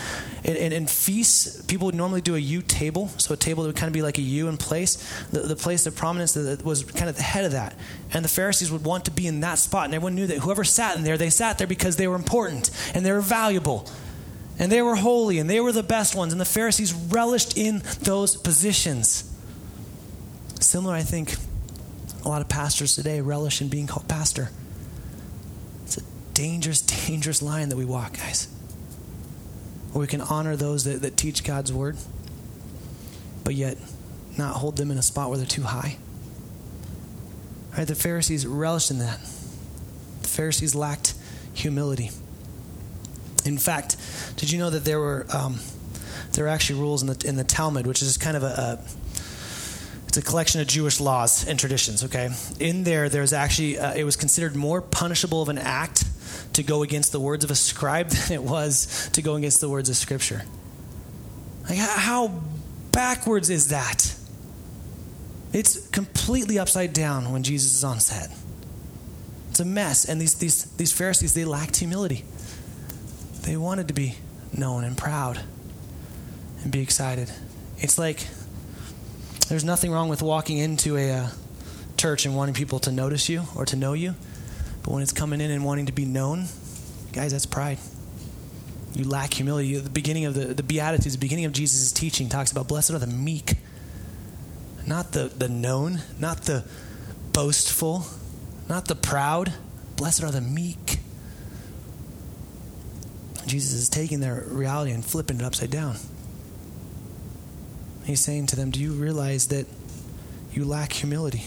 And, 0.45 0.57
in, 0.57 0.73
in 0.73 0.87
feasts, 0.87 1.63
people 1.63 1.87
would 1.87 1.95
normally 1.95 2.21
do 2.21 2.35
a 2.35 2.39
U 2.39 2.61
table, 2.61 3.09
so 3.19 3.33
a 3.33 3.37
table 3.37 3.63
that 3.63 3.69
would 3.69 3.77
kind 3.77 3.89
of 3.89 3.95
be 3.95 4.03
like 4.03 4.19
a 4.19 4.23
U 4.23 4.49
in 4.49 4.57
place. 4.57 4.97
The, 5.31 5.41
the 5.41 5.57
place 5.57 5.87
of 5.87 5.95
prominence 5.95 6.33
that 6.33 6.65
was 6.65 6.85
kind 6.85 7.09
of 7.09 7.17
the 7.17 7.23
head 7.23 7.45
of 7.45 7.53
that, 7.53 7.77
and 8.13 8.25
the 8.25 8.29
Pharisees 8.29 8.73
would 8.73 8.85
want 8.85 9.05
to 9.05 9.11
be 9.11 9.27
in 9.27 9.41
that 9.41 9.59
spot, 9.59 9.85
and 9.85 9.95
everyone 9.95 10.17
knew 10.17 10.27
that 10.27 10.39
whoever 10.39 10.65
sat 10.65 10.97
in 10.97 11.05
there, 11.05 11.17
they 11.17 11.31
sat 11.31 11.59
there 11.59 11.67
because 11.67 11.97
they 11.97 12.09
were 12.09 12.17
important 12.17 12.71
and 12.95 13.07
they 13.07 13.13
were 13.13 13.21
valuable 13.21 13.89
and 14.59 14.71
they 14.71 14.83
were 14.83 14.97
holy 14.97 15.39
and 15.39 15.49
they 15.49 15.61
were 15.61 15.73
the 15.73 15.83
best 15.83 16.15
ones 16.15 16.33
and 16.33 16.41
the 16.41 16.47
pharisees 16.47 16.93
relished 16.93 17.57
in 17.57 17.83
those 18.03 18.37
positions. 18.37 19.31
Similar 20.61 20.95
i 20.95 21.03
think 21.03 21.37
a 22.25 22.29
lot 22.29 22.41
of 22.41 22.49
pastors 22.49 22.95
today 22.95 23.21
relish 23.21 23.61
in 23.61 23.69
being 23.69 23.87
called 23.87 24.09
pastor. 24.09 24.51
It's 25.83 25.99
a 25.99 26.03
dangerous 26.33 26.81
dangerous 27.07 27.43
line 27.43 27.69
that 27.69 27.77
we 27.77 27.85
walk 27.85 28.17
guys. 28.19 28.49
Where 29.93 30.01
we 30.01 30.07
can 30.07 30.21
honor 30.21 30.57
those 30.57 30.85
that, 30.85 31.03
that 31.03 31.17
teach 31.17 31.45
god's 31.45 31.73
word 31.73 31.97
but 33.45 33.55
yet 33.55 33.77
not 34.37 34.57
hold 34.57 34.77
them 34.77 34.91
in 34.91 34.99
a 34.99 35.03
spot 35.03 35.29
where 35.29 35.39
they're 35.39 35.47
too 35.47 35.63
high. 35.63 35.99
Right? 37.77 37.87
The 37.87 37.95
pharisees 37.95 38.47
relished 38.47 38.91
in 38.91 38.99
that. 38.99 39.21
The 40.23 40.29
pharisees 40.29 40.75
lacked 40.75 41.15
humility 41.53 42.11
in 43.45 43.59
fact, 43.59 43.97
did 44.37 44.51
you 44.51 44.59
know 44.59 44.71
that 44.71 44.85
there 44.85 44.99
were 44.99 45.27
um, 45.33 45.59
there 46.33 46.47
are 46.47 46.49
actually 46.49 46.81
rules 46.81 47.03
in 47.03 47.09
the 47.09 47.27
in 47.27 47.37
the 47.37 47.45
Talmud, 47.45 47.87
which 47.87 48.03
is 48.03 48.17
kind 48.17 48.37
of 48.37 48.43
a, 48.43 48.47
a 48.47 48.79
it's 50.09 50.17
a 50.17 50.23
collection 50.23 50.61
of 50.61 50.69
Jewish 50.69 51.01
laws 51.01 51.47
and 51.47 51.59
traditions. 51.59 52.05
Okay, 52.05 52.31
in 52.61 52.85
there, 52.85 53.09
there's 53.09 53.33
actually 53.33 53.79
uh, 53.79 53.95
it 53.95 54.05
was 54.05 54.17
considered 54.17 54.55
more 54.55 54.81
punishable 54.81 55.43
of 55.43 55.49
an 55.49 55.59
act 55.59 56.05
to 56.55 56.63
go 56.63 56.83
against 56.83 57.13
the 57.13 57.21
words 57.21 57.45
of 57.45 57.51
a 57.51 57.55
scribe 57.55 58.09
than 58.11 58.33
it 58.33 58.43
was 58.43 59.09
to 59.13 59.23
go 59.23 59.35
against 59.35 59.61
the 59.61 59.69
words 59.69 59.89
of 59.89 59.97
Scripture. 59.97 60.43
Like 61.69 61.79
how 61.79 62.43
backwards 62.93 63.51
is 63.51 63.69
that? 63.69 64.15
It's 65.53 65.89
completely 65.89 66.59
upside 66.59 66.93
down 66.93 67.33
when 67.33 67.43
Jesus 67.43 67.75
is 67.75 67.85
on 67.85 68.01
set. 68.01 68.29
It's 69.51 69.61
a 69.61 69.65
mess, 69.65 70.05
and 70.05 70.21
these 70.21 70.35
these 70.35 70.65
these 70.77 70.93
Pharisees 70.93 71.35
they 71.35 71.45
lacked 71.45 71.77
humility. 71.77 72.25
They 73.45 73.59
wanted 73.59 73.89
to 73.89 73.95
be 73.95 74.17
known 74.57 74.85
and 74.85 74.97
proud 74.97 75.39
and 76.63 76.73
be 76.73 76.81
excited. 76.81 77.31
It's 77.77 77.99
like 77.99 78.27
there's 79.49 79.65
nothing 79.65 79.93
wrong 79.93 80.09
with 80.09 80.23
walking 80.23 80.57
into 80.57 80.97
a 80.97 81.11
uh, 81.11 81.29
church 81.99 82.25
and 82.25 82.35
wanting 82.35 82.55
people 82.55 82.79
to 82.81 82.91
notice 82.91 83.29
you 83.29 83.43
or 83.55 83.67
to 83.67 83.77
know 83.77 83.93
you. 83.93 84.15
But 84.83 84.93
when 84.93 85.03
it's 85.03 85.13
coming 85.13 85.43
in 85.43 85.51
and 85.51 85.63
wanting 85.63 85.87
to 85.87 85.93
be 85.93 86.07
known, 86.07 86.47
guys, 87.13 87.33
that's 87.33 87.45
pride. 87.45 87.79
You 88.95 89.05
lack 89.05 89.35
humility. 89.35 89.77
The 89.77 89.91
beginning 89.91 90.25
of 90.25 90.33
the, 90.33 90.55
the 90.55 90.63
Beatitudes, 90.63 91.15
the 91.15 91.21
beginning 91.21 91.45
of 91.45 91.53
Jesus' 91.53 91.93
teaching 91.93 92.31
talks 92.31 92.51
about 92.51 92.67
blessed 92.67 92.93
are 92.93 92.99
the 92.99 93.07
meek, 93.07 93.55
not 94.87 95.13
the, 95.13 95.25
the 95.25 95.49
known, 95.51 96.01
not 96.19 96.45
the 96.45 96.65
boastful, 97.35 98.07
not 98.71 98.87
the 98.87 98.95
proud. 98.95 99.53
Blessed 99.97 100.25
are 100.25 100.31
the 100.31 100.41
meek. 100.41 101.01
Jesus 103.47 103.73
is 103.75 103.89
taking 103.89 104.21
their 104.21 104.45
reality 104.47 104.93
and 104.93 105.05
flipping 105.05 105.39
it 105.39 105.43
upside 105.45 105.71
down. 105.71 105.97
He's 108.05 108.21
saying 108.21 108.47
to 108.49 108.57
them, 108.57 108.71
Do 108.71 108.81
you 108.81 108.93
realize 108.93 109.49
that 109.49 109.67
you 110.53 110.65
lack 110.65 110.93
humility? 110.93 111.45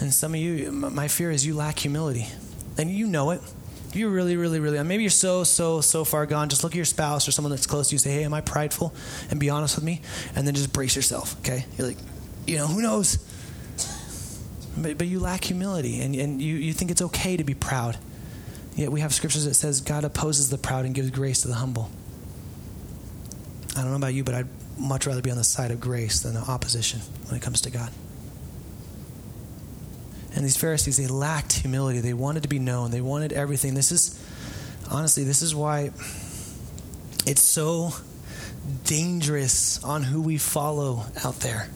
And 0.00 0.14
some 0.14 0.34
of 0.34 0.40
you, 0.40 0.72
my 0.72 1.08
fear 1.08 1.30
is 1.30 1.44
you 1.44 1.54
lack 1.54 1.78
humility. 1.78 2.26
And 2.78 2.90
you 2.90 3.06
know 3.06 3.30
it. 3.30 3.40
You 3.92 4.08
really, 4.08 4.36
really, 4.36 4.60
really, 4.60 4.82
maybe 4.84 5.02
you're 5.02 5.10
so, 5.10 5.42
so, 5.42 5.80
so 5.80 6.04
far 6.04 6.24
gone. 6.24 6.48
Just 6.48 6.62
look 6.62 6.72
at 6.72 6.76
your 6.76 6.84
spouse 6.84 7.26
or 7.26 7.32
someone 7.32 7.50
that's 7.50 7.66
close 7.66 7.88
to 7.88 7.94
you. 7.94 7.98
Say, 7.98 8.12
hey, 8.12 8.24
am 8.24 8.32
I 8.32 8.40
prideful? 8.40 8.94
And 9.30 9.40
be 9.40 9.50
honest 9.50 9.74
with 9.74 9.84
me. 9.84 10.00
And 10.36 10.46
then 10.46 10.54
just 10.54 10.72
brace 10.72 10.94
yourself, 10.94 11.38
okay? 11.40 11.66
You're 11.76 11.88
like, 11.88 11.96
you 12.46 12.56
know, 12.56 12.68
who 12.68 12.82
knows? 12.82 13.18
But, 14.78 14.96
but 14.96 15.08
you 15.08 15.18
lack 15.18 15.44
humility 15.44 16.00
and, 16.00 16.14
and 16.14 16.40
you, 16.40 16.54
you 16.54 16.72
think 16.72 16.90
it's 16.92 17.02
okay 17.02 17.36
to 17.36 17.44
be 17.44 17.54
proud. 17.54 17.98
Yet 18.76 18.92
we 18.92 19.00
have 19.00 19.12
scriptures 19.12 19.44
that 19.44 19.54
says 19.54 19.80
God 19.80 20.04
opposes 20.04 20.50
the 20.50 20.58
proud 20.58 20.84
and 20.84 20.94
gives 20.94 21.10
grace 21.10 21.42
to 21.42 21.48
the 21.48 21.54
humble. 21.54 21.90
I 23.76 23.82
don't 23.82 23.90
know 23.90 23.96
about 23.96 24.14
you, 24.14 24.24
but 24.24 24.34
I'd 24.34 24.48
much 24.78 25.06
rather 25.06 25.22
be 25.22 25.30
on 25.30 25.36
the 25.36 25.44
side 25.44 25.70
of 25.70 25.80
grace 25.80 26.20
than 26.20 26.34
the 26.34 26.40
opposition 26.40 27.00
when 27.26 27.36
it 27.36 27.42
comes 27.42 27.60
to 27.62 27.70
God. 27.70 27.92
And 30.34 30.44
these 30.44 30.56
Pharisees, 30.56 30.96
they 30.96 31.06
lacked 31.06 31.52
humility. 31.54 32.00
They 32.00 32.14
wanted 32.14 32.44
to 32.44 32.48
be 32.48 32.58
known. 32.58 32.90
They 32.90 33.00
wanted 33.00 33.32
everything. 33.32 33.74
This 33.74 33.92
is, 33.92 34.18
honestly, 34.88 35.24
this 35.24 35.42
is 35.42 35.54
why 35.54 35.90
it's 37.26 37.42
so 37.42 37.92
dangerous 38.84 39.82
on 39.82 40.02
who 40.04 40.22
we 40.22 40.38
follow 40.38 41.04
out 41.24 41.40
there. 41.40 41.68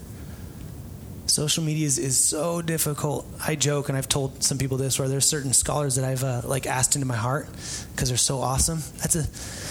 Social 1.34 1.64
media 1.64 1.84
is, 1.84 1.98
is 1.98 2.16
so 2.16 2.62
difficult. 2.62 3.26
I 3.44 3.56
joke, 3.56 3.88
and 3.88 3.98
I've 3.98 4.08
told 4.08 4.44
some 4.44 4.56
people 4.56 4.76
this, 4.76 5.00
where 5.00 5.08
there's 5.08 5.26
certain 5.26 5.52
scholars 5.52 5.96
that 5.96 6.04
I've 6.04 6.22
uh, 6.22 6.42
like 6.44 6.64
asked 6.64 6.94
into 6.94 7.08
my 7.08 7.16
heart 7.16 7.48
because 7.90 8.08
they're 8.08 8.16
so 8.16 8.38
awesome. 8.38 8.78
That's 8.98 9.16
a 9.16 9.22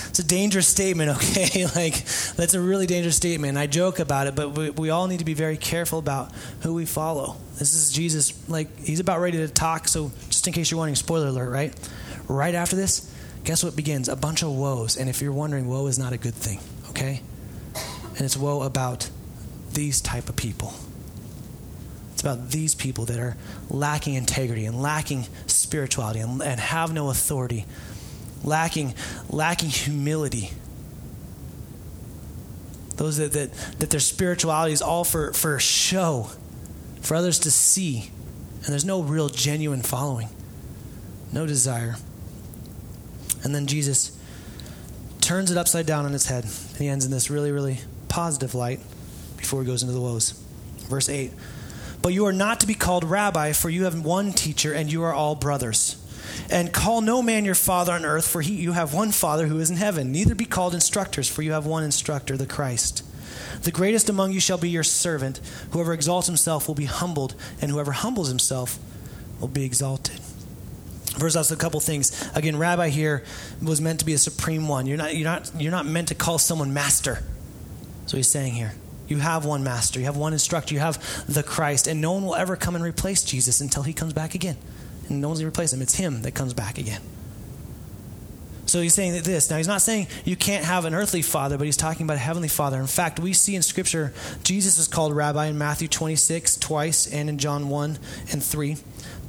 it's 0.10 0.20
a 0.20 0.26
dangerous 0.26 0.68
statement, 0.68 1.12
okay? 1.16 1.66
like 1.68 2.04
that's 2.36 2.54
a 2.54 2.60
really 2.60 2.86
dangerous 2.86 3.16
statement. 3.16 3.58
I 3.58 3.68
joke 3.68 4.00
about 4.00 4.28
it, 4.28 4.36
but 4.36 4.58
we, 4.58 4.72
we 4.72 4.90
all 4.90 5.08
need 5.08 5.20
to 5.20 5.24
be 5.26 5.36
very 5.36 5.56
careful 5.56 6.00
about 6.00 6.34
who 6.64 6.74
we 6.74 6.86
follow. 6.86 7.38
This 7.60 7.74
is 7.74 7.94
Jesus, 7.94 8.34
like 8.50 8.78
he's 8.80 9.00
about 9.00 9.22
ready 9.22 9.38
to 9.38 9.48
talk. 9.48 9.88
So 9.88 10.12
just 10.28 10.46
in 10.46 10.52
case 10.52 10.70
you're 10.70 10.80
wanting 10.80 10.96
spoiler 10.96 11.28
alert, 11.28 11.50
right? 11.50 11.90
Right 12.28 12.56
after 12.56 12.76
this, 12.76 13.10
guess 13.46 13.64
what 13.64 13.74
begins? 13.74 14.10
A 14.10 14.18
bunch 14.18 14.44
of 14.44 14.50
woes. 14.50 14.98
And 14.98 15.10
if 15.10 15.22
you're 15.22 15.32
wondering, 15.32 15.70
woe 15.70 15.88
is 15.88 15.98
not 15.98 16.12
a 16.12 16.18
good 16.18 16.36
thing, 16.36 16.60
okay? 16.90 17.22
And 18.18 18.22
it's 18.22 18.36
woe 18.36 18.64
about 18.64 19.10
these 19.72 20.02
type 20.02 20.28
of 20.28 20.36
people 20.36 20.74
about 22.24 22.50
these 22.50 22.74
people 22.74 23.06
that 23.06 23.20
are 23.20 23.36
lacking 23.70 24.14
integrity 24.14 24.66
and 24.66 24.82
lacking 24.82 25.26
spirituality 25.48 26.20
and, 26.20 26.42
and 26.42 26.60
have 26.60 26.94
no 26.94 27.10
authority, 27.10 27.66
lacking, 28.44 28.94
lacking 29.30 29.70
humility. 29.70 30.52
Those 32.96 33.18
that, 33.18 33.34
that, 33.34 33.54
that 33.80 33.90
their 33.90 34.00
spirituality 34.00 34.74
is 34.74 34.82
all 34.82 35.04
for, 35.04 35.34
for 35.34 35.60
show, 35.60 36.30
for 37.02 37.16
others 37.16 37.40
to 37.40 37.52
see, 37.52 38.12
and 38.58 38.68
there's 38.68 38.86
no 38.86 39.02
real 39.02 39.28
genuine 39.30 39.82
following, 39.82 40.30
no 41.32 41.46
desire. 41.46 41.98
And 43.44 43.54
then 43.54 43.68
Jesus 43.68 44.18
turns 45.20 45.52
it 45.52 45.58
upside 45.58 45.86
down 45.86 46.06
on 46.06 46.14
its 46.14 46.28
head. 46.28 46.46
And 46.46 46.78
he 46.78 46.88
ends 46.88 47.04
in 47.04 47.12
this 47.12 47.30
really, 47.30 47.52
really 47.52 47.80
positive 48.08 48.56
light 48.56 48.80
before 49.38 49.62
he 49.62 49.68
goes 49.68 49.82
into 49.84 49.94
the 49.94 50.00
woes. 50.00 50.32
Verse 50.90 51.10
8 51.10 51.32
but 52.04 52.14
you 52.14 52.26
are 52.26 52.34
not 52.34 52.60
to 52.60 52.68
be 52.68 52.76
called 52.76 53.06
rabbi, 53.06 53.54
for 53.54 53.70
you 53.70 53.86
have 53.86 54.06
one 54.06 54.34
teacher, 54.34 54.74
and 54.74 54.92
you 54.92 55.02
are 55.04 55.14
all 55.14 55.36
brothers. 55.36 55.96
And 56.52 56.74
call 56.74 57.00
no 57.00 57.22
man 57.22 57.46
your 57.46 57.56
father 57.56 57.94
on 57.94 58.04
earth, 58.04 58.28
for 58.28 58.42
he, 58.42 58.56
you 58.56 58.74
have 58.74 58.94
one 58.94 59.12
Father 59.12 59.48
who 59.48 59.60
is 59.60 59.70
in 59.70 59.78
heaven. 59.78 60.12
Neither 60.12 60.36
be 60.36 60.46
called 60.46 60.74
instructors, 60.74 61.30
for 61.30 61.42
you 61.42 61.54
have 61.54 61.66
one 61.66 61.84
instructor, 61.84 62.36
the 62.36 62.46
Christ. 62.46 63.04
The 63.64 63.72
greatest 63.72 64.10
among 64.10 64.34
you 64.34 64.42
shall 64.42 64.58
be 64.58 64.70
your 64.70 64.84
servant. 64.84 65.40
Whoever 65.72 65.94
exalts 65.94 66.28
himself 66.28 66.68
will 66.68 66.76
be 66.76 66.86
humbled, 66.86 67.36
and 67.62 67.72
whoever 67.72 67.94
humbles 67.94 68.28
himself 68.28 68.78
will 69.40 69.48
be 69.48 69.64
exalted. 69.64 70.20
First, 71.18 71.36
that's 71.36 71.52
a 71.52 71.56
couple 71.56 71.80
things. 71.80 72.30
Again, 72.36 72.58
rabbi 72.58 72.90
here 72.90 73.24
was 73.62 73.80
meant 73.80 74.00
to 74.00 74.06
be 74.06 74.14
a 74.14 74.18
supreme 74.18 74.68
one. 74.68 74.88
You're 74.88 74.98
not, 74.98 75.16
you're 75.16 75.24
not, 75.24 75.52
you're 75.58 75.72
not 75.72 75.86
meant 75.86 76.10
to 76.10 76.16
call 76.16 76.38
someone 76.38 76.74
master. 76.74 77.24
So 78.08 78.18
he's 78.18 78.28
saying 78.28 78.54
here. 78.56 78.74
You 79.08 79.18
have 79.18 79.46
one 79.46 79.64
master, 79.64 80.00
you 80.00 80.06
have 80.06 80.18
one 80.18 80.34
instructor, 80.34 80.74
you 80.74 80.80
have 80.80 81.26
the 81.28 81.44
Christ, 81.44 81.88
and 81.88 82.02
no 82.02 82.14
one 82.14 82.24
will 82.24 82.36
ever 82.36 82.56
come 82.56 82.76
and 82.76 82.84
replace 82.84 83.24
Jesus 83.24 83.62
until 83.62 83.84
he 83.84 83.94
comes 83.94 84.14
back 84.14 84.34
again. 84.34 84.58
And 85.10 85.22
no 85.22 85.28
one's 85.28 85.40
going 85.40 85.52
to 85.52 85.54
replace 85.54 85.74
him. 85.74 85.82
It's 85.82 85.96
him 85.96 86.22
that 86.22 86.34
comes 86.34 86.54
back 86.54 86.78
again. 86.78 87.02
So 88.66 88.82
he's 88.82 88.94
saying 88.94 89.14
that 89.14 89.24
this. 89.24 89.50
Now, 89.50 89.58
he's 89.58 89.68
not 89.68 89.82
saying 89.82 90.08
you 90.24 90.36
can't 90.36 90.64
have 90.64 90.86
an 90.86 90.96
earthly 90.96 91.22
father, 91.22 91.58
but 91.58 91.66
he's 91.66 91.78
talking 91.78 92.06
about 92.06 92.16
a 92.16 92.22
heavenly 92.22 92.48
father. 92.48 92.80
In 92.80 92.88
fact, 92.88 93.20
we 93.20 93.34
see 93.34 93.56
in 93.56 93.62
Scripture, 93.62 94.14
Jesus 94.44 94.78
is 94.78 94.88
called 94.88 95.14
rabbi 95.16 95.46
in 95.48 95.58
Matthew 95.58 95.88
26 95.88 96.58
twice 96.58 97.06
and 97.06 97.30
in 97.30 97.38
John 97.38 97.70
1 97.70 98.00
and 98.32 98.44
3. 98.44 98.78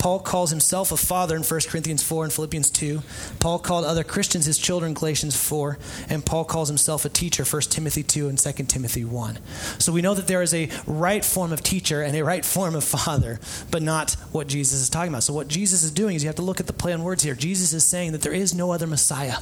Paul 0.05 0.19
calls 0.19 0.51
himself 0.51 0.93
a 0.93 0.99
father 0.99 1.35
in 1.35 1.43
1 1.43 1.61
Corinthians 1.67 2.03
4 2.03 2.25
and 2.25 2.33
Philippians 2.33 2.69
2. 2.73 3.01
Paul 3.41 3.59
called 3.59 3.87
other 3.87 4.05
Christians 4.05 4.45
his 4.45 4.59
children 4.59 4.93
Galatians 4.93 5.35
4. 5.35 5.79
And 6.11 6.27
Paul 6.27 6.45
calls 6.45 6.69
himself 6.69 7.07
a 7.07 7.09
teacher, 7.09 7.43
1 7.43 7.63
Timothy 7.63 8.03
2 8.03 8.29
and 8.29 8.39
2 8.39 8.53
Timothy 8.65 9.03
1. 9.03 9.39
So 9.79 9.93
we 9.93 10.03
know 10.03 10.13
that 10.13 10.27
there 10.27 10.43
is 10.43 10.53
a 10.53 10.69
right 10.87 11.25
form 11.25 11.55
of 11.55 11.63
teacher 11.63 12.03
and 12.03 12.15
a 12.15 12.23
right 12.23 12.45
form 12.45 12.75
of 12.75 12.85
father, 12.85 13.41
but 13.71 13.81
not 13.83 14.13
what 14.31 14.47
Jesus 14.47 14.83
is 14.83 14.91
talking 14.91 15.09
about. 15.09 15.23
So 15.23 15.33
what 15.33 15.49
Jesus 15.49 15.83
is 15.83 15.91
doing 15.91 16.17
is 16.17 16.23
you 16.23 16.29
have 16.29 16.37
to 16.37 16.43
look 16.43 16.61
at 16.61 16.67
the 16.67 16.75
play 16.75 16.93
on 16.93 17.03
words 17.03 17.23
here. 17.23 17.35
Jesus 17.35 17.73
is 17.73 17.83
saying 17.83 18.13
that 18.13 18.21
there 18.21 18.35
is 18.35 18.55
no 18.55 18.73
other 18.73 18.87
Messiah. 18.87 19.39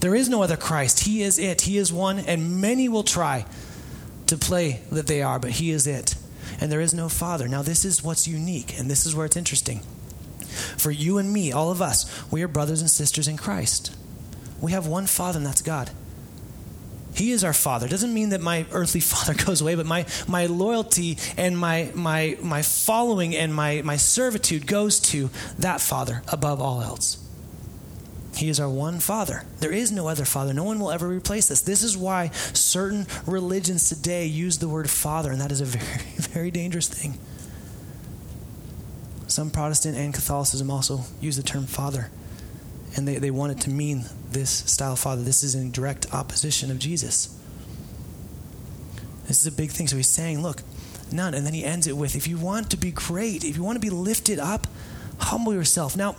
There 0.00 0.14
is 0.14 0.30
no 0.30 0.42
other 0.42 0.56
Christ. 0.56 1.00
He 1.00 1.20
is 1.20 1.38
it. 1.38 1.60
He 1.60 1.76
is 1.76 1.92
one, 1.92 2.20
and 2.20 2.62
many 2.62 2.88
will 2.88 3.02
try 3.02 3.44
to 4.28 4.38
play 4.38 4.80
that 4.90 5.08
they 5.08 5.20
are, 5.20 5.38
but 5.38 5.50
He 5.50 5.72
is 5.72 5.86
it. 5.86 6.14
And 6.60 6.70
there 6.70 6.80
is 6.80 6.92
no 6.92 7.08
Father. 7.08 7.48
Now, 7.48 7.62
this 7.62 7.84
is 7.84 8.04
what's 8.04 8.28
unique, 8.28 8.78
and 8.78 8.90
this 8.90 9.06
is 9.06 9.14
where 9.14 9.26
it's 9.26 9.36
interesting. 9.36 9.80
For 10.76 10.90
you 10.90 11.18
and 11.18 11.32
me, 11.32 11.52
all 11.52 11.70
of 11.70 11.80
us, 11.80 12.30
we 12.30 12.42
are 12.42 12.48
brothers 12.48 12.80
and 12.80 12.90
sisters 12.90 13.28
in 13.28 13.36
Christ. 13.36 13.94
We 14.60 14.72
have 14.72 14.86
one 14.86 15.06
Father, 15.06 15.38
and 15.38 15.46
that's 15.46 15.62
God. 15.62 15.90
He 17.14 17.32
is 17.32 17.44
our 17.44 17.52
Father. 17.52 17.88
Doesn't 17.88 18.14
mean 18.14 18.30
that 18.30 18.40
my 18.40 18.66
earthly 18.72 19.00
father 19.12 19.34
goes 19.34 19.60
away, 19.60 19.74
but 19.74 19.86
my, 19.86 20.06
my 20.28 20.46
loyalty 20.46 21.18
and 21.36 21.56
my, 21.58 21.90
my, 21.94 22.36
my 22.42 22.62
following 22.62 23.34
and 23.34 23.54
my, 23.54 23.82
my 23.82 23.96
servitude 23.96 24.66
goes 24.66 25.00
to 25.00 25.30
that 25.58 25.80
Father 25.80 26.22
above 26.28 26.60
all 26.60 26.82
else. 26.82 27.16
He 28.40 28.48
is 28.48 28.58
our 28.58 28.70
one 28.70 29.00
Father. 29.00 29.44
There 29.58 29.70
is 29.70 29.92
no 29.92 30.08
other 30.08 30.24
Father. 30.24 30.54
No 30.54 30.64
one 30.64 30.80
will 30.80 30.90
ever 30.90 31.06
replace 31.06 31.48
this. 31.48 31.60
This 31.60 31.82
is 31.82 31.94
why 31.94 32.30
certain 32.54 33.06
religions 33.26 33.90
today 33.90 34.24
use 34.24 34.56
the 34.56 34.68
word 34.68 34.88
Father, 34.88 35.30
and 35.30 35.38
that 35.42 35.52
is 35.52 35.60
a 35.60 35.64
very, 35.66 36.04
very 36.16 36.50
dangerous 36.50 36.88
thing. 36.88 37.18
Some 39.26 39.50
Protestant 39.50 39.98
and 39.98 40.14
Catholicism 40.14 40.70
also 40.70 41.00
use 41.20 41.36
the 41.36 41.42
term 41.42 41.66
Father, 41.66 42.08
and 42.96 43.06
they, 43.06 43.16
they 43.16 43.30
want 43.30 43.52
it 43.52 43.60
to 43.64 43.70
mean 43.70 44.06
this 44.30 44.48
style 44.50 44.96
Father. 44.96 45.20
This 45.20 45.42
is 45.42 45.54
in 45.54 45.70
direct 45.70 46.12
opposition 46.14 46.70
of 46.70 46.78
Jesus. 46.78 47.36
This 49.26 49.42
is 49.42 49.46
a 49.46 49.52
big 49.54 49.70
thing. 49.70 49.86
So 49.86 49.96
he's 49.96 50.08
saying, 50.08 50.42
look, 50.42 50.62
none. 51.12 51.34
And 51.34 51.44
then 51.44 51.52
he 51.52 51.62
ends 51.62 51.86
it 51.86 51.94
with, 51.94 52.16
if 52.16 52.26
you 52.26 52.38
want 52.38 52.70
to 52.70 52.78
be 52.78 52.90
great, 52.90 53.44
if 53.44 53.58
you 53.58 53.62
want 53.62 53.76
to 53.76 53.80
be 53.80 53.90
lifted 53.90 54.38
up, 54.38 54.66
humble 55.18 55.52
yourself. 55.52 55.94
Now, 55.94 56.16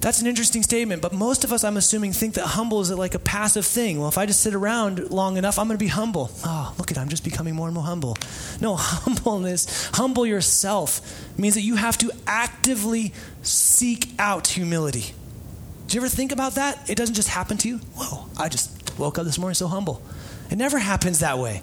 that's 0.00 0.20
an 0.20 0.26
interesting 0.26 0.62
statement, 0.62 1.02
but 1.02 1.12
most 1.12 1.42
of 1.42 1.52
us, 1.52 1.64
I'm 1.64 1.76
assuming, 1.76 2.12
think 2.12 2.34
that 2.34 2.46
humble 2.46 2.80
is 2.80 2.90
like 2.90 3.14
a 3.14 3.18
passive 3.18 3.66
thing. 3.66 3.98
Well, 3.98 4.08
if 4.08 4.18
I 4.18 4.26
just 4.26 4.40
sit 4.40 4.54
around 4.54 5.10
long 5.10 5.36
enough, 5.36 5.58
I'm 5.58 5.66
going 5.66 5.78
to 5.78 5.84
be 5.84 5.88
humble. 5.88 6.30
Oh, 6.44 6.74
look 6.78 6.90
at, 6.90 6.98
I'm 6.98 7.08
just 7.08 7.24
becoming 7.24 7.54
more 7.54 7.66
and 7.66 7.74
more 7.74 7.84
humble. 7.84 8.16
No, 8.60 8.76
humbleness, 8.78 9.90
humble 9.94 10.26
yourself 10.26 11.00
means 11.38 11.54
that 11.54 11.62
you 11.62 11.76
have 11.76 11.96
to 11.98 12.10
actively 12.26 13.12
seek 13.42 14.10
out 14.18 14.46
humility. 14.48 15.14
Do 15.88 15.96
you 15.96 16.00
ever 16.00 16.08
think 16.08 16.32
about 16.32 16.56
that? 16.56 16.90
It 16.90 16.96
doesn't 16.96 17.14
just 17.14 17.28
happen 17.28 17.56
to 17.58 17.68
you. 17.68 17.78
Whoa, 17.94 18.28
I 18.38 18.48
just 18.48 18.98
woke 18.98 19.18
up 19.18 19.24
this 19.24 19.38
morning 19.38 19.54
so 19.54 19.68
humble. 19.68 20.02
It 20.50 20.56
never 20.56 20.78
happens 20.78 21.20
that 21.20 21.38
way. 21.38 21.62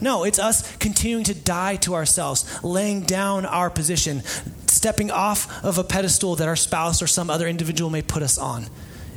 No, 0.00 0.24
it's 0.24 0.40
us 0.40 0.76
continuing 0.78 1.24
to 1.24 1.34
die 1.34 1.76
to 1.76 1.94
ourselves, 1.94 2.62
laying 2.64 3.02
down 3.02 3.46
our 3.46 3.70
position, 3.70 4.22
stepping 4.82 5.12
off 5.12 5.64
of 5.64 5.78
a 5.78 5.84
pedestal 5.84 6.34
that 6.34 6.48
our 6.48 6.56
spouse 6.56 7.00
or 7.00 7.06
some 7.06 7.30
other 7.30 7.46
individual 7.46 7.88
may 7.88 8.02
put 8.02 8.20
us 8.20 8.36
on. 8.36 8.66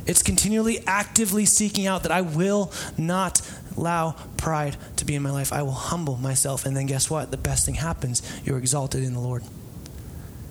It's 0.06 0.22
continually 0.22 0.78
actively 0.86 1.44
seeking 1.44 1.88
out 1.88 2.04
that 2.04 2.12
I 2.12 2.20
will 2.20 2.72
not 2.96 3.42
allow 3.76 4.12
pride 4.36 4.76
to 4.94 5.04
be 5.04 5.16
in 5.16 5.24
my 5.24 5.32
life. 5.32 5.52
I 5.52 5.62
will 5.62 5.72
humble 5.72 6.18
myself. 6.18 6.66
And 6.66 6.76
then 6.76 6.86
guess 6.86 7.10
what? 7.10 7.32
The 7.32 7.36
best 7.36 7.66
thing 7.66 7.74
happens. 7.74 8.22
You're 8.44 8.58
exalted 8.58 9.02
in 9.02 9.12
the 9.12 9.18
Lord. 9.18 9.42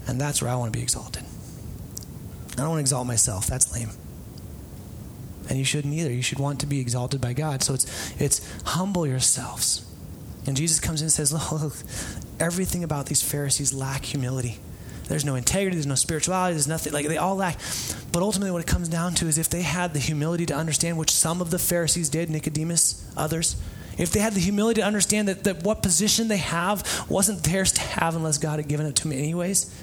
And 0.06 0.20
that's 0.20 0.42
where 0.42 0.52
I 0.52 0.56
want 0.58 0.74
to 0.74 0.78
be 0.78 0.84
exalted. 0.84 1.24
I 2.52 2.56
don't 2.58 2.72
want 2.72 2.80
to 2.80 2.82
exalt 2.82 3.08
myself. 3.08 3.48
That's 3.48 3.74
lame. 3.74 3.92
And 5.48 5.58
you 5.58 5.64
shouldn't 5.64 5.94
either. 5.94 6.12
You 6.12 6.24
should 6.24 6.40
want 6.40 6.60
to 6.60 6.66
be 6.66 6.82
exalted 6.82 7.22
by 7.22 7.32
God. 7.32 7.64
So 7.64 7.74
it's, 7.74 8.20
it's 8.20 8.46
humble 8.66 9.08
yourselves. 9.08 9.90
And 10.46 10.58
Jesus 10.58 10.82
comes 10.82 11.00
in 11.00 11.06
and 11.06 11.12
says, 11.14 11.32
Look, 11.54 11.74
everything 12.38 12.84
about 12.84 13.06
these 13.06 13.22
Pharisees 13.22 13.74
lack 13.74 14.04
humility. 14.04 14.60
There's 15.08 15.26
no 15.26 15.36
integrity, 15.36 15.76
there's 15.76 15.86
no 15.86 15.96
spirituality, 15.96 16.54
there's 16.54 16.68
nothing. 16.68 16.94
Like 16.94 17.08
they 17.08 17.18
all 17.18 17.36
lack. 17.36 17.60
But 18.12 18.24
ultimately, 18.24 18.52
what 18.52 18.62
it 18.62 18.68
comes 18.68 18.90
down 18.90 19.14
to 19.16 19.28
is 19.28 19.38
if 19.38 19.50
they 19.50 19.62
had 19.62 19.94
the 19.94 20.00
humility 20.00 20.46
to 20.48 20.56
understand, 20.56 20.98
which 20.98 21.12
some 21.12 21.42
of 21.42 21.52
the 21.52 21.60
Pharisees 21.60 22.10
did, 22.10 22.30
Nicodemus, 22.30 23.10
others, 23.16 23.56
if 23.98 24.12
they 24.12 24.20
had 24.20 24.34
the 24.34 24.40
humility 24.40 24.82
to 24.82 24.88
understand 24.88 25.28
that, 25.28 25.44
that 25.44 25.64
what 25.64 25.82
position 25.82 26.28
they 26.28 26.38
have 26.38 27.06
wasn't 27.10 27.44
theirs 27.44 27.72
to 27.74 27.82
have 27.82 28.16
unless 28.16 28.38
God 28.38 28.60
had 28.60 28.68
given 28.68 28.86
it 28.86 28.96
to 28.98 29.04
them 29.04 29.18
anyways, 29.18 29.74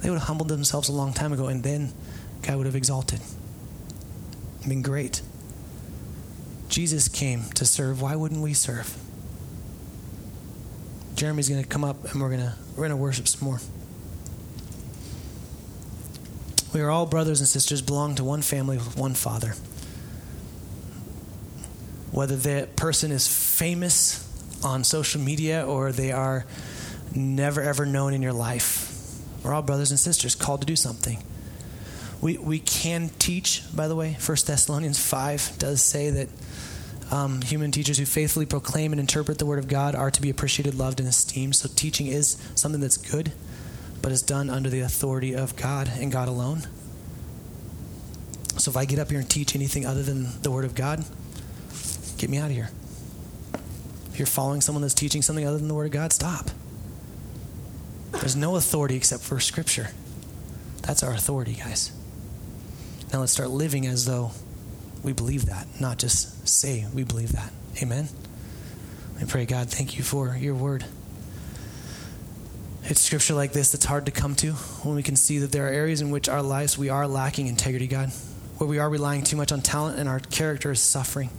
they 0.00 0.08
would 0.08 0.18
have 0.18 0.28
humbled 0.28 0.48
themselves 0.48 0.88
a 0.88 0.92
long 0.92 1.12
time 1.12 1.32
ago, 1.32 1.46
and 1.46 1.62
then 1.62 1.92
God 2.42 2.56
would 2.56 2.66
have 2.66 2.76
exalted. 2.76 3.20
Been 4.66 4.82
great. 4.82 5.22
Jesus 6.68 7.08
came 7.08 7.44
to 7.54 7.64
serve. 7.66 8.00
Why 8.00 8.16
wouldn't 8.16 8.40
we 8.40 8.54
serve? 8.54 8.96
Jeremy's 11.14 11.48
going 11.48 11.62
to 11.62 11.68
come 11.68 11.84
up 11.84 12.12
and 12.12 12.22
we're 12.22 12.30
going 12.30 12.40
to 12.40 12.54
we're 12.70 12.88
going 12.88 12.90
to 12.90 12.96
worship 12.96 13.28
some 13.28 13.46
more. 13.46 13.60
We 16.72 16.80
are 16.80 16.90
all 16.90 17.04
brothers 17.04 17.40
and 17.40 17.48
sisters, 17.48 17.82
belong 17.82 18.14
to 18.14 18.24
one 18.24 18.40
family 18.40 18.78
with 18.78 18.96
one 18.96 19.12
father. 19.14 19.54
Whether 22.10 22.36
that 22.36 22.76
person 22.76 23.12
is 23.12 23.28
famous 23.28 24.28
on 24.64 24.84
social 24.84 25.20
media 25.20 25.66
or 25.66 25.92
they 25.92 26.12
are 26.12 26.46
never 27.14 27.60
ever 27.60 27.84
known 27.84 28.14
in 28.14 28.22
your 28.22 28.32
life, 28.32 28.88
we're 29.44 29.52
all 29.52 29.62
brothers 29.62 29.90
and 29.90 30.00
sisters 30.00 30.34
called 30.34 30.60
to 30.60 30.66
do 30.66 30.76
something. 30.76 31.22
We, 32.22 32.38
we 32.38 32.58
can 32.58 33.10
teach, 33.18 33.64
by 33.74 33.88
the 33.88 33.96
way. 33.96 34.16
1 34.24 34.36
Thessalonians 34.46 34.98
5 34.98 35.58
does 35.58 35.82
say 35.82 36.10
that 36.10 36.28
um, 37.10 37.42
human 37.42 37.72
teachers 37.72 37.98
who 37.98 38.06
faithfully 38.06 38.46
proclaim 38.46 38.92
and 38.92 39.00
interpret 39.00 39.38
the 39.38 39.44
Word 39.44 39.58
of 39.58 39.68
God 39.68 39.94
are 39.94 40.10
to 40.10 40.22
be 40.22 40.30
appreciated, 40.30 40.74
loved, 40.74 41.00
and 41.00 41.08
esteemed. 41.08 41.56
So 41.56 41.68
teaching 41.74 42.06
is 42.06 42.38
something 42.54 42.80
that's 42.80 42.96
good 42.96 43.32
but 44.02 44.12
is 44.12 44.22
done 44.22 44.50
under 44.50 44.68
the 44.68 44.80
authority 44.80 45.34
of 45.34 45.56
God 45.56 45.90
and 45.98 46.10
God 46.10 46.28
alone. 46.28 46.62
So 48.58 48.70
if 48.70 48.76
I 48.76 48.84
get 48.84 48.98
up 48.98 49.10
here 49.10 49.20
and 49.20 49.30
teach 49.30 49.54
anything 49.54 49.86
other 49.86 50.02
than 50.02 50.42
the 50.42 50.50
Word 50.50 50.64
of 50.64 50.74
God, 50.74 51.04
get 52.18 52.28
me 52.28 52.38
out 52.38 52.50
of 52.50 52.52
here. 52.52 52.70
If 54.10 54.18
you're 54.18 54.26
following 54.26 54.60
someone 54.60 54.82
that's 54.82 54.94
teaching 54.94 55.22
something 55.22 55.46
other 55.46 55.56
than 55.56 55.68
the 55.68 55.74
Word 55.74 55.86
of 55.86 55.92
God, 55.92 56.12
stop. 56.12 56.50
There's 58.12 58.36
no 58.36 58.56
authority 58.56 58.96
except 58.96 59.22
for 59.22 59.40
Scripture. 59.40 59.88
That's 60.82 61.02
our 61.02 61.12
authority, 61.12 61.54
guys. 61.54 61.92
Now 63.12 63.20
let's 63.20 63.32
start 63.32 63.50
living 63.50 63.86
as 63.86 64.04
though 64.04 64.32
we 65.02 65.12
believe 65.12 65.46
that, 65.46 65.66
not 65.80 65.98
just 65.98 66.46
say 66.46 66.86
we 66.94 67.04
believe 67.04 67.32
that. 67.32 67.52
Amen. 67.82 68.08
I 69.20 69.24
pray, 69.24 69.46
God, 69.46 69.70
thank 69.70 69.96
you 69.96 70.04
for 70.04 70.36
your 70.36 70.54
word. 70.54 70.84
It's 72.84 73.00
scripture 73.00 73.34
like 73.34 73.52
this 73.52 73.70
that's 73.70 73.84
hard 73.84 74.06
to 74.06 74.12
come 74.12 74.34
to 74.36 74.52
when 74.82 74.96
we 74.96 75.02
can 75.02 75.14
see 75.14 75.38
that 75.38 75.52
there 75.52 75.66
are 75.66 75.70
areas 75.70 76.00
in 76.00 76.10
which 76.10 76.28
our 76.28 76.42
lives 76.42 76.76
we 76.76 76.88
are 76.88 77.06
lacking 77.06 77.46
integrity, 77.46 77.86
God, 77.86 78.10
where 78.58 78.68
we 78.68 78.78
are 78.78 78.90
relying 78.90 79.22
too 79.22 79.36
much 79.36 79.52
on 79.52 79.60
talent 79.60 79.98
and 79.98 80.08
our 80.08 80.18
character 80.18 80.72
is 80.72 80.80
suffering. 80.80 81.30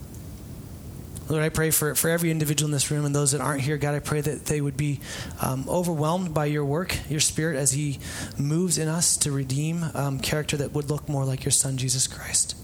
Lord, 1.30 1.44
I 1.44 1.50
pray 1.50 1.72
for, 1.72 1.96
for 1.96 2.10
every 2.10 2.32
individual 2.32 2.68
in 2.68 2.72
this 2.72 2.91
room 2.91 3.06
and 3.06 3.16
those 3.16 3.32
that 3.32 3.41
aren't 3.41 3.62
here, 3.62 3.78
God, 3.78 3.96
I 3.96 4.00
pray 4.00 4.22
that 4.22 4.46
they 4.46 4.62
would 4.62 4.76
be 4.76 5.00
um, 5.41 5.66
overwhelmed 5.70 6.34
by 6.34 6.46
your 6.46 6.66
work, 6.66 6.98
your 7.10 7.22
spirit, 7.22 7.58
as 7.58 7.72
He 7.72 8.00
moves 8.38 8.78
in 8.78 8.88
us 8.88 9.16
to 9.18 9.32
redeem 9.32 9.86
um, 9.94 10.20
character 10.20 10.58
that 10.58 10.74
would 10.74 10.89
look 10.89 11.08
more 11.08 11.24
like 11.24 11.46
your 11.46 11.52
Son, 11.52 11.78
Jesus 11.78 12.08
Christ. 12.08 12.58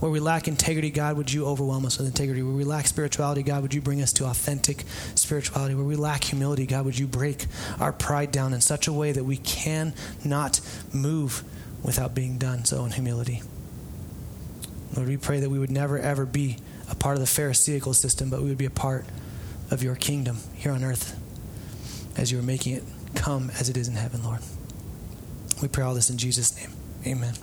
Where 0.00 0.10
we 0.10 0.18
lack 0.18 0.48
integrity, 0.48 0.90
God, 0.90 1.18
would 1.18 1.30
you 1.30 1.46
overwhelm 1.46 1.84
us 1.84 1.98
with 1.98 2.06
integrity? 2.06 2.42
Where 2.42 2.54
we 2.54 2.64
lack 2.64 2.86
spirituality, 2.86 3.42
God, 3.42 3.60
would 3.60 3.74
you 3.74 3.82
bring 3.82 4.00
us 4.00 4.14
to 4.14 4.24
authentic 4.24 4.84
spirituality? 5.14 5.74
Where 5.74 5.84
we 5.84 5.94
lack 5.94 6.24
humility, 6.24 6.64
God, 6.64 6.86
would 6.86 6.98
you 6.98 7.06
break 7.06 7.46
our 7.78 7.92
pride 7.92 8.32
down 8.32 8.54
in 8.54 8.62
such 8.62 8.88
a 8.88 8.92
way 8.94 9.12
that 9.12 9.24
we 9.24 9.36
cannot 9.36 10.60
move 10.92 11.44
without 11.82 12.14
being 12.14 12.38
done 12.38 12.64
so 12.64 12.82
in 12.86 12.92
humility? 12.92 13.42
Lord, 14.96 15.06
we 15.06 15.18
pray 15.18 15.38
that 15.40 15.50
we 15.50 15.58
would 15.58 15.70
never, 15.70 15.98
ever 15.98 16.24
be 16.24 16.56
a 16.90 16.94
part 16.94 17.16
of 17.16 17.20
the 17.20 17.26
Pharisaical 17.26 17.92
system, 17.92 18.30
but 18.30 18.40
we 18.40 18.48
would 18.48 18.58
be 18.58 18.64
a 18.64 18.70
part 18.70 19.04
of 19.70 19.82
your 19.82 19.96
kingdom 19.96 20.38
here 20.54 20.72
on 20.72 20.82
earth 20.82 21.20
as 22.16 22.32
you 22.32 22.38
are 22.38 22.42
making 22.42 22.74
it 22.74 22.82
come 23.14 23.50
as 23.50 23.68
it 23.68 23.76
is 23.76 23.86
in 23.86 23.94
heaven, 23.94 24.24
Lord. 24.24 24.40
We 25.60 25.68
pray 25.68 25.84
all 25.84 25.94
this 25.94 26.08
in 26.08 26.16
Jesus' 26.16 26.56
name. 26.56 26.72
Amen. 27.06 27.34